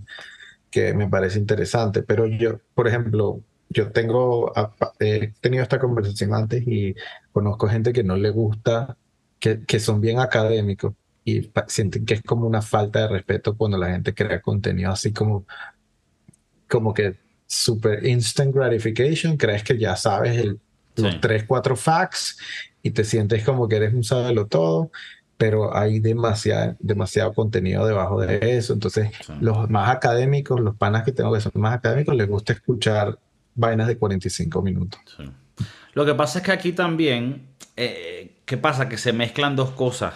que 0.71 0.93
me 0.93 1.07
parece 1.09 1.39
interesante. 1.39 2.03
Pero 2.03 2.27
yo, 2.27 2.59
por 2.73 2.87
ejemplo, 2.87 3.41
yo 3.69 3.91
tengo, 3.91 4.53
he 4.99 5.33
tenido 5.41 5.63
esta 5.63 5.79
conversación 5.79 6.33
antes 6.33 6.63
y 6.67 6.95
conozco 7.31 7.67
gente 7.67 7.91
que 7.91 8.03
no 8.03 8.15
le 8.15 8.29
gusta, 8.29 8.95
que, 9.39 9.63
que 9.65 9.79
son 9.79 9.99
bien 9.99 10.19
académicos 10.19 10.93
y 11.25 11.49
sienten 11.67 12.05
que 12.05 12.15
es 12.15 12.21
como 12.21 12.45
una 12.47 12.61
falta 12.61 13.01
de 13.01 13.07
respeto 13.07 13.55
cuando 13.57 13.77
la 13.77 13.89
gente 13.91 14.13
crea 14.13 14.41
contenido 14.41 14.91
así 14.91 15.11
como, 15.11 15.45
como 16.69 16.93
que 16.93 17.15
super 17.47 18.05
instant 18.05 18.53
gratification, 18.55 19.38
crees 19.38 19.63
que 19.63 19.78
ya 19.78 19.95
sabes 19.95 20.38
el, 20.38 20.59
los 20.95 21.13
Sí. 21.13 21.19
tres, 21.21 21.43
cuatro 21.45 21.75
facts 21.75 22.38
y 22.84 22.91
te 22.91 23.03
sientes 23.05 23.43
como 23.43 23.67
que 23.67 23.77
eres 23.77 23.93
un 23.93 24.03
sábelo 24.03 24.45
todo, 24.45 24.91
pero 25.38 25.75
hay 25.75 25.99
demasiado, 25.99 26.75
demasiado 26.79 27.34
contenido 27.34 27.88
debajo 27.88 28.19
de 28.21 28.57
eso. 28.57 28.73
Entonces, 28.73 29.09
Sí. 29.25 29.34
los 29.41 29.69
más 29.69 29.89
académicos, 29.89 30.59
los 30.59 30.75
panas 30.75 31.03
que 31.03 31.11
tengo 31.11 31.34
que 31.34 31.41
son 31.41 31.53
más 31.55 31.73
académicos, 31.73 32.15
les 32.15 32.27
gusta 32.27 32.53
escuchar 32.53 33.17
vainas 33.55 33.88
de 33.88 33.97
45 33.97 34.61
minutos. 34.61 34.99
Sí. 35.17 35.23
Lo 35.93 36.05
que 36.05 36.13
pasa 36.13 36.39
es 36.39 36.45
que 36.45 36.51
aquí 36.51 36.73
también, 36.73 37.47
eh, 37.77 38.36
¿qué 38.45 38.57
pasa? 38.57 38.89
Que 38.89 38.97
se 38.97 39.13
mezclan 39.13 39.55
dos 39.55 39.71
cosas. 39.71 40.15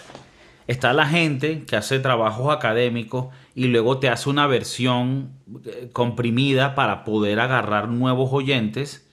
Está 0.68 0.92
la 0.92 1.06
gente 1.08 1.64
que 1.66 1.78
hace 1.78 2.00
trabajos 2.00 2.54
académicos 2.54 3.28
y 3.56 3.68
luego 3.68 4.00
te 4.00 4.10
hace 4.10 4.30
una 4.30 4.48
versión 4.48 5.30
eh, 5.66 5.90
comprimida 5.94 6.76
para 6.76 7.06
poder 7.06 7.40
agarrar 7.40 7.88
nuevos 7.88 8.30
oyentes. 8.34 9.08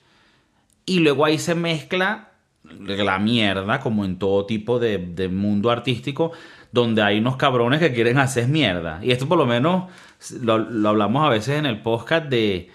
Y 0.86 1.00
luego 1.00 1.24
ahí 1.24 1.38
se 1.38 1.55
mezcla 1.55 2.30
la 2.64 3.18
mierda, 3.18 3.80
como 3.80 4.04
en 4.04 4.18
todo 4.18 4.46
tipo 4.46 4.78
de, 4.78 5.28
mundo 5.28 5.70
artístico, 5.70 6.32
donde 6.72 7.02
hay 7.02 7.18
unos 7.18 7.36
cabrones 7.36 7.80
que 7.80 7.92
quieren 7.92 8.18
hacer 8.18 8.48
mierda. 8.48 9.00
Y 9.02 9.12
esto 9.12 9.28
por 9.28 9.38
lo 9.38 9.46
menos 9.46 9.90
lo, 10.40 10.58
lo 10.58 10.88
hablamos 10.88 11.24
a 11.24 11.28
veces 11.28 11.58
en 11.58 11.66
el 11.66 11.82
podcast 11.82 12.26
de 12.26 12.70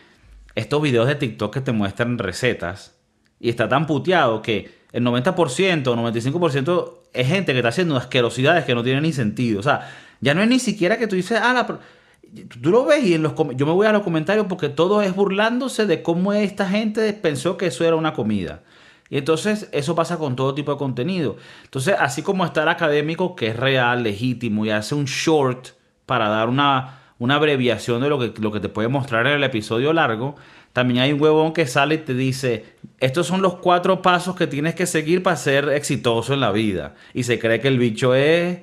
estos 0.56 0.82
videos 0.82 1.08
de 1.08 1.16
TikTok 1.16 1.54
que 1.54 1.62
te 1.62 1.72
muestran 1.72 2.18
recetas. 2.18 2.96
Y 3.40 3.50
está 3.50 3.68
tan 3.70 3.88
puteado 3.88 4.42
que 4.42 4.80
el 4.92 5.04
90% 5.04 5.88
o 5.88 5.96
95% 5.96 6.94
es 7.14 7.28
gente 7.28 7.54
que 7.54 7.60
está 7.60 7.70
haciendo 7.70 7.96
asquerosidades 7.98 8.66
que 8.66 8.76
no 8.76 8.84
tienen 8.84 9.04
ni 9.04 9.14
sentido. 9.14 9.60
O 9.60 9.64
sea, 9.64 9.90
ya 10.22 10.34
no 10.34 10.42
es 10.42 10.50
ni 10.50 10.60
siquiera 10.60 10.98
que 10.98 11.08
tú 11.08 11.16
dices, 11.16 11.40
ah, 11.42 11.54
la... 11.54 11.66
tú 11.66 12.70
lo 12.70 12.86
ves 12.86 13.04
y 13.06 13.14
en 13.14 13.24
los 13.24 13.34
yo 13.56 13.66
me 13.66 13.72
voy 13.72 13.88
a 13.88 13.92
los 13.92 14.04
comentarios 14.04 14.48
porque 14.48 14.70
todo 14.70 15.02
es 15.02 15.16
burlándose 15.16 15.86
de 15.86 16.02
cómo 16.02 16.34
esta 16.34 16.68
gente 16.68 17.12
pensó 17.14 17.58
que 17.58 17.68
eso 17.68 17.86
era 17.86 17.96
una 17.96 18.14
comida. 18.14 18.64
Y 19.10 19.18
entonces 19.18 19.70
eso 19.72 19.96
pasa 19.96 20.18
con 20.18 20.36
todo 20.36 20.54
tipo 20.54 20.72
de 20.72 20.78
contenido. 20.78 21.38
Entonces, 21.64 21.96
así 22.00 22.22
como 22.22 22.46
está 22.46 22.64
el 22.64 22.70
académico 22.70 23.36
que 23.36 23.48
es 23.48 23.56
real, 23.56 24.04
legítimo 24.04 24.66
y 24.66 24.70
hace 24.70 24.96
un 24.96 25.06
short 25.06 25.70
para 26.06 26.30
dar 26.30 26.48
una, 26.50 27.00
una 27.18 27.36
abreviación 27.36 28.02
de 28.02 28.10
lo 28.10 28.20
que, 28.20 28.40
lo 28.40 28.52
que 28.52 28.60
te 28.60 28.70
puede 28.70 28.88
mostrar 28.88 29.26
en 29.28 29.34
el 29.34 29.44
episodio 29.44 29.94
largo, 29.94 30.36
también 30.74 31.02
hay 31.02 31.12
un 31.12 31.22
huevón 31.22 31.54
que 31.54 31.66
sale 31.66 31.96
y 31.96 31.98
te 32.00 32.14
dice, 32.14 32.66
estos 33.00 33.26
son 33.26 33.42
los 33.42 33.56
cuatro 33.56 34.02
pasos 34.02 34.36
que 34.36 34.46
tienes 34.46 34.76
que 34.76 34.86
seguir 34.86 35.24
para 35.24 35.36
ser 35.36 35.70
exitoso 35.70 36.34
en 36.34 36.42
la 36.42 36.52
vida. 36.52 36.96
Y 37.14 37.24
se 37.24 37.40
cree 37.40 37.60
que 37.60 37.68
el 37.68 37.80
bicho 37.80 38.14
es, 38.14 38.60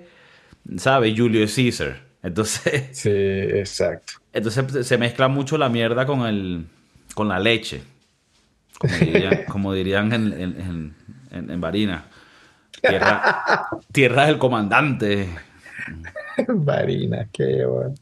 ¿sabes? 0.76 1.14
Julio 1.16 1.44
Caesar. 1.52 2.02
Entonces... 2.22 2.88
Sí, 2.92 3.10
exacto. 3.10 4.14
Entonces 4.32 4.86
se 4.86 4.98
mezcla 4.98 5.28
mucho 5.28 5.58
la 5.58 5.68
mierda 5.68 6.06
con, 6.06 6.26
el, 6.26 6.66
con 7.14 7.28
la 7.28 7.40
leche. 7.40 7.82
Como 9.48 9.72
dirían, 9.72 10.12
en, 10.12 10.32
en, 10.32 10.94
en, 11.50 11.60
Barina. 11.60 12.04
Tierra, 12.80 13.68
tierra 13.90 14.26
del 14.26 14.38
comandante. 14.38 15.28
Barina, 16.48 17.26
qué 17.32 17.64
bueno. 17.64 17.94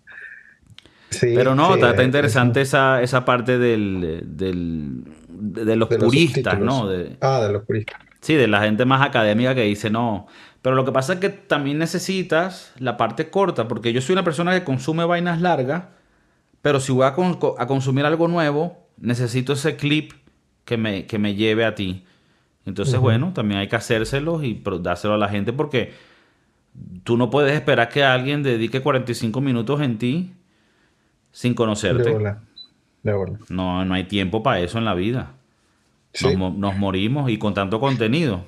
Pero 1.21 1.55
no, 1.55 1.77
está, 1.77 2.03
interesante 2.03 2.61
esa, 2.61 3.01
esa 3.01 3.25
parte 3.25 3.59
del, 3.59 4.23
del 4.25 5.05
de 5.29 5.77
los 5.77 5.89
puristas, 5.89 6.59
¿no? 6.59 6.89
ah, 7.21 7.41
de 7.41 7.53
los 7.53 7.63
puristas. 7.65 8.01
Sí, 8.21 8.35
de 8.35 8.49
la 8.49 8.63
gente 8.63 8.85
más 8.85 9.07
académica 9.07 9.55
que 9.55 9.63
dice 9.63 9.91
no. 9.91 10.27
Pero 10.63 10.77
lo 10.77 10.85
que 10.85 10.93
pasa 10.93 11.15
es 11.15 11.19
que 11.21 11.29
también 11.29 11.79
necesitas 11.79 12.73
la 12.79 12.97
parte 12.97 13.29
corta, 13.29 13.69
porque 13.69 13.93
yo 13.93 14.01
soy 14.01 14.15
una 14.15 14.25
persona 14.25 14.53
que 14.59 14.65
consume 14.65 15.05
vainas 15.05 15.41
largas, 15.41 15.85
pero 16.63 16.81
si 16.81 16.91
voy 16.93 17.05
a, 17.05 17.15
a 17.59 17.67
consumir 17.67 18.07
algo 18.07 18.29
nuevo, 18.29 18.89
necesito 18.97 19.53
ese 19.53 19.77
clip 19.77 20.13
que 20.65 20.77
me, 20.77 21.07
que 21.07 21.19
me 21.19 21.35
lleve 21.35 21.65
a 21.65 21.75
ti. 21.75 22.05
Entonces, 22.67 22.99
bueno, 22.99 23.33
también 23.35 23.61
hay 23.61 23.69
que 23.69 23.77
hacérselos 23.77 24.43
y 24.43 24.63
dárselo 24.81 25.15
a 25.15 25.19
la 25.19 25.29
gente 25.29 25.53
porque 25.53 25.93
tú 27.03 27.17
no 27.17 27.29
puedes 27.29 27.53
esperar 27.53 27.91
que 27.91 28.03
alguien 28.03 28.43
dedique 28.43 28.81
45 28.81 29.41
minutos 29.41 29.81
en 29.83 29.99
ti 29.99 30.33
sin 31.31 31.55
conocerte. 31.55 32.17
No, 33.51 33.85
no 33.85 33.95
hay 33.95 34.05
tiempo 34.05 34.43
para 34.43 34.61
eso 34.61 34.79
en 34.79 34.87
la 34.87 34.95
vida. 34.95 35.33
Nos, 36.37 36.77
morimos 36.77 37.31
y 37.31 37.39
con 37.39 37.53
tanto 37.53 37.81
contenido. 37.81 38.45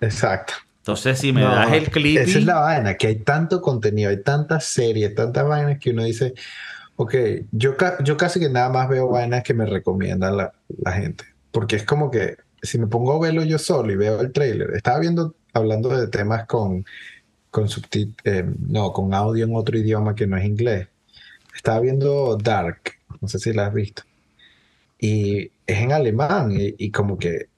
Exacto. 0.00 0.54
Entonces, 0.78 1.18
si 1.18 1.32
me 1.32 1.42
das 1.42 1.72
el 1.72 1.90
clip. 1.90 2.18
Esa 2.18 2.38
es 2.38 2.44
la 2.44 2.60
vaina, 2.60 2.96
que 2.96 3.06
hay 3.06 3.16
tanto 3.16 3.60
contenido, 3.60 4.10
hay 4.10 4.22
tantas 4.22 4.64
series, 4.66 5.14
tantas 5.14 5.46
vainas 5.46 5.78
que 5.78 5.90
uno 5.90 6.04
dice, 6.04 6.34
ok, 6.96 7.14
yo, 7.52 7.74
yo 8.02 8.16
casi 8.16 8.40
que 8.40 8.48
nada 8.48 8.68
más 8.68 8.88
veo 8.88 9.08
vainas 9.08 9.42
que 9.42 9.54
me 9.54 9.66
recomiendan 9.66 10.36
la, 10.36 10.52
la 10.82 10.92
gente. 10.92 11.24
Porque 11.50 11.76
es 11.76 11.84
como 11.84 12.10
que 12.10 12.36
si 12.62 12.78
me 12.78 12.86
pongo 12.86 13.12
a 13.12 13.20
verlo 13.20 13.44
yo 13.44 13.58
solo 13.58 13.92
y 13.92 13.96
veo 13.96 14.20
el 14.20 14.32
trailer, 14.32 14.70
estaba 14.74 14.98
viendo, 14.98 15.34
hablando 15.52 15.88
de 15.88 16.08
temas 16.08 16.46
con, 16.46 16.84
con 17.50 17.68
eh, 18.24 18.44
no, 18.68 18.92
con 18.92 19.14
audio 19.14 19.44
en 19.44 19.56
otro 19.56 19.78
idioma 19.78 20.14
que 20.14 20.26
no 20.26 20.36
es 20.36 20.44
inglés. 20.44 20.88
Estaba 21.54 21.80
viendo 21.80 22.36
Dark, 22.36 22.82
no 23.20 23.28
sé 23.28 23.38
si 23.38 23.52
la 23.52 23.66
has 23.66 23.74
visto. 23.74 24.02
Y 24.98 25.46
es 25.66 25.78
en 25.78 25.92
alemán 25.92 26.52
y, 26.52 26.90
como 26.90 27.18
que 27.18 27.48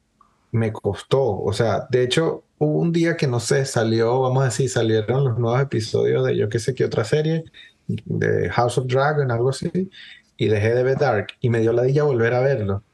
me 0.52 0.72
costó. 0.72 1.40
O 1.40 1.52
sea, 1.52 1.86
de 1.90 2.02
hecho, 2.04 2.44
hubo 2.58 2.78
un 2.78 2.92
día 2.92 3.16
que 3.16 3.26
no 3.26 3.40
sé, 3.40 3.64
salió, 3.64 4.20
vamos 4.20 4.42
a 4.42 4.46
decir, 4.46 4.70
salieron 4.70 5.24
los 5.24 5.38
nuevos 5.38 5.60
episodios 5.60 6.24
de 6.26 6.36
yo 6.36 6.48
qué 6.48 6.58
sé 6.58 6.74
qué 6.74 6.84
otra 6.84 7.04
serie, 7.04 7.44
de 7.88 8.50
House 8.50 8.78
of 8.78 8.86
Dragon, 8.86 9.30
algo 9.30 9.50
así, 9.50 9.70
y 10.36 10.48
dejé 10.48 10.74
de 10.74 10.82
ver 10.82 10.98
Dark 10.98 11.28
y 11.40 11.50
me 11.50 11.60
dio 11.60 11.72
la 11.72 11.82
dilla 11.82 12.04
volver 12.04 12.34
a 12.34 12.40
verlo. 12.40 12.84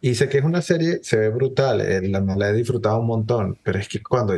Y 0.00 0.14
sé 0.14 0.28
que 0.28 0.38
es 0.38 0.44
una 0.44 0.62
serie, 0.62 1.00
se 1.02 1.16
ve 1.16 1.28
brutal, 1.28 1.80
eh, 1.80 2.08
la, 2.08 2.20
la 2.20 2.50
he 2.50 2.52
disfrutado 2.52 2.98
un 2.98 3.06
montón, 3.06 3.58
pero 3.62 3.78
es 3.78 3.88
que 3.88 4.02
cuando, 4.02 4.34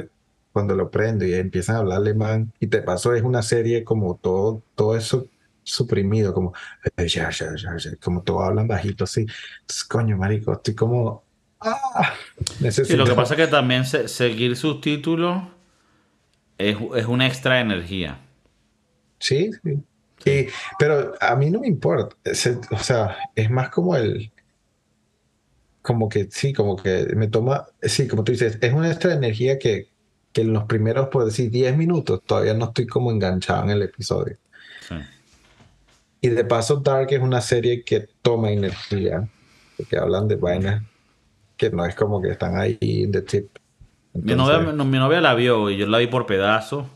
cuando 0.53 0.75
lo 0.75 0.91
prendo 0.91 1.25
y 1.25 1.35
empiezan 1.35 1.77
a 1.77 1.79
hablar 1.81 1.99
alemán 1.99 2.53
y 2.61 2.67
te 2.67 2.83
paso, 2.83 3.15
es 3.15 3.23
una 3.23 3.43
serie 3.43 3.83
como 3.83 4.17
todo, 4.17 4.63
todo 4.75 4.97
eso 4.97 5.27
suprimido, 5.65 6.35
como, 6.35 6.53
eh, 6.97 7.09
como 8.01 8.23
todos 8.23 8.45
hablan 8.45 8.69
bajito 8.69 9.05
así. 9.05 9.23
Entonces, 9.23 9.85
coño, 9.85 10.17
marico, 10.17 10.53
estoy 10.53 10.75
como, 10.75 11.25
ah, 11.61 12.13
necesito. 12.61 12.97
lo 12.99 13.07
que 13.07 13.15
pasa 13.15 13.35
es 13.35 13.41
que 13.41 13.47
también 13.47 13.85
seguir 13.85 14.57
sus 14.57 14.81
títulos 14.81 15.43
es, 16.59 16.77
es 16.97 17.07
una 17.07 17.27
extra 17.27 17.61
energía. 17.61 18.21
Sí, 19.19 19.51
sí. 19.63 19.83
Pero 20.79 21.15
a 21.21 21.37
mí 21.37 21.51
no 21.51 21.61
me 21.61 21.69
importa. 21.69 22.17
o 22.71 22.79
sea, 22.79 23.17
es 23.35 23.51
más 23.51 23.71
como 23.71 23.97
el. 23.97 24.31
Como 25.83 26.09
que 26.09 26.29
sí, 26.31 26.53
como 26.53 26.77
que 26.77 27.07
me 27.15 27.29
toma. 27.29 27.67
Sí, 27.83 28.09
como 28.09 28.25
tú 28.25 28.33
dices, 28.33 28.59
es 28.61 28.73
una 28.73 28.91
extra 28.91 29.13
energía 29.13 29.59
que, 29.59 29.89
que 30.33 30.43
en 30.43 30.53
los 30.53 30.65
primeros, 30.65 31.09
por 31.09 31.25
decir, 31.25 31.51
10 31.51 31.77
minutos 31.77 32.23
todavía 32.25 32.55
no 32.55 32.67
estoy 32.67 32.87
como 32.87 33.11
enganchado 33.11 33.65
en 33.65 33.71
el 33.71 33.83
episodio. 33.83 34.39
Sí. 34.89 34.95
Y 36.23 36.31
de 36.31 36.45
paso, 36.45 36.77
Dark 36.77 37.09
es 37.11 37.21
una 37.21 37.43
serie 37.43 37.85
que 37.85 38.09
toma 38.23 38.51
energía, 38.51 39.29
porque 39.77 39.99
hablan 39.99 40.27
de 40.27 40.37
vainas 40.37 40.83
que 41.57 41.71
no 41.71 41.85
es 41.85 41.95
como 41.95 42.21
que 42.21 42.31
están 42.31 42.57
ahí 42.57 42.79
en 42.81 43.13
the 43.13 43.23
tip. 43.23 43.49
mi, 44.15 44.35
novia, 44.35 45.21
la 45.21 45.35
vio 45.35 45.71
y 45.71 45.77
yo 45.77 45.87
la 45.87 45.99
vi 45.99 46.07
por 46.07 46.27
pedazos. 46.27 46.87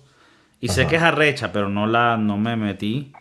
Y 0.60 0.68
sé 0.68 0.86
que 0.86 0.96
es 0.96 1.02
arrecha, 1.02 1.52
pero 1.52 1.68
no, 1.68 1.86
la, 1.86 2.16
no 2.16 2.36
me 2.36 2.56
metí. 2.56 3.12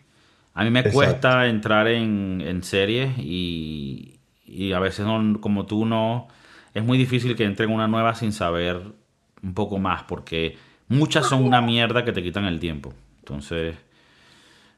A 0.54 0.64
mí 0.64 0.72
me 0.72 0.84
cuesta 0.84 1.48
entrar 1.48 1.88
en, 1.88 2.42
en 2.46 2.64
series 2.64 3.18
y, 3.20 4.20
y, 4.46 4.74
a 4.74 4.80
veces, 4.80 5.06
no, 5.06 5.40
como 5.40 5.66
tú, 5.66 5.86
no. 5.86 6.28
Es 6.74 6.84
muy 6.84 6.98
difícil 6.98 7.36
que 7.36 7.44
entre 7.44 7.66
en 7.66 7.72
una 7.72 7.88
nueva 7.88 8.16
sin 8.16 8.32
saber 8.32 8.82
un 9.44 9.54
poco 9.54 9.78
más, 9.78 10.04
porque 10.04 10.58
muchas 10.88 11.28
son 11.28 11.44
una 11.44 11.62
mierda 11.62 12.04
que 12.04 12.12
te 12.12 12.24
quitan 12.24 12.46
el 12.46 12.60
tiempo. 12.60 12.94
Entonces. 13.20 13.76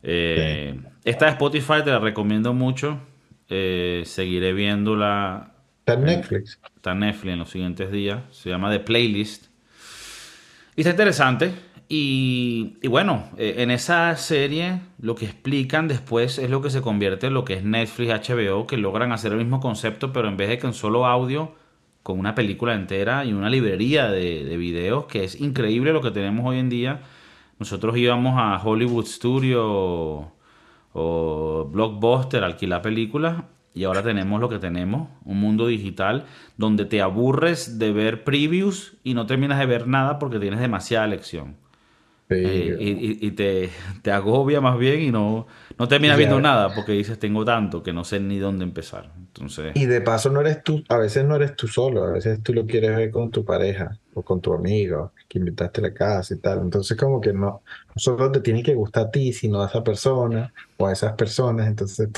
Eh, 0.01 0.79
esta 1.03 1.25
de 1.25 1.31
Spotify 1.31 1.81
te 1.83 1.91
la 1.91 1.99
recomiendo 1.99 2.53
mucho. 2.53 2.99
Eh, 3.47 4.03
seguiré 4.05 4.53
viéndola. 4.53 5.53
Está 5.79 5.93
en 5.93 6.03
Netflix. 6.03 6.59
Está 6.75 6.91
en 6.91 6.99
Netflix 6.99 7.33
en 7.33 7.39
los 7.39 7.49
siguientes 7.49 7.91
días. 7.91 8.21
Se 8.31 8.49
llama 8.49 8.69
The 8.69 8.79
Playlist. 8.79 9.47
Y 10.75 10.81
está 10.81 10.91
interesante. 10.91 11.51
Y, 11.91 12.77
bueno, 12.87 13.23
eh, 13.37 13.55
en 13.57 13.71
esa 13.71 14.15
serie 14.15 14.79
lo 14.99 15.15
que 15.15 15.25
explican 15.25 15.87
después 15.87 16.37
es 16.37 16.49
lo 16.49 16.61
que 16.61 16.69
se 16.69 16.81
convierte 16.81 17.27
en 17.27 17.33
lo 17.33 17.43
que 17.45 17.55
es 17.55 17.63
Netflix, 17.63 18.29
HBO, 18.29 18.67
que 18.67 18.77
logran 18.77 19.11
hacer 19.11 19.31
el 19.31 19.39
mismo 19.39 19.59
concepto, 19.59 20.13
pero 20.13 20.27
en 20.27 20.37
vez 20.37 20.49
de 20.49 20.59
que 20.59 20.67
en 20.67 20.73
solo 20.73 21.07
audio, 21.07 21.55
con 22.03 22.19
una 22.19 22.35
película 22.35 22.75
entera 22.75 23.25
y 23.25 23.33
una 23.33 23.49
librería 23.49 24.09
de, 24.09 24.43
de 24.45 24.57
videos, 24.57 25.05
que 25.07 25.23
es 25.23 25.41
increíble 25.41 25.91
lo 25.91 26.01
que 26.01 26.11
tenemos 26.11 26.45
hoy 26.45 26.59
en 26.59 26.69
día 26.69 27.01
nosotros 27.59 27.97
íbamos 27.97 28.35
a 28.37 28.59
Hollywood 28.63 29.05
Studio 29.05 30.31
o, 30.93 31.69
Blockbuster 31.71 32.43
alquilar 32.43 32.81
películas 32.81 33.43
y 33.75 33.83
ahora 33.83 34.01
tenemos 34.01 34.39
lo 34.41 34.49
que 34.49 34.59
tenemos, 34.59 35.09
un 35.25 35.39
mundo 35.39 35.67
digital 35.67 36.25
donde 36.57 36.85
te 36.85 37.01
aburres 37.01 37.77
de 37.77 37.91
ver 37.91 38.23
previews 38.23 38.95
y 39.03 39.13
no 39.13 39.25
terminas 39.25 39.59
de 39.59 39.65
ver 39.65 39.87
nada 39.87 40.19
porque 40.19 40.39
tienes 40.39 40.59
demasiada 40.59 41.05
elección. 41.05 41.57
Eh, 42.31 42.77
y, 42.79 43.31
te, 43.31 43.71
te, 44.03 44.11
agobia 44.11 44.61
más 44.61 44.77
bien 44.77 45.01
y 45.01 45.11
no, 45.11 45.47
no 45.79 45.87
terminas 45.87 46.15
viendo 46.15 46.39
nada 46.39 46.75
porque 46.75 46.91
dices 46.91 47.17
tengo 47.17 47.43
tanto 47.43 47.81
que 47.81 47.91
no 47.91 48.03
sé 48.03 48.19
ni 48.19 48.37
dónde 48.37 48.63
empezar. 48.63 49.11
Entonces... 49.17 49.71
Y 49.73 49.87
de 49.87 50.01
paso 50.01 50.29
no 50.29 50.41
eres 50.41 50.61
tú, 50.61 50.83
a 50.89 50.97
veces 50.97 51.25
no 51.25 51.35
eres 51.35 51.55
tú 51.55 51.67
solo, 51.67 52.03
a 52.03 52.11
veces 52.11 52.43
tú 52.43 52.53
lo 52.53 52.67
quieres 52.67 52.95
ver 52.95 53.09
con 53.09 53.31
tu 53.31 53.43
pareja 53.43 53.97
o 54.13 54.21
con 54.21 54.41
tu 54.41 54.53
amigo 54.53 55.13
que 55.27 55.39
invitaste 55.39 55.81
a 55.81 55.85
la 55.85 55.93
casa 55.93 56.35
y 56.35 56.37
tal. 56.37 56.59
Entonces 56.59 56.95
como 56.95 57.19
que 57.19 57.33
no, 57.33 57.63
no 57.87 57.93
solo 57.95 58.31
te 58.31 58.41
tiene 58.41 58.61
que 58.61 58.75
gustar 58.75 59.07
a 59.07 59.11
ti, 59.11 59.33
sino 59.33 59.63
a 59.63 59.67
esa 59.67 59.83
persona 59.83 60.53
o 60.77 60.85
a 60.85 60.93
esas 60.93 61.13
personas. 61.13 61.67
Entonces, 61.67 62.09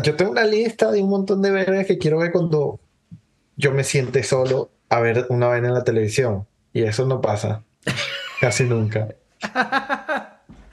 yo 0.00 0.14
tengo 0.14 0.30
una 0.30 0.44
lista 0.44 0.92
de 0.92 1.02
un 1.02 1.10
montón 1.10 1.42
de 1.42 1.50
vergas 1.50 1.86
que 1.86 1.98
quiero 1.98 2.18
ver 2.18 2.30
cuando 2.30 2.78
yo 3.56 3.72
me 3.72 3.82
siente 3.82 4.22
solo 4.22 4.70
a 4.88 5.00
ver 5.00 5.26
una 5.28 5.48
vaina 5.48 5.68
en 5.68 5.74
la 5.74 5.82
televisión. 5.82 6.46
Y 6.72 6.82
eso 6.82 7.04
no 7.04 7.20
pasa. 7.20 7.64
Casi 8.40 8.64
nunca. 8.64 9.14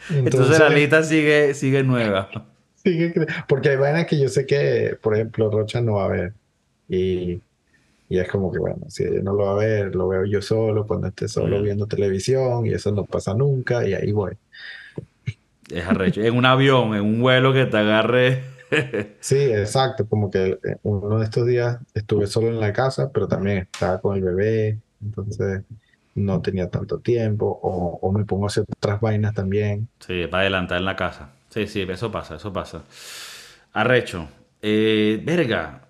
Entonces, 0.09 0.59
la 0.59 0.69
lista 0.69 1.03
sigue, 1.03 1.53
sigue 1.53 1.83
nueva. 1.83 2.29
Sigue, 2.75 3.13
porque 3.47 3.69
hay 3.69 3.75
vainas 3.77 4.05
que 4.05 4.17
yo 4.19 4.29
sé 4.29 4.45
que, 4.45 4.97
por 5.01 5.15
ejemplo, 5.15 5.51
Rocha 5.51 5.81
no 5.81 5.95
va 5.95 6.05
a 6.05 6.07
ver. 6.07 6.33
Y, 6.87 7.41
Y 8.09 8.19
es 8.19 8.29
como 8.29 8.51
que, 8.51 8.59
bueno, 8.59 8.89
si 8.89 9.03
ella 9.03 9.21
no 9.21 9.33
lo 9.33 9.45
va 9.45 9.51
a 9.51 9.55
ver, 9.55 9.95
lo 9.95 10.07
veo 10.07 10.25
yo 10.25 10.41
solo 10.41 10.87
cuando 10.87 11.07
esté 11.07 11.27
solo 11.27 11.61
viendo 11.61 11.87
televisión 11.87 12.65
y 12.65 12.71
eso 12.73 12.91
no 12.91 13.05
pasa 13.05 13.33
nunca 13.33 13.85
y 13.85 13.93
ahí 13.93 14.11
voy. 14.13 14.37
Es 15.69 15.85
arrecho. 15.85 16.21
En 16.21 16.35
un 16.35 16.45
avión, 16.45 16.95
en 16.95 17.01
un 17.01 17.19
vuelo 17.21 17.53
que 17.53 17.65
te 17.65 17.77
agarre. 17.77 18.43
Sí, 19.19 19.37
exacto, 19.37 20.07
como 20.07 20.29
que 20.31 20.59
eh, 20.63 20.77
uno 20.83 21.19
de 21.19 21.25
estos 21.25 21.45
días 21.47 21.77
estuve 21.93 22.27
solo 22.27 22.47
en 22.47 22.59
la 22.59 22.73
casa, 22.73 23.11
pero 23.13 23.27
también 23.27 23.59
estaba 23.59 23.99
con 24.01 24.15
el 24.17 24.23
bebé, 24.23 24.79
entonces 25.01 25.63
no 26.17 26.41
tenía 26.41 26.69
tanto 26.69 26.99
tiempo 27.01 27.45
o, 27.63 27.99
o 28.01 28.11
me 28.11 28.25
pongo 28.25 28.45
a 28.45 28.47
hacer 28.47 28.65
otras 28.69 29.01
vainas 29.01 29.33
también. 29.33 29.89
Sí, 29.99 30.25
para 30.25 30.41
adelantar 30.41 30.79
en 30.79 30.85
la 30.85 30.95
casa. 30.95 31.35
Sí, 31.49 31.67
sí, 31.67 31.81
eso 31.81 32.11
pasa, 32.11 32.35
eso 32.35 32.51
pasa. 32.53 32.83
Arrecho. 33.73 34.27
Eh, 34.61 35.21
verga, 35.25 35.87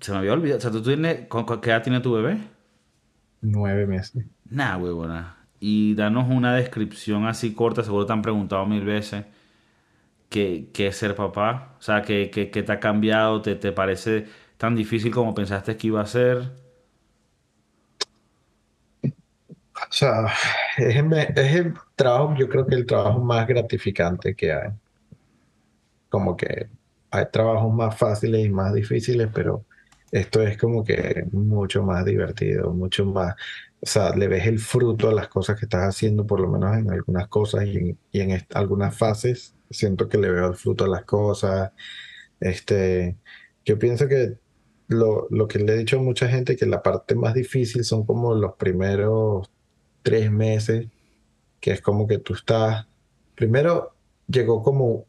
se 0.00 0.12
me 0.12 0.18
había 0.18 0.32
olvidado. 0.34 0.58
O 0.58 0.60
sea, 0.62 0.70
¿tú 0.70 0.82
tienes, 0.82 1.28
con- 1.28 1.44
con- 1.44 1.60
¿qué 1.60 1.70
edad 1.70 1.82
tiene 1.82 2.00
tu 2.00 2.12
bebé? 2.14 2.38
Nueve 3.42 3.86
meses. 3.86 4.26
Nah, 4.50 4.76
huevona. 4.78 5.48
Y 5.60 5.94
danos 5.94 6.28
una 6.30 6.54
descripción 6.56 7.26
así 7.26 7.54
corta, 7.54 7.82
seguro 7.82 8.06
te 8.06 8.12
han 8.12 8.22
preguntado 8.22 8.66
mil 8.66 8.84
veces. 8.84 9.24
¿Qué, 10.28 10.70
qué 10.74 10.88
es 10.88 10.96
ser 10.96 11.14
papá? 11.14 11.76
O 11.78 11.82
sea, 11.82 12.02
¿qué, 12.02 12.30
qué- 12.30 12.50
qué 12.50 12.62
te 12.62 12.72
ha 12.72 12.80
cambiado? 12.80 13.40
¿Te, 13.42 13.54
te 13.56 13.72
parece 13.72 14.26
tan 14.56 14.74
difícil 14.74 15.12
como 15.12 15.34
pensaste 15.34 15.76
que 15.76 15.86
iba 15.88 16.00
a 16.00 16.06
ser? 16.06 16.52
O 19.74 19.92
sea, 19.92 20.26
es 20.78 20.96
el, 20.96 21.12
es 21.12 21.54
el 21.54 21.74
trabajo, 21.96 22.34
yo 22.36 22.48
creo 22.48 22.66
que 22.66 22.74
el 22.76 22.86
trabajo 22.86 23.20
más 23.20 23.46
gratificante 23.46 24.34
que 24.34 24.52
hay. 24.52 24.70
Como 26.08 26.36
que 26.36 26.68
hay 27.10 27.26
trabajos 27.30 27.72
más 27.74 27.96
fáciles 27.98 28.46
y 28.46 28.50
más 28.50 28.72
difíciles, 28.74 29.28
pero 29.34 29.64
esto 30.12 30.42
es 30.42 30.56
como 30.58 30.84
que 30.84 31.24
mucho 31.32 31.82
más 31.82 32.04
divertido, 32.04 32.72
mucho 32.72 33.04
más, 33.06 33.34
o 33.80 33.86
sea, 33.86 34.14
le 34.16 34.28
ves 34.28 34.46
el 34.46 34.58
fruto 34.60 35.08
a 35.08 35.14
las 35.14 35.28
cosas 35.28 35.58
que 35.58 35.66
estás 35.66 35.82
haciendo, 35.88 36.26
por 36.26 36.40
lo 36.40 36.48
menos 36.48 36.76
en 36.76 36.90
algunas 36.90 37.28
cosas 37.28 37.66
y 37.66 37.76
en, 37.76 37.98
y 38.12 38.20
en 38.20 38.46
algunas 38.54 38.96
fases, 38.96 39.54
siento 39.70 40.08
que 40.08 40.18
le 40.18 40.30
veo 40.30 40.48
el 40.48 40.54
fruto 40.56 40.84
a 40.84 40.88
las 40.88 41.04
cosas. 41.04 41.72
Este, 42.40 43.18
yo 43.64 43.78
pienso 43.78 44.08
que 44.08 44.38
lo, 44.88 45.28
lo 45.30 45.48
que 45.48 45.58
le 45.58 45.74
he 45.74 45.78
dicho 45.78 45.98
a 45.98 46.02
mucha 46.02 46.28
gente, 46.28 46.56
que 46.56 46.66
la 46.66 46.82
parte 46.82 47.14
más 47.14 47.34
difícil 47.34 47.84
son 47.84 48.06
como 48.06 48.34
los 48.34 48.54
primeros 48.56 49.50
tres 50.04 50.30
meses, 50.30 50.86
que 51.60 51.72
es 51.72 51.80
como 51.80 52.06
que 52.06 52.18
tú 52.18 52.34
estás, 52.34 52.86
primero 53.34 53.94
llegó 54.28 54.62
como, 54.62 55.06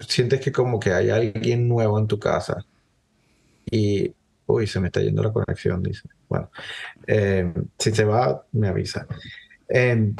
sientes 0.00 0.40
que 0.40 0.52
como 0.52 0.80
que 0.80 0.92
hay 0.92 1.10
alguien 1.10 1.68
nuevo 1.68 1.98
en 1.98 2.06
tu 2.06 2.18
casa 2.18 2.64
y, 3.70 4.14
uy, 4.46 4.66
se 4.66 4.80
me 4.80 4.86
está 4.86 5.00
yendo 5.00 5.22
la 5.22 5.32
conexión, 5.32 5.82
dice. 5.82 6.08
Bueno, 6.28 6.50
eh, 7.06 7.52
si 7.78 7.90
se 7.90 8.04
va, 8.04 8.46
me 8.52 8.68
avisa. 8.68 9.06
Eh, 9.68 10.12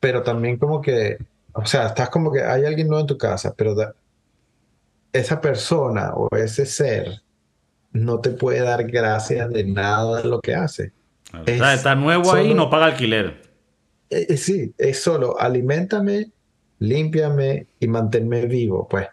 pero 0.00 0.22
también 0.22 0.56
como 0.56 0.80
que, 0.80 1.18
o 1.52 1.66
sea, 1.66 1.88
estás 1.88 2.08
como 2.08 2.32
que 2.32 2.42
hay 2.42 2.64
alguien 2.64 2.88
nuevo 2.88 3.02
en 3.02 3.06
tu 3.06 3.18
casa, 3.18 3.54
pero 3.54 3.76
esa 5.12 5.40
persona 5.40 6.14
o 6.14 6.34
ese 6.34 6.64
ser 6.64 7.22
no 7.92 8.20
te 8.20 8.30
puede 8.30 8.60
dar 8.60 8.86
gracias 8.86 9.50
de 9.50 9.64
nada 9.64 10.22
de 10.22 10.28
lo 10.28 10.40
que 10.40 10.54
hace. 10.54 10.92
Es 11.46 11.60
está 11.60 11.94
nuevo 11.94 12.32
ahí 12.32 12.50
y 12.50 12.54
no 12.54 12.70
paga 12.70 12.86
alquiler. 12.86 13.42
Eh, 14.10 14.26
eh, 14.30 14.36
sí, 14.36 14.72
es 14.78 15.02
solo 15.02 15.38
aliméntame, 15.38 16.30
límpiame 16.78 17.66
y 17.78 17.88
manténme 17.88 18.46
vivo, 18.46 18.88
pues. 18.88 19.08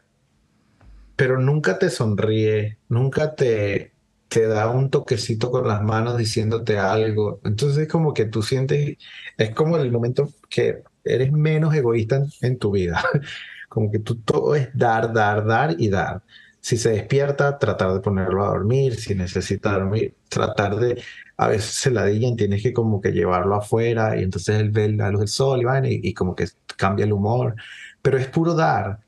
Pero 1.16 1.39
nunca 1.39 1.80
te 1.80 1.89
sonríe, 1.89 2.78
nunca 2.89 3.36
te, 3.36 3.93
te 4.28 4.47
da 4.47 4.70
un 4.70 4.89
toquecito 4.89 5.51
con 5.51 5.68
las 5.68 5.82
manos 5.82 6.18
diciéndote 6.18 6.78
algo. 6.78 7.39
Entonces 7.43 7.84
es 7.84 7.88
como 7.88 8.13
que 8.13 8.26
tú 8.26 8.41
sientes, 8.41 8.97
es 9.38 9.49
como 9.51 9.78
el 9.78 9.91
momento 9.91 10.30
que 10.49 10.84
eres 11.03 11.32
menos 11.32 11.74
egoísta 11.76 12.18
en, 12.18 12.28
en 12.41 12.57
tu 12.57 12.72
vida. 12.72 13.03
Como 13.70 13.91
que 13.91 13.99
tú 13.99 14.16
todo 14.16 14.55
es 14.55 14.70
dar, 14.74 15.11
dar, 15.11 15.45
dar 15.45 15.76
y 15.78 15.89
dar. 15.89 16.22
Si 16.61 16.78
se 16.78 16.91
despierta, 16.91 17.57
tratar 17.59 17.93
de 17.93 17.99
ponerlo 17.99 18.45
a 18.45 18.49
dormir. 18.49 18.95
Si 18.95 19.13
necesita 19.16 19.74
dormir, 19.74 20.16
tratar 20.30 20.78
de... 20.78 21.01
A 21.38 21.48
veces 21.50 21.66
se 21.72 21.92
la 21.92 22.06
digan, 22.06 22.36
tienes 22.36 22.64
que 22.64 22.72
como 22.74 23.02
que 23.02 23.12
llevarlo 23.12 23.56
afuera 23.56 24.18
y 24.18 24.24
entonces 24.24 24.60
él 24.60 24.72
ve 24.72 24.90
la 24.90 25.10
luz 25.10 25.20
del 25.22 25.28
sol 25.30 25.62
y, 25.62 25.66
van 25.66 25.86
y, 25.86 26.00
y 26.02 26.14
como 26.14 26.36
que 26.36 26.48
cambia 26.78 27.06
el 27.06 27.14
humor. 27.14 27.56
Pero 28.02 28.18
es 28.18 28.28
puro 28.28 28.54
dar. 28.56 29.00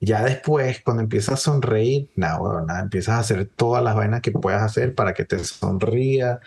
Ya 0.00 0.22
después, 0.24 0.80
cuando 0.84 1.02
empiezas 1.02 1.34
a 1.34 1.36
sonreír, 1.36 2.08
nada, 2.14 2.38
bueno, 2.38 2.64
nada, 2.64 2.80
empiezas 2.82 3.16
a 3.16 3.18
hacer 3.18 3.46
todas 3.56 3.82
las 3.82 3.96
vainas 3.96 4.20
que 4.20 4.30
puedas 4.30 4.62
hacer 4.62 4.94
para 4.94 5.12
que 5.12 5.24
te 5.24 5.38
sonría. 5.40 6.38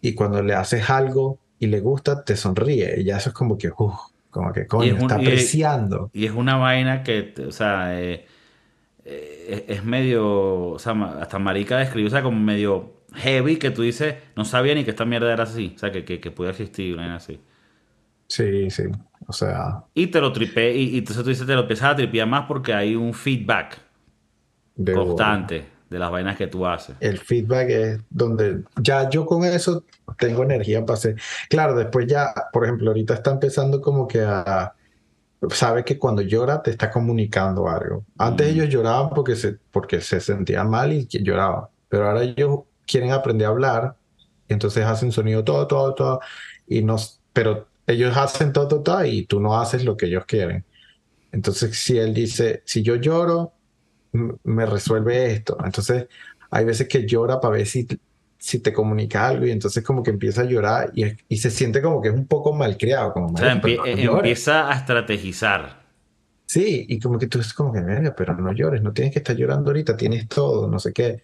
Y 0.00 0.14
cuando 0.14 0.40
le 0.42 0.54
haces 0.54 0.88
algo 0.88 1.40
y 1.58 1.66
le 1.66 1.80
gusta, 1.80 2.22
te 2.22 2.36
sonríe. 2.36 3.00
Y 3.00 3.04
ya 3.04 3.16
eso 3.16 3.30
es 3.30 3.34
como 3.34 3.58
que, 3.58 3.70
uf, 3.76 3.94
como 4.30 4.52
que 4.52 4.66
coño, 4.68 4.84
es, 4.84 4.92
un- 5.02 5.10
está 5.10 5.16
y 5.20 5.22
es- 5.22 5.28
apreciando. 5.28 6.10
y 6.12 6.26
es 6.26 6.32
una 6.32 6.56
vaina 6.58 7.02
que, 7.02 7.34
o 7.48 7.50
sea, 7.50 8.00
eh, 8.00 8.26
es, 9.06 9.64
es 9.68 9.84
medio, 9.84 10.70
o 10.70 10.78
sea, 10.78 10.92
hasta 11.20 11.38
marica 11.38 11.78
describió, 11.78 12.08
o 12.08 12.10
sea, 12.10 12.22
como 12.22 12.38
medio 12.38 12.94
heavy 13.14 13.56
que 13.56 13.70
tú 13.70 13.82
dices, 13.82 14.16
no 14.34 14.44
sabía 14.44 14.74
ni 14.74 14.84
que 14.84 14.90
esta 14.90 15.04
mierda 15.04 15.32
era 15.32 15.44
así, 15.44 15.72
o 15.76 15.78
sea, 15.78 15.92
que, 15.92 16.04
que, 16.04 16.20
que 16.20 16.30
podía 16.30 16.50
existir 16.50 16.94
una 16.94 17.16
así. 17.16 17.40
Sí, 18.28 18.70
sí. 18.70 18.84
O 19.28 19.32
sea, 19.32 19.84
Y 19.94 20.08
te 20.08 20.20
lo 20.20 20.32
tripé, 20.32 20.74
y, 20.74 20.94
y 20.94 20.98
entonces 20.98 21.22
tú 21.22 21.30
dices, 21.30 21.46
te 21.46 21.54
lo 21.54 21.62
empiezas 21.62 21.92
a 21.92 21.96
tripear 21.96 22.26
más 22.26 22.46
porque 22.46 22.74
hay 22.74 22.94
un 22.96 23.14
feedback 23.14 23.78
de 24.74 24.92
constante 24.92 25.64
de 25.88 25.98
las 25.98 26.10
vainas 26.10 26.36
que 26.36 26.48
tú 26.48 26.66
haces. 26.66 26.96
el 27.00 27.18
feedback 27.18 27.68
es 27.70 28.00
donde 28.10 28.62
ya 28.80 29.08
yo 29.08 29.24
con 29.24 29.44
eso 29.44 29.84
tengo 30.18 30.42
energía 30.42 30.84
para 30.84 30.94
hacer. 30.94 31.16
Claro, 31.48 31.76
después 31.76 32.06
ya, 32.06 32.34
por 32.52 32.64
ejemplo, 32.64 32.90
ahorita 32.90 33.14
está 33.14 33.30
empezando 33.30 33.80
como 33.80 34.08
que 34.08 34.20
a, 34.20 34.74
sabe 35.50 35.84
que 35.84 35.98
cuando 35.98 36.22
llora 36.22 36.62
te 36.62 36.70
está 36.70 36.90
comunicando 36.90 37.68
algo. 37.68 38.04
Antes 38.18 38.48
Mm. 38.48 38.50
ellos 38.50 38.68
lloraban 38.70 39.10
porque 39.10 39.36
se, 39.36 39.54
porque 39.70 40.00
se 40.00 40.20
sentían 40.20 40.68
mal 40.70 40.92
y 40.92 41.06
que 41.06 41.22
lloraban, 41.22 41.66
pero 41.88 42.08
ahora 42.08 42.22
ellos 42.22 42.60
quieren 42.86 43.12
aprender 43.12 43.46
a 43.46 43.50
hablar 43.50 43.96
y 44.48 44.52
entonces 44.54 44.84
hacen 44.84 45.12
sonido 45.12 45.44
todo, 45.44 45.66
todo, 45.66 45.94
todo, 45.94 46.20
y 46.66 46.82
no, 46.82 46.96
pero 47.32 47.68
ellos 47.86 48.16
hacen 48.16 48.52
todo, 48.52 48.68
todo, 48.68 48.82
todo 48.82 49.04
y 49.04 49.26
tú 49.26 49.40
no 49.40 49.58
haces 49.60 49.84
lo 49.84 49.96
que 49.96 50.06
ellos 50.06 50.24
quieren. 50.26 50.64
Entonces, 51.32 51.76
si 51.78 51.98
él 51.98 52.14
dice, 52.14 52.62
si 52.64 52.82
yo 52.82 52.96
lloro, 52.96 53.54
me 54.44 54.66
resuelve 54.66 55.32
esto. 55.32 55.56
Entonces, 55.64 56.06
hay 56.50 56.64
veces 56.64 56.88
que 56.88 57.06
llora 57.06 57.40
para 57.40 57.54
ver 57.58 57.66
si, 57.66 57.86
si 58.46 58.60
te 58.60 58.72
comunica 58.72 59.26
algo 59.26 59.44
y 59.46 59.50
entonces 59.50 59.82
como 59.84 60.02
que 60.04 60.10
empieza 60.10 60.42
a 60.42 60.44
llorar 60.44 60.92
y, 60.94 61.04
y 61.28 61.36
se 61.38 61.50
siente 61.50 61.82
como 61.82 62.00
que 62.00 62.08
es 62.10 62.14
un 62.14 62.26
poco 62.26 62.52
malcriado, 62.54 63.12
como, 63.12 63.34
O 63.34 63.36
sea, 63.36 63.56
"Marico, 63.56 63.66
empie- 63.66 63.76
no 63.78 63.86
eh, 63.86 63.96
llores". 64.04 64.18
empieza 64.20 64.70
a 64.70 64.74
estrategizar. 64.76 65.84
Sí, 66.46 66.86
y 66.88 67.00
como 67.00 67.18
que 67.18 67.26
tú 67.26 67.40
es 67.40 67.52
como 67.52 67.72
que, 67.72 67.80
verga, 67.80 68.14
pero 68.16 68.36
no 68.36 68.52
llores, 68.52 68.80
no 68.82 68.92
tienes 68.92 69.12
que 69.12 69.18
estar 69.18 69.34
llorando 69.36 69.70
ahorita, 69.70 69.96
tienes 69.96 70.28
todo, 70.28 70.68
no 70.68 70.78
sé 70.78 70.92
qué. 70.92 71.20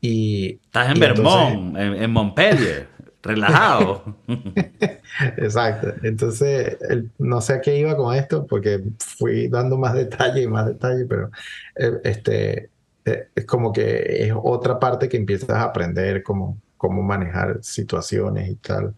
Y, 0.00 0.58
Estás 0.64 0.90
en 0.90 0.96
y 0.96 1.04
entonces, 1.04 1.24
Vermont, 1.24 1.76
en, 1.78 1.94
en 1.94 2.10
Montpellier, 2.10 2.88
relajado. 3.22 4.02
exacto. 5.36 5.94
Entonces, 6.02 6.76
el- 6.88 7.10
no 7.18 7.40
sé 7.40 7.54
a 7.54 7.60
qué 7.60 7.78
iba 7.78 7.96
con 7.96 8.14
esto 8.16 8.46
porque 8.46 8.82
fui 8.98 9.48
dando 9.48 9.76
más 9.78 9.94
detalle 9.94 10.42
y 10.42 10.48
más 10.48 10.66
detalle, 10.66 11.04
pero 11.06 11.30
eh, 11.76 11.92
este, 12.04 12.70
eh, 13.04 13.28
es 13.34 13.44
como 13.46 13.72
que 13.72 14.24
es 14.26 14.32
otra 14.36 14.78
parte 14.78 15.08
que 15.08 15.16
empiezas 15.16 15.50
a 15.50 15.62
aprender 15.64 16.22
cómo, 16.22 16.58
cómo 16.88 17.02
manejar 17.02 17.58
situaciones 17.62 18.50
y 18.50 18.56
tal. 18.56 18.94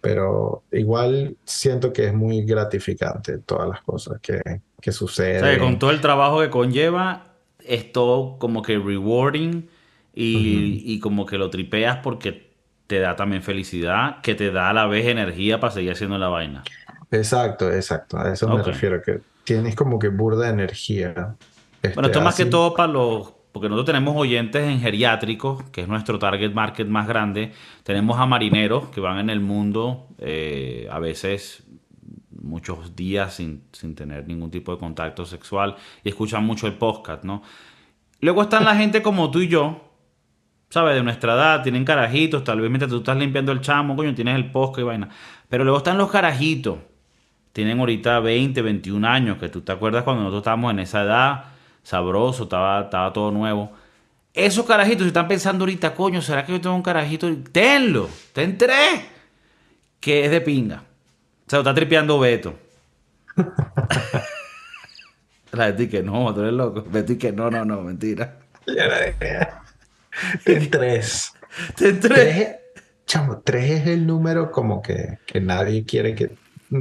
Pero 0.00 0.64
igual 0.72 1.36
siento 1.44 1.92
que 1.92 2.06
es 2.06 2.14
muy 2.14 2.44
gratificante 2.44 3.38
todas 3.38 3.68
las 3.68 3.82
cosas 3.82 4.20
que, 4.20 4.40
que 4.80 4.90
O 5.34 5.38
sea, 5.38 5.52
que 5.52 5.58
con 5.58 5.78
suceden. 5.78 5.78
todo 5.78 5.90
el 5.90 6.00
trabajo 6.00 6.40
que 6.40 6.50
conlleva, 6.50 7.34
es 7.60 7.92
todo 7.92 8.38
como 8.38 8.62
que 8.62 8.78
rewarding 8.78 9.68
y, 10.14 10.82
y 10.84 11.00
como 11.00 11.26
que 11.26 11.38
lo 11.38 11.50
tripeas 11.50 11.98
porque 12.02 12.54
te 12.86 13.00
da 13.00 13.16
también 13.16 13.42
felicidad, 13.42 14.20
que 14.22 14.34
te 14.34 14.50
da 14.52 14.70
a 14.70 14.74
la 14.74 14.86
vez 14.86 15.06
energía 15.06 15.60
para 15.60 15.72
seguir 15.74 15.92
haciendo 15.92 16.18
la 16.18 16.28
vaina. 16.28 16.70
Exacto, 17.10 17.72
exacto. 17.72 18.18
A 18.18 18.32
eso 18.32 18.48
me 18.48 18.60
Ok. 18.60 18.66
refiero, 18.66 19.00
que 19.02 19.22
tienes 19.44 19.74
como 19.76 19.98
que 19.98 20.08
burda 20.08 20.48
energía. 20.50 21.38
Bueno, 21.94 22.06
Este, 22.06 22.06
esto 22.08 22.20
más 22.20 22.34
que 22.36 22.46
todo 22.46 22.74
para 22.74 22.92
los... 22.92 23.34
Porque 23.56 23.70
nosotros 23.70 23.86
tenemos 23.86 24.14
oyentes 24.14 24.62
en 24.68 24.80
geriátricos, 24.82 25.62
que 25.70 25.80
es 25.80 25.88
nuestro 25.88 26.18
target 26.18 26.52
market 26.52 26.86
más 26.88 27.08
grande. 27.08 27.52
Tenemos 27.84 28.18
a 28.18 28.26
marineros 28.26 28.90
que 28.90 29.00
van 29.00 29.18
en 29.18 29.30
el 29.30 29.40
mundo 29.40 30.08
eh, 30.18 30.86
a 30.90 30.98
veces 30.98 31.64
muchos 32.42 32.94
días 32.94 33.32
sin, 33.32 33.62
sin 33.72 33.94
tener 33.94 34.28
ningún 34.28 34.50
tipo 34.50 34.72
de 34.72 34.78
contacto 34.78 35.24
sexual 35.24 35.74
y 36.04 36.10
escuchan 36.10 36.44
mucho 36.44 36.66
el 36.66 36.74
podcast, 36.74 37.24
¿no? 37.24 37.42
Luego 38.20 38.42
están 38.42 38.62
la 38.66 38.76
gente 38.76 39.00
como 39.00 39.30
tú 39.30 39.40
y 39.40 39.48
yo, 39.48 39.90
¿sabes? 40.68 40.94
De 40.94 41.02
nuestra 41.02 41.32
edad, 41.32 41.62
tienen 41.62 41.86
carajitos, 41.86 42.44
tal 42.44 42.60
vez 42.60 42.68
mientras 42.68 42.90
tú 42.90 42.98
estás 42.98 43.16
limpiando 43.16 43.52
el 43.52 43.62
chamo, 43.62 43.96
coño, 43.96 44.14
tienes 44.14 44.34
el 44.34 44.50
podcast 44.50 44.80
y 44.80 44.82
vaina. 44.82 45.08
Pero 45.48 45.64
luego 45.64 45.78
están 45.78 45.96
los 45.96 46.10
carajitos, 46.10 46.76
tienen 47.54 47.80
ahorita 47.80 48.20
20, 48.20 48.60
21 48.60 49.08
años, 49.08 49.38
que 49.38 49.48
tú 49.48 49.62
te 49.62 49.72
acuerdas 49.72 50.04
cuando 50.04 50.24
nosotros 50.24 50.42
estábamos 50.42 50.72
en 50.72 50.80
esa 50.80 51.04
edad, 51.04 51.55
sabroso, 51.86 52.42
estaba, 52.44 52.82
estaba 52.82 53.12
todo 53.12 53.30
nuevo. 53.30 53.70
esos 54.34 54.66
carajitos, 54.66 55.02
si 55.02 55.08
están 55.08 55.28
pensando 55.28 55.62
ahorita, 55.62 55.94
coño, 55.94 56.20
¿será 56.20 56.44
que 56.44 56.50
yo 56.50 56.60
tengo 56.60 56.74
un 56.74 56.82
carajito? 56.82 57.32
Tenlo, 57.52 58.10
ten 58.32 58.58
tres, 58.58 59.02
que 60.00 60.24
es 60.24 60.32
de 60.32 60.40
pinga. 60.40 60.82
O 61.46 61.48
sea, 61.48 61.58
lo 61.58 61.60
está 61.60 61.74
tripeando 61.74 62.18
Beto. 62.18 62.58
La 65.52 65.66
gente 65.66 65.88
que 65.88 66.02
no, 66.02 66.34
tú 66.34 66.40
eres 66.40 66.54
loco. 66.54 66.84
Beto 66.90 67.12
y 67.12 67.18
que 67.18 67.30
no, 67.30 67.50
no, 67.50 67.64
no, 67.64 67.80
mentira. 67.82 68.36
Ten 70.44 70.68
tres. 70.68 71.32
Ten 71.76 72.00
tres. 72.00 72.10
Tres, 72.10 72.56
chamo, 73.06 73.42
tres 73.44 73.70
es 73.70 73.86
el 73.86 74.04
número 74.08 74.50
como 74.50 74.82
que, 74.82 75.20
que 75.24 75.40
nadie 75.40 75.84
quiere 75.84 76.16
que... 76.16 76.32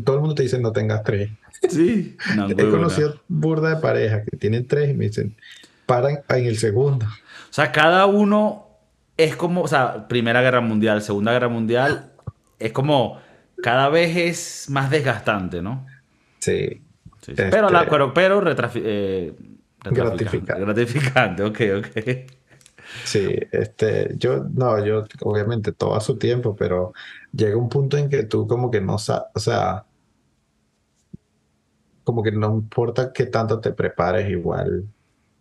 Todo 0.04 0.16
el 0.16 0.22
mundo 0.22 0.34
te 0.34 0.42
dice 0.42 0.58
no 0.58 0.72
tengas 0.72 1.04
tres. 1.04 1.30
Sí. 1.70 2.18
No, 2.36 2.50
He 2.50 2.56
conocido 2.56 3.20
burda 3.28 3.70
de 3.76 3.76
parejas 3.82 4.24
que 4.30 4.38
tienen 4.38 4.68
tres 4.68 4.90
y 4.90 4.94
me 4.94 5.06
dicen, 5.06 5.36
paran 5.86 6.20
en 6.30 6.46
el 6.46 6.58
segundo. 6.58 7.06
O 7.06 7.54
sea, 7.56 7.72
cada 7.72 8.06
uno 8.06 8.68
es 9.18 9.36
como, 9.36 9.62
o 9.62 9.68
sea, 9.68 10.08
Primera 10.08 10.42
Guerra 10.42 10.62
Mundial, 10.62 11.02
Segunda 11.02 11.32
Guerra 11.32 11.48
Mundial, 11.50 12.12
es 12.60 12.72
como, 12.72 13.20
cada 13.64 13.90
vez 13.90 14.16
es 14.18 14.70
más 14.70 14.90
desgastante, 14.90 15.62
¿no? 15.62 15.86
Sí. 16.40 16.82
Sí, 17.22 17.28
sí. 17.28 17.32
Este- 17.32 17.50
Pero, 17.50 17.70
la, 17.70 17.86
pero, 17.88 18.14
pero 18.14 18.42
retrafi- 18.42 18.82
eh. 18.84 19.34
Gratificante. 19.84 20.62
Gratificante, 20.64 21.44
ok, 21.44 21.60
ok. 21.78 22.32
Sí, 23.04 23.36
este, 23.52 24.14
yo, 24.18 24.46
no, 24.54 24.84
yo, 24.86 25.06
obviamente, 25.22 25.72
todo 25.72 25.96
a 25.96 26.02
su 26.02 26.18
tiempo, 26.18 26.56
pero 26.56 26.94
llega 27.32 27.58
un 27.58 27.70
punto 27.70 27.98
en 27.98 28.10
que 28.10 28.24
tú 28.24 28.48
como 28.48 28.70
que 28.72 28.80
no 28.82 28.98
sabes, 28.98 29.24
o 29.34 29.40
sea, 29.40 29.86
como 32.06 32.24
que 32.24 32.32
no 32.34 32.54
importa 32.56 33.14
qué 33.14 33.28
tanto 33.28 33.62
te 33.62 33.74
prepares, 33.74 34.30
igual, 34.32 34.86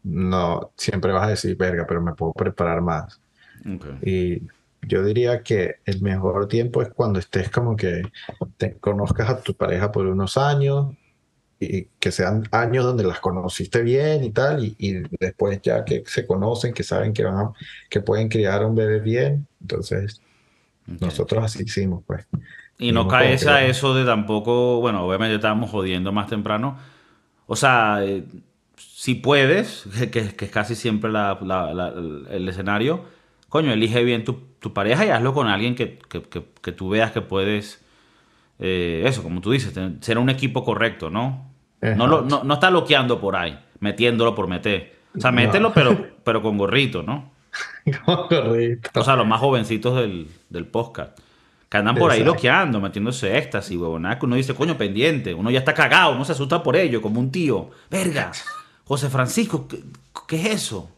no, 0.04 0.72
siempre 0.78 1.12
vas 1.12 1.26
a 1.28 1.30
decir, 1.30 1.56
verga, 1.58 1.86
pero 1.88 2.02
me 2.02 2.14
puedo 2.14 2.32
preparar 2.34 2.82
más. 2.82 3.20
Y 4.00 4.42
yo 4.82 5.04
diría 5.04 5.42
que 5.42 5.76
el 5.84 6.02
mejor 6.02 6.48
tiempo 6.48 6.82
es 6.82 6.90
cuando 6.90 7.18
estés 7.18 7.50
como 7.50 7.76
que 7.76 8.02
te 8.56 8.78
conozcas 8.78 9.30
a 9.30 9.42
tu 9.42 9.54
pareja 9.56 9.90
por 9.92 10.06
unos 10.06 10.36
años 10.36 10.94
y 11.60 11.86
que 12.00 12.12
sean 12.12 12.44
años 12.52 12.84
donde 12.84 13.04
las 13.04 13.20
conociste 13.20 13.82
bien 13.82 14.24
y 14.24 14.32
tal, 14.32 14.64
y, 14.64 14.76
y 14.78 15.02
después 15.20 15.60
ya 15.62 15.84
que 15.84 16.04
se 16.06 16.26
conocen, 16.26 16.74
que 16.74 16.82
saben 16.84 17.12
que 17.12 17.24
van 17.24 17.36
a- 17.38 17.52
que 17.90 18.00
pueden 18.02 18.28
criar 18.28 18.64
un 18.66 18.74
bebé 18.74 19.00
bien, 19.00 19.48
entonces 19.60 20.22
ok. 20.88 21.00
nosotros 21.00 21.44
así 21.44 21.64
hicimos, 21.64 22.04
pues. 22.06 22.26
Y 22.78 22.92
no 22.92 23.06
caes 23.08 23.46
a 23.46 23.64
eso 23.64 23.94
de 23.94 24.04
tampoco, 24.04 24.80
bueno, 24.80 25.04
obviamente 25.06 25.36
estábamos 25.36 25.70
jodiendo 25.70 26.10
más 26.12 26.26
temprano. 26.26 26.76
O 27.46 27.56
sea, 27.56 27.98
eh, 28.04 28.24
si 28.76 29.14
puedes, 29.14 29.84
que, 30.10 30.34
que 30.34 30.44
es 30.46 30.50
casi 30.50 30.74
siempre 30.74 31.10
la- 31.12 31.38
la- 31.42 31.72
la- 31.74 31.88
el 32.30 32.48
escenario, 32.48 33.04
coño, 33.48 33.72
elige 33.72 34.02
bien 34.02 34.24
tu, 34.24 34.40
tu 34.58 34.72
pareja 34.72 35.06
y 35.06 35.10
hazlo 35.10 35.32
con 35.34 35.46
alguien 35.46 35.74
que, 35.74 35.98
que- 36.08 36.22
que- 36.22 36.72
tú 36.72 36.88
veas 36.88 37.12
que 37.12 37.20
puedes, 37.20 37.84
eh, 38.58 39.02
eso, 39.06 39.22
como 39.22 39.40
tú 39.40 39.52
dices, 39.52 39.72
ser 40.00 40.18
un 40.18 40.30
equipo 40.30 40.64
correcto, 40.64 41.10
¿no? 41.10 41.50
No, 41.80 42.06
lo, 42.06 42.22
no, 42.22 42.44
no 42.44 42.54
está 42.54 42.70
loqueando 42.70 43.20
por 43.20 43.36
ahí, 43.36 43.58
metiéndolo 43.80 44.34
por 44.34 44.48
meter. 44.48 44.96
O 45.16 45.20
sea, 45.20 45.30
No. 45.30 45.36
mételo, 45.36 45.72
pero, 45.74 45.96
pero 46.24 46.40
con 46.42 46.56
gorrito, 46.56 47.02
¿no? 47.02 47.30
Correcto. 48.06 49.00
O 49.00 49.04
sea, 49.04 49.16
los 49.16 49.26
más 49.26 49.38
jovencitos 49.40 49.94
del, 49.96 50.28
del 50.48 50.66
podcast. 50.66 51.18
Que 51.74 51.78
andan 51.78 51.96
por 51.96 52.12
ahí 52.12 52.22
loqueando, 52.22 52.80
metiéndose 52.80 53.36
éxtasis, 53.36 53.76
huevonada, 53.76 54.16
que 54.16 54.26
uno 54.26 54.36
dice, 54.36 54.54
coño, 54.54 54.78
pendiente. 54.78 55.34
Uno 55.34 55.50
ya 55.50 55.58
está 55.58 55.74
cagado, 55.74 56.14
uno 56.14 56.24
se 56.24 56.30
asusta 56.30 56.62
por 56.62 56.76
ello, 56.76 57.02
como 57.02 57.18
un 57.18 57.32
tío. 57.32 57.68
Verga, 57.90 58.30
José 58.84 59.10
Francisco, 59.10 59.66
¿qué, 59.66 59.82
qué 60.28 60.36
es 60.36 60.54
eso? 60.54 60.88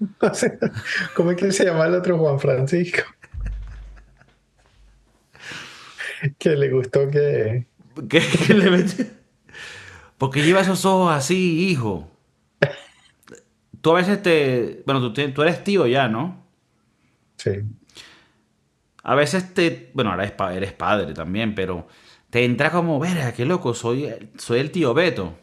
¿Cómo 1.14 1.30
es 1.30 1.36
que 1.36 1.52
se 1.52 1.66
llama 1.66 1.86
el 1.86 1.94
otro 1.94 2.18
Juan 2.18 2.40
Francisco? 2.40 3.02
Que 6.38 6.56
le 6.56 6.72
gustó 6.72 7.08
que... 7.08 7.66
¿Qué, 8.08 8.20
qué 8.48 8.54
le 8.54 8.68
mete? 8.68 9.08
Porque 10.18 10.42
lleva 10.42 10.62
esos 10.62 10.84
ojos 10.86 11.14
así, 11.14 11.68
hijo. 11.68 12.10
Tú 13.80 13.92
a 13.92 13.98
veces 13.98 14.20
te... 14.24 14.82
Bueno, 14.86 15.12
tú, 15.12 15.30
tú 15.30 15.42
eres 15.42 15.62
tío 15.62 15.86
ya, 15.86 16.08
¿no? 16.08 16.44
Sí. 17.36 17.62
A 19.06 19.14
veces 19.16 19.54
te... 19.54 19.90
Bueno, 19.94 20.10
ahora 20.12 20.24
eres, 20.24 20.36
pa- 20.36 20.54
eres 20.54 20.72
padre 20.74 21.14
también, 21.14 21.54
pero 21.56 21.86
te 22.30 22.44
entra 22.44 22.70
como, 22.72 22.98
verga, 23.00 23.32
qué 23.32 23.44
loco, 23.46 23.74
soy, 23.74 24.12
soy 24.38 24.60
el 24.60 24.72
tío 24.72 24.94
Beto, 24.94 25.34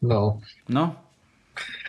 No. 0.00 0.40
¿no? 0.68 0.96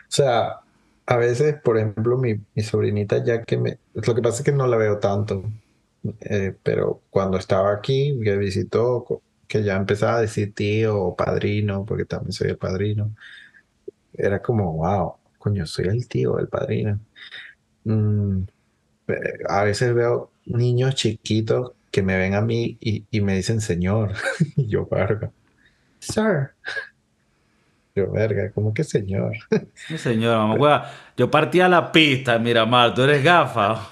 O 0.09 0.11
sea, 0.11 0.61
a 1.05 1.17
veces, 1.17 1.55
por 1.61 1.77
ejemplo, 1.77 2.17
mi, 2.17 2.35
mi 2.55 2.63
sobrinita 2.63 3.23
ya 3.23 3.43
que 3.43 3.57
me... 3.57 3.79
Lo 3.93 4.15
que 4.15 4.21
pasa 4.21 4.39
es 4.39 4.43
que 4.45 4.51
no 4.51 4.67
la 4.67 4.77
veo 4.77 4.99
tanto, 4.99 5.43
eh, 6.21 6.55
pero 6.63 7.03
cuando 7.09 7.37
estaba 7.37 7.73
aquí, 7.73 8.19
que 8.23 8.37
visitó, 8.37 9.23
que 9.47 9.63
ya 9.63 9.75
empezaba 9.77 10.17
a 10.17 10.21
decir 10.21 10.53
tío 10.53 10.97
o 11.01 11.15
padrino, 11.15 11.85
porque 11.85 12.05
también 12.05 12.31
soy 12.33 12.49
el 12.49 12.57
padrino, 12.57 13.15
era 14.13 14.41
como, 14.41 14.73
wow, 14.73 15.15
coño, 15.37 15.65
soy 15.65 15.85
el 15.87 16.07
tío, 16.07 16.39
el 16.39 16.47
padrino. 16.49 16.99
Mm, 17.85 18.43
eh, 19.09 19.15
a 19.49 19.63
veces 19.65 19.93
veo 19.95 20.31
niños 20.47 20.95
chiquitos 20.95 21.71
que 21.91 22.01
me 22.03 22.17
ven 22.17 22.33
a 22.35 22.41
mí 22.41 22.77
y, 22.79 23.05
y 23.11 23.21
me 23.21 23.35
dicen 23.35 23.61
señor, 23.61 24.13
y 24.55 24.67
yo, 24.67 24.85
verga, 24.87 25.31
sir. 25.99 26.51
Yo, 27.95 28.11
verga, 28.11 28.51
¿cómo 28.51 28.73
que 28.73 28.83
señor? 28.83 29.33
Sí, 29.73 29.97
señora, 29.97 30.45
mamá, 30.45 30.85
Yo 31.15 31.31
partía 31.31 31.67
la 31.67 31.91
pista, 31.91 32.37
Miramar, 32.37 32.93
tú 32.93 33.01
eres 33.01 33.23
gafa. 33.23 33.87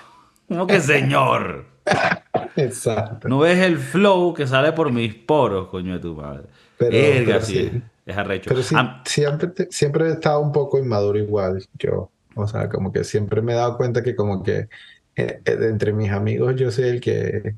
No 0.47 0.67
que 0.67 0.79
señor. 0.79 1.65
Exacto. 2.55 3.27
No 3.27 3.39
ves 3.39 3.57
el 3.59 3.77
flow 3.79 4.33
que 4.33 4.45
sale 4.45 4.73
por 4.73 4.91
mis 4.91 5.15
poros, 5.15 5.67
coño 5.69 5.93
de 5.93 5.99
tu 5.99 6.15
madre. 6.15 6.43
Pero- 6.77 6.91
Verga, 6.91 7.25
pero 7.25 7.41
sí, 7.45 7.69
sí. 7.71 7.81
Es 8.05 8.15
arrecho. 8.17 8.49
Pero 8.49 8.61
sí, 8.61 8.75
Ah, 8.77 9.01
siempre, 9.05 9.47
te- 9.47 9.71
siempre 9.71 10.07
he 10.07 10.11
estado 10.11 10.39
un 10.39 10.51
poco 10.51 10.77
inmaduro 10.77 11.17
igual, 11.17 11.65
yo. 11.79 12.11
O 12.35 12.47
sea, 12.47 12.69
como 12.69 12.91
que 12.91 13.03
siempre 13.03 13.41
me 13.41 13.53
he 13.53 13.55
dado 13.55 13.75
cuenta 13.77 14.03
que 14.03 14.15
como 14.15 14.43
que 14.43 14.67
entre 15.15 15.93
mis 15.93 16.11
amigos 16.11 16.55
yo 16.57 16.71
soy 16.71 16.89
el 16.89 17.01
que, 17.01 17.55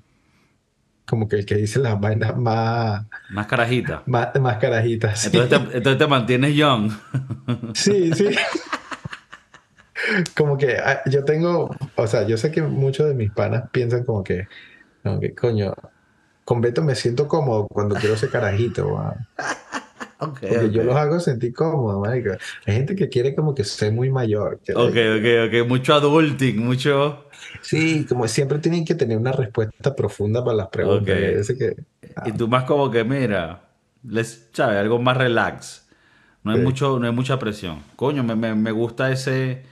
como 1.07 1.27
que 1.27 1.37
el 1.37 1.45
que 1.45 1.55
dice 1.55 1.79
las 1.79 1.99
vainas 1.99 2.37
más, 2.37 3.05
más 3.29 3.47
carajita. 3.47 4.03
más, 4.05 4.29
más 4.39 4.57
carajitas. 4.57 5.19
sí. 5.21 5.27
Entonces 5.33 5.49
te, 5.71 5.77
entonces 5.77 5.97
te 5.97 6.07
mantienes 6.07 6.55
young. 6.55 6.91
Sí, 7.73 8.11
sí. 8.13 8.29
Como 10.35 10.57
que 10.57 10.77
ah, 10.77 11.01
yo 11.09 11.23
tengo, 11.25 11.75
o 11.95 12.07
sea, 12.07 12.25
yo 12.27 12.37
sé 12.37 12.51
que 12.51 12.61
muchos 12.61 13.07
de 13.07 13.15
mis 13.15 13.31
panas 13.31 13.63
piensan 13.71 14.03
como 14.03 14.23
que, 14.23 14.47
como 15.03 15.19
que 15.19 15.33
coño, 15.33 15.73
con 16.45 16.61
Beto 16.61 16.83
me 16.83 16.95
siento 16.95 17.27
cómodo 17.27 17.67
cuando 17.67 17.95
quiero 17.95 18.15
ser 18.15 18.29
carajito. 18.29 18.87
Ok, 20.19 20.39
Porque 20.49 20.71
yo 20.71 20.83
los 20.83 20.95
hago 20.95 21.19
sentir 21.19 21.53
cómodos, 21.53 22.01
marico. 22.01 22.31
Hay 22.65 22.73
gente 22.73 22.95
que 22.95 23.07
quiere 23.07 23.35
como 23.35 23.53
que 23.53 23.63
ser 23.63 23.93
muy 23.93 24.09
mayor. 24.09 24.59
que- 24.65 24.73
Ok, 24.73 24.79
ok, 24.89 25.61
ok. 25.63 25.67
Mucho 25.69 25.93
adulting, 25.93 26.57
mucho. 26.57 27.26
Sí, 27.61 28.05
como 28.07 28.27
siempre 28.27 28.59
tienen 28.59 28.85
que 28.85 28.95
tener 28.95 29.17
una 29.17 29.31
respuesta 29.31 29.95
profunda 29.95 30.43
para 30.43 30.57
las 30.57 30.67
preguntas. 30.69 31.15
Y 32.25 32.29
Y 32.29 32.31
tú 32.33 32.47
más 32.47 32.63
como 32.63 32.89
que, 32.91 33.03
mira, 33.03 33.61
les, 34.03 34.49
¿sabes? 34.53 34.77
Algo 34.77 34.99
más 34.99 35.17
relax. 35.17 35.87
No 36.43 36.51
hay, 36.51 36.57
Sí. 36.59 36.63
mucho, 36.63 36.99
no 36.99 37.07
hay 37.07 37.13
mucha 37.13 37.37
presión. 37.39 37.79
Coño, 37.95 38.23
me, 38.23 38.35
me- 38.35 38.55
me 38.55 38.71
gusta 38.71 39.11
ese... 39.11 39.63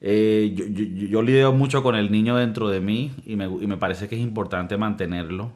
eh, 0.00 0.52
yo, 0.54 0.66
yo, 0.66 0.84
yo 1.08 1.22
lidio 1.22 1.52
mucho 1.52 1.82
con 1.82 1.96
el 1.96 2.10
niño 2.12 2.36
dentro 2.36 2.68
de 2.68 2.80
mí 2.80 3.12
y 3.26 3.36
me, 3.36 3.46
y 3.46 3.66
me 3.66 3.76
parece 3.78 4.08
que 4.08 4.16
es 4.16 4.20
importante 4.22 4.76
mantenerlo 4.76 5.52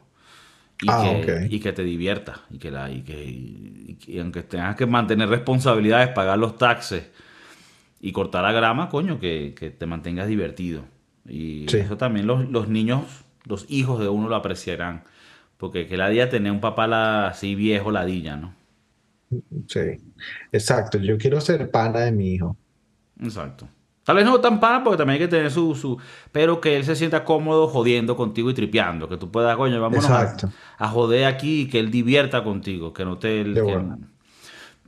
y, 0.81 0.87
Ah, 0.89 1.01
que, 1.25 1.47
y 1.49 1.59
que 1.59 1.73
te 1.73 1.83
divierta. 1.83 2.41
Y 2.51 2.57
que, 2.59 2.71
la, 2.71 2.89
y 2.91 3.01
que- 3.03 3.97
y 4.07 4.19
aunque 4.19 4.43
tengas 4.43 4.75
que 4.75 4.85
mantener 4.85 5.29
responsabilidades, 5.29 6.09
pagar 6.09 6.39
los 6.39 6.57
taxes 6.57 7.03
y 8.01 8.11
cortar 8.11 8.43
la 8.43 8.51
grama, 8.53 8.89
coño, 8.89 9.19
que, 9.19 9.55
que 9.57 9.71
te 9.71 9.85
mantengas 9.85 10.27
divertido. 10.27 10.83
Y 11.27 11.65
Sí. 11.69 11.77
eso 11.77 11.97
también 11.97 12.27
los, 12.27 12.49
los 12.49 12.67
niños, 12.69 13.03
los 13.45 13.65
hijos 13.69 13.99
de 13.99 14.09
uno 14.09 14.29
lo 14.29 14.35
apreciarán. 14.35 15.03
Porque 15.57 15.87
que 15.87 15.97
la 15.97 16.09
día 16.09 16.29
tener 16.29 16.51
un 16.51 16.61
papá 16.61 16.87
la- 16.87 17.27
así 17.27 17.55
viejo 17.55 17.91
ladilla, 17.91 18.35
¿no? 18.37 18.53
sí, 19.67 19.79
exacto. 20.51 20.97
Yo 20.97 21.17
quiero 21.17 21.39
ser 21.41 21.69
pana 21.69 21.99
de 21.99 22.11
mi 22.11 22.33
hijo. 22.33 22.55
Exacto. 23.21 23.67
Tal 24.03 24.15
vez 24.15 24.25
no 24.25 24.39
tan 24.41 24.59
pana 24.59 24.83
porque 24.83 24.97
también 24.97 25.21
hay 25.21 25.27
que 25.27 25.35
tener 25.35 25.51
su, 25.51 25.75
su... 25.75 25.97
Pero 26.31 26.59
que 26.59 26.75
él 26.75 26.83
se 26.83 26.95
sienta 26.95 27.23
cómodo 27.23 27.67
jodiendo 27.67 28.15
contigo 28.15 28.49
y 28.49 28.55
tripeando. 28.55 29.07
Que 29.07 29.17
tú 29.17 29.29
puedas, 29.29 29.55
coño, 29.55 29.79
vámonos 29.79 30.09
a, 30.09 30.35
a 30.79 30.87
joder 30.87 31.25
aquí 31.25 31.61
y 31.61 31.67
que 31.67 31.79
él 31.79 31.91
divierta 31.91 32.43
contigo. 32.43 32.91
Que 32.91 33.05
no 33.05 33.19
te... 33.19 33.43
Que-. 33.43 33.85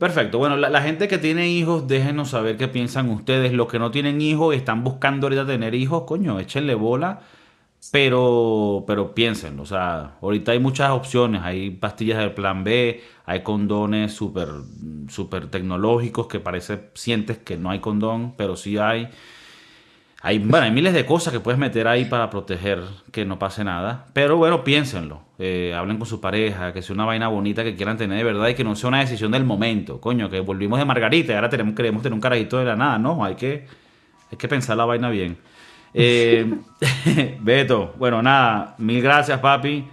Perfecto. 0.02 0.38
Bueno, 0.38 0.56
la, 0.56 0.82
gente 0.82 1.06
que 1.06 1.16
tiene 1.16 1.48
hijos, 1.48 1.86
déjenos 1.86 2.30
saber 2.30 2.56
qué 2.56 2.66
piensan 2.66 3.08
ustedes. 3.08 3.52
Los 3.52 3.68
que 3.68 3.78
no 3.78 3.92
tienen 3.92 4.20
hijos 4.20 4.52
y 4.52 4.58
están 4.58 4.82
buscando 4.82 5.26
ahorita 5.26 5.46
tener 5.46 5.76
hijos, 5.76 6.02
coño, 6.08 6.40
échenle 6.40 6.74
bola. 6.74 7.20
Pero, 7.92 8.82
pero 8.84 9.14
piénsenlo. 9.14 9.62
O 9.62 9.66
sea, 9.66 10.16
ahorita 10.20 10.50
hay 10.50 10.58
muchas 10.58 10.90
opciones. 10.90 11.42
Hay 11.44 11.70
pastillas 11.70 12.18
del 12.18 12.32
plan 12.32 12.64
B, 12.64 13.00
hay 13.26 13.44
condones 13.44 14.12
súper 14.12 14.48
súper 15.08 15.46
tecnológicos 15.48 16.26
que 16.26 16.40
parece, 16.40 16.90
sientes 16.94 17.38
que 17.38 17.56
no 17.56 17.70
hay 17.70 17.78
condón, 17.78 18.34
pero 18.36 18.56
sí 18.56 18.78
hay. 18.78 19.08
Hay, 20.24 20.38
bueno, 20.38 20.66
hay 20.66 20.70
miles 20.70 20.94
de 20.94 21.04
cosas 21.04 21.32
que 21.32 21.40
puedes 21.40 21.58
meter 21.58 21.88
ahí 21.88 22.04
para 22.04 22.30
proteger 22.30 22.80
que 23.10 23.24
no 23.24 23.40
pase 23.40 23.64
nada. 23.64 24.06
Pero 24.12 24.36
bueno, 24.36 24.62
piénsenlo. 24.62 25.20
Eh, 25.36 25.74
hablen 25.76 25.98
con 25.98 26.06
su 26.06 26.20
pareja, 26.20 26.72
que 26.72 26.80
sea 26.80 26.94
una 26.94 27.04
vaina 27.04 27.26
bonita 27.26 27.64
que 27.64 27.74
quieran 27.74 27.96
tener 27.96 28.18
de 28.18 28.24
verdad 28.24 28.46
y 28.46 28.54
que 28.54 28.62
no 28.62 28.76
sea 28.76 28.88
una 28.88 29.00
decisión 29.00 29.32
del 29.32 29.44
momento. 29.44 30.00
Coño, 30.00 30.30
que 30.30 30.38
volvimos 30.38 30.78
de 30.78 30.84
Margarita 30.84 31.32
y 31.32 31.34
ahora 31.34 31.48
tenemos, 31.48 31.74
queremos 31.74 32.02
tener 32.02 32.14
un 32.14 32.20
carajito 32.20 32.56
de 32.58 32.66
la 32.66 32.76
nada. 32.76 32.98
No, 32.98 33.24
hay 33.24 33.34
que, 33.34 33.66
hay 34.30 34.38
que 34.38 34.46
pensar 34.46 34.76
la 34.76 34.84
vaina 34.84 35.10
bien. 35.10 35.36
Eh, 35.92 36.46
Beto, 37.40 37.92
bueno, 37.98 38.22
nada, 38.22 38.76
mil 38.78 39.02
gracias, 39.02 39.40
papi. 39.40 39.88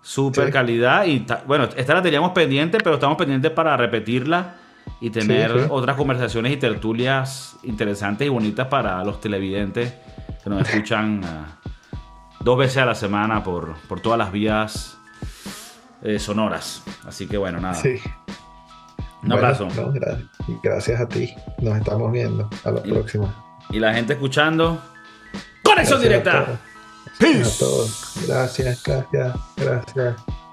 Super 0.00 0.52
calidad. 0.52 1.06
Y 1.06 1.26
bueno, 1.44 1.68
esta 1.76 1.92
la 1.92 2.02
teníamos 2.02 2.30
pendiente, 2.30 2.78
pero 2.78 2.94
estamos 2.94 3.18
pendientes 3.18 3.50
para 3.50 3.76
repetirla 3.76 4.54
y 5.00 5.10
tener 5.10 5.68
otras 5.70 5.96
conversaciones 5.96 6.52
y 6.52 6.56
tertulias 6.56 7.56
interesantes 7.62 8.26
y 8.26 8.30
bonitas 8.30 8.68
para 8.68 9.02
los 9.04 9.20
televidentes 9.20 9.94
que 10.42 10.50
nos 10.50 10.68
escuchan 10.68 11.22
eh, 11.24 11.68
dos 12.40 12.58
veces 12.58 12.78
a 12.78 12.86
la 12.86 12.94
semana 12.94 13.42
por, 13.42 13.76
por 13.88 14.00
todas 14.00 14.18
las 14.18 14.32
vías 14.32 14.96
eh, 16.02 16.18
sonoras. 16.18 16.82
Así 17.06 17.26
que 17.26 17.36
bueno, 17.36 17.60
nada. 17.60 17.74
Sí. 17.74 18.00
Un 19.22 19.32
abrazo. 19.32 19.68
gracias 20.62 21.00
a 21.00 21.08
ti. 21.08 21.34
Nos 21.60 21.76
estamos 21.76 22.12
viendo. 22.12 22.48
A 22.64 22.70
la 22.70 22.82
próxima. 22.82 23.34
Y 23.70 23.80
la 23.80 23.92
gente 23.92 24.12
escuchando. 24.12 24.80
Conexión 25.62 26.00
directa. 26.00 26.60
Peace. 27.18 27.42
A 27.42 27.58
todos. 27.58 28.14
Gracias, 28.26 28.82
gracias, 28.84 29.34
gracias. 29.56 30.45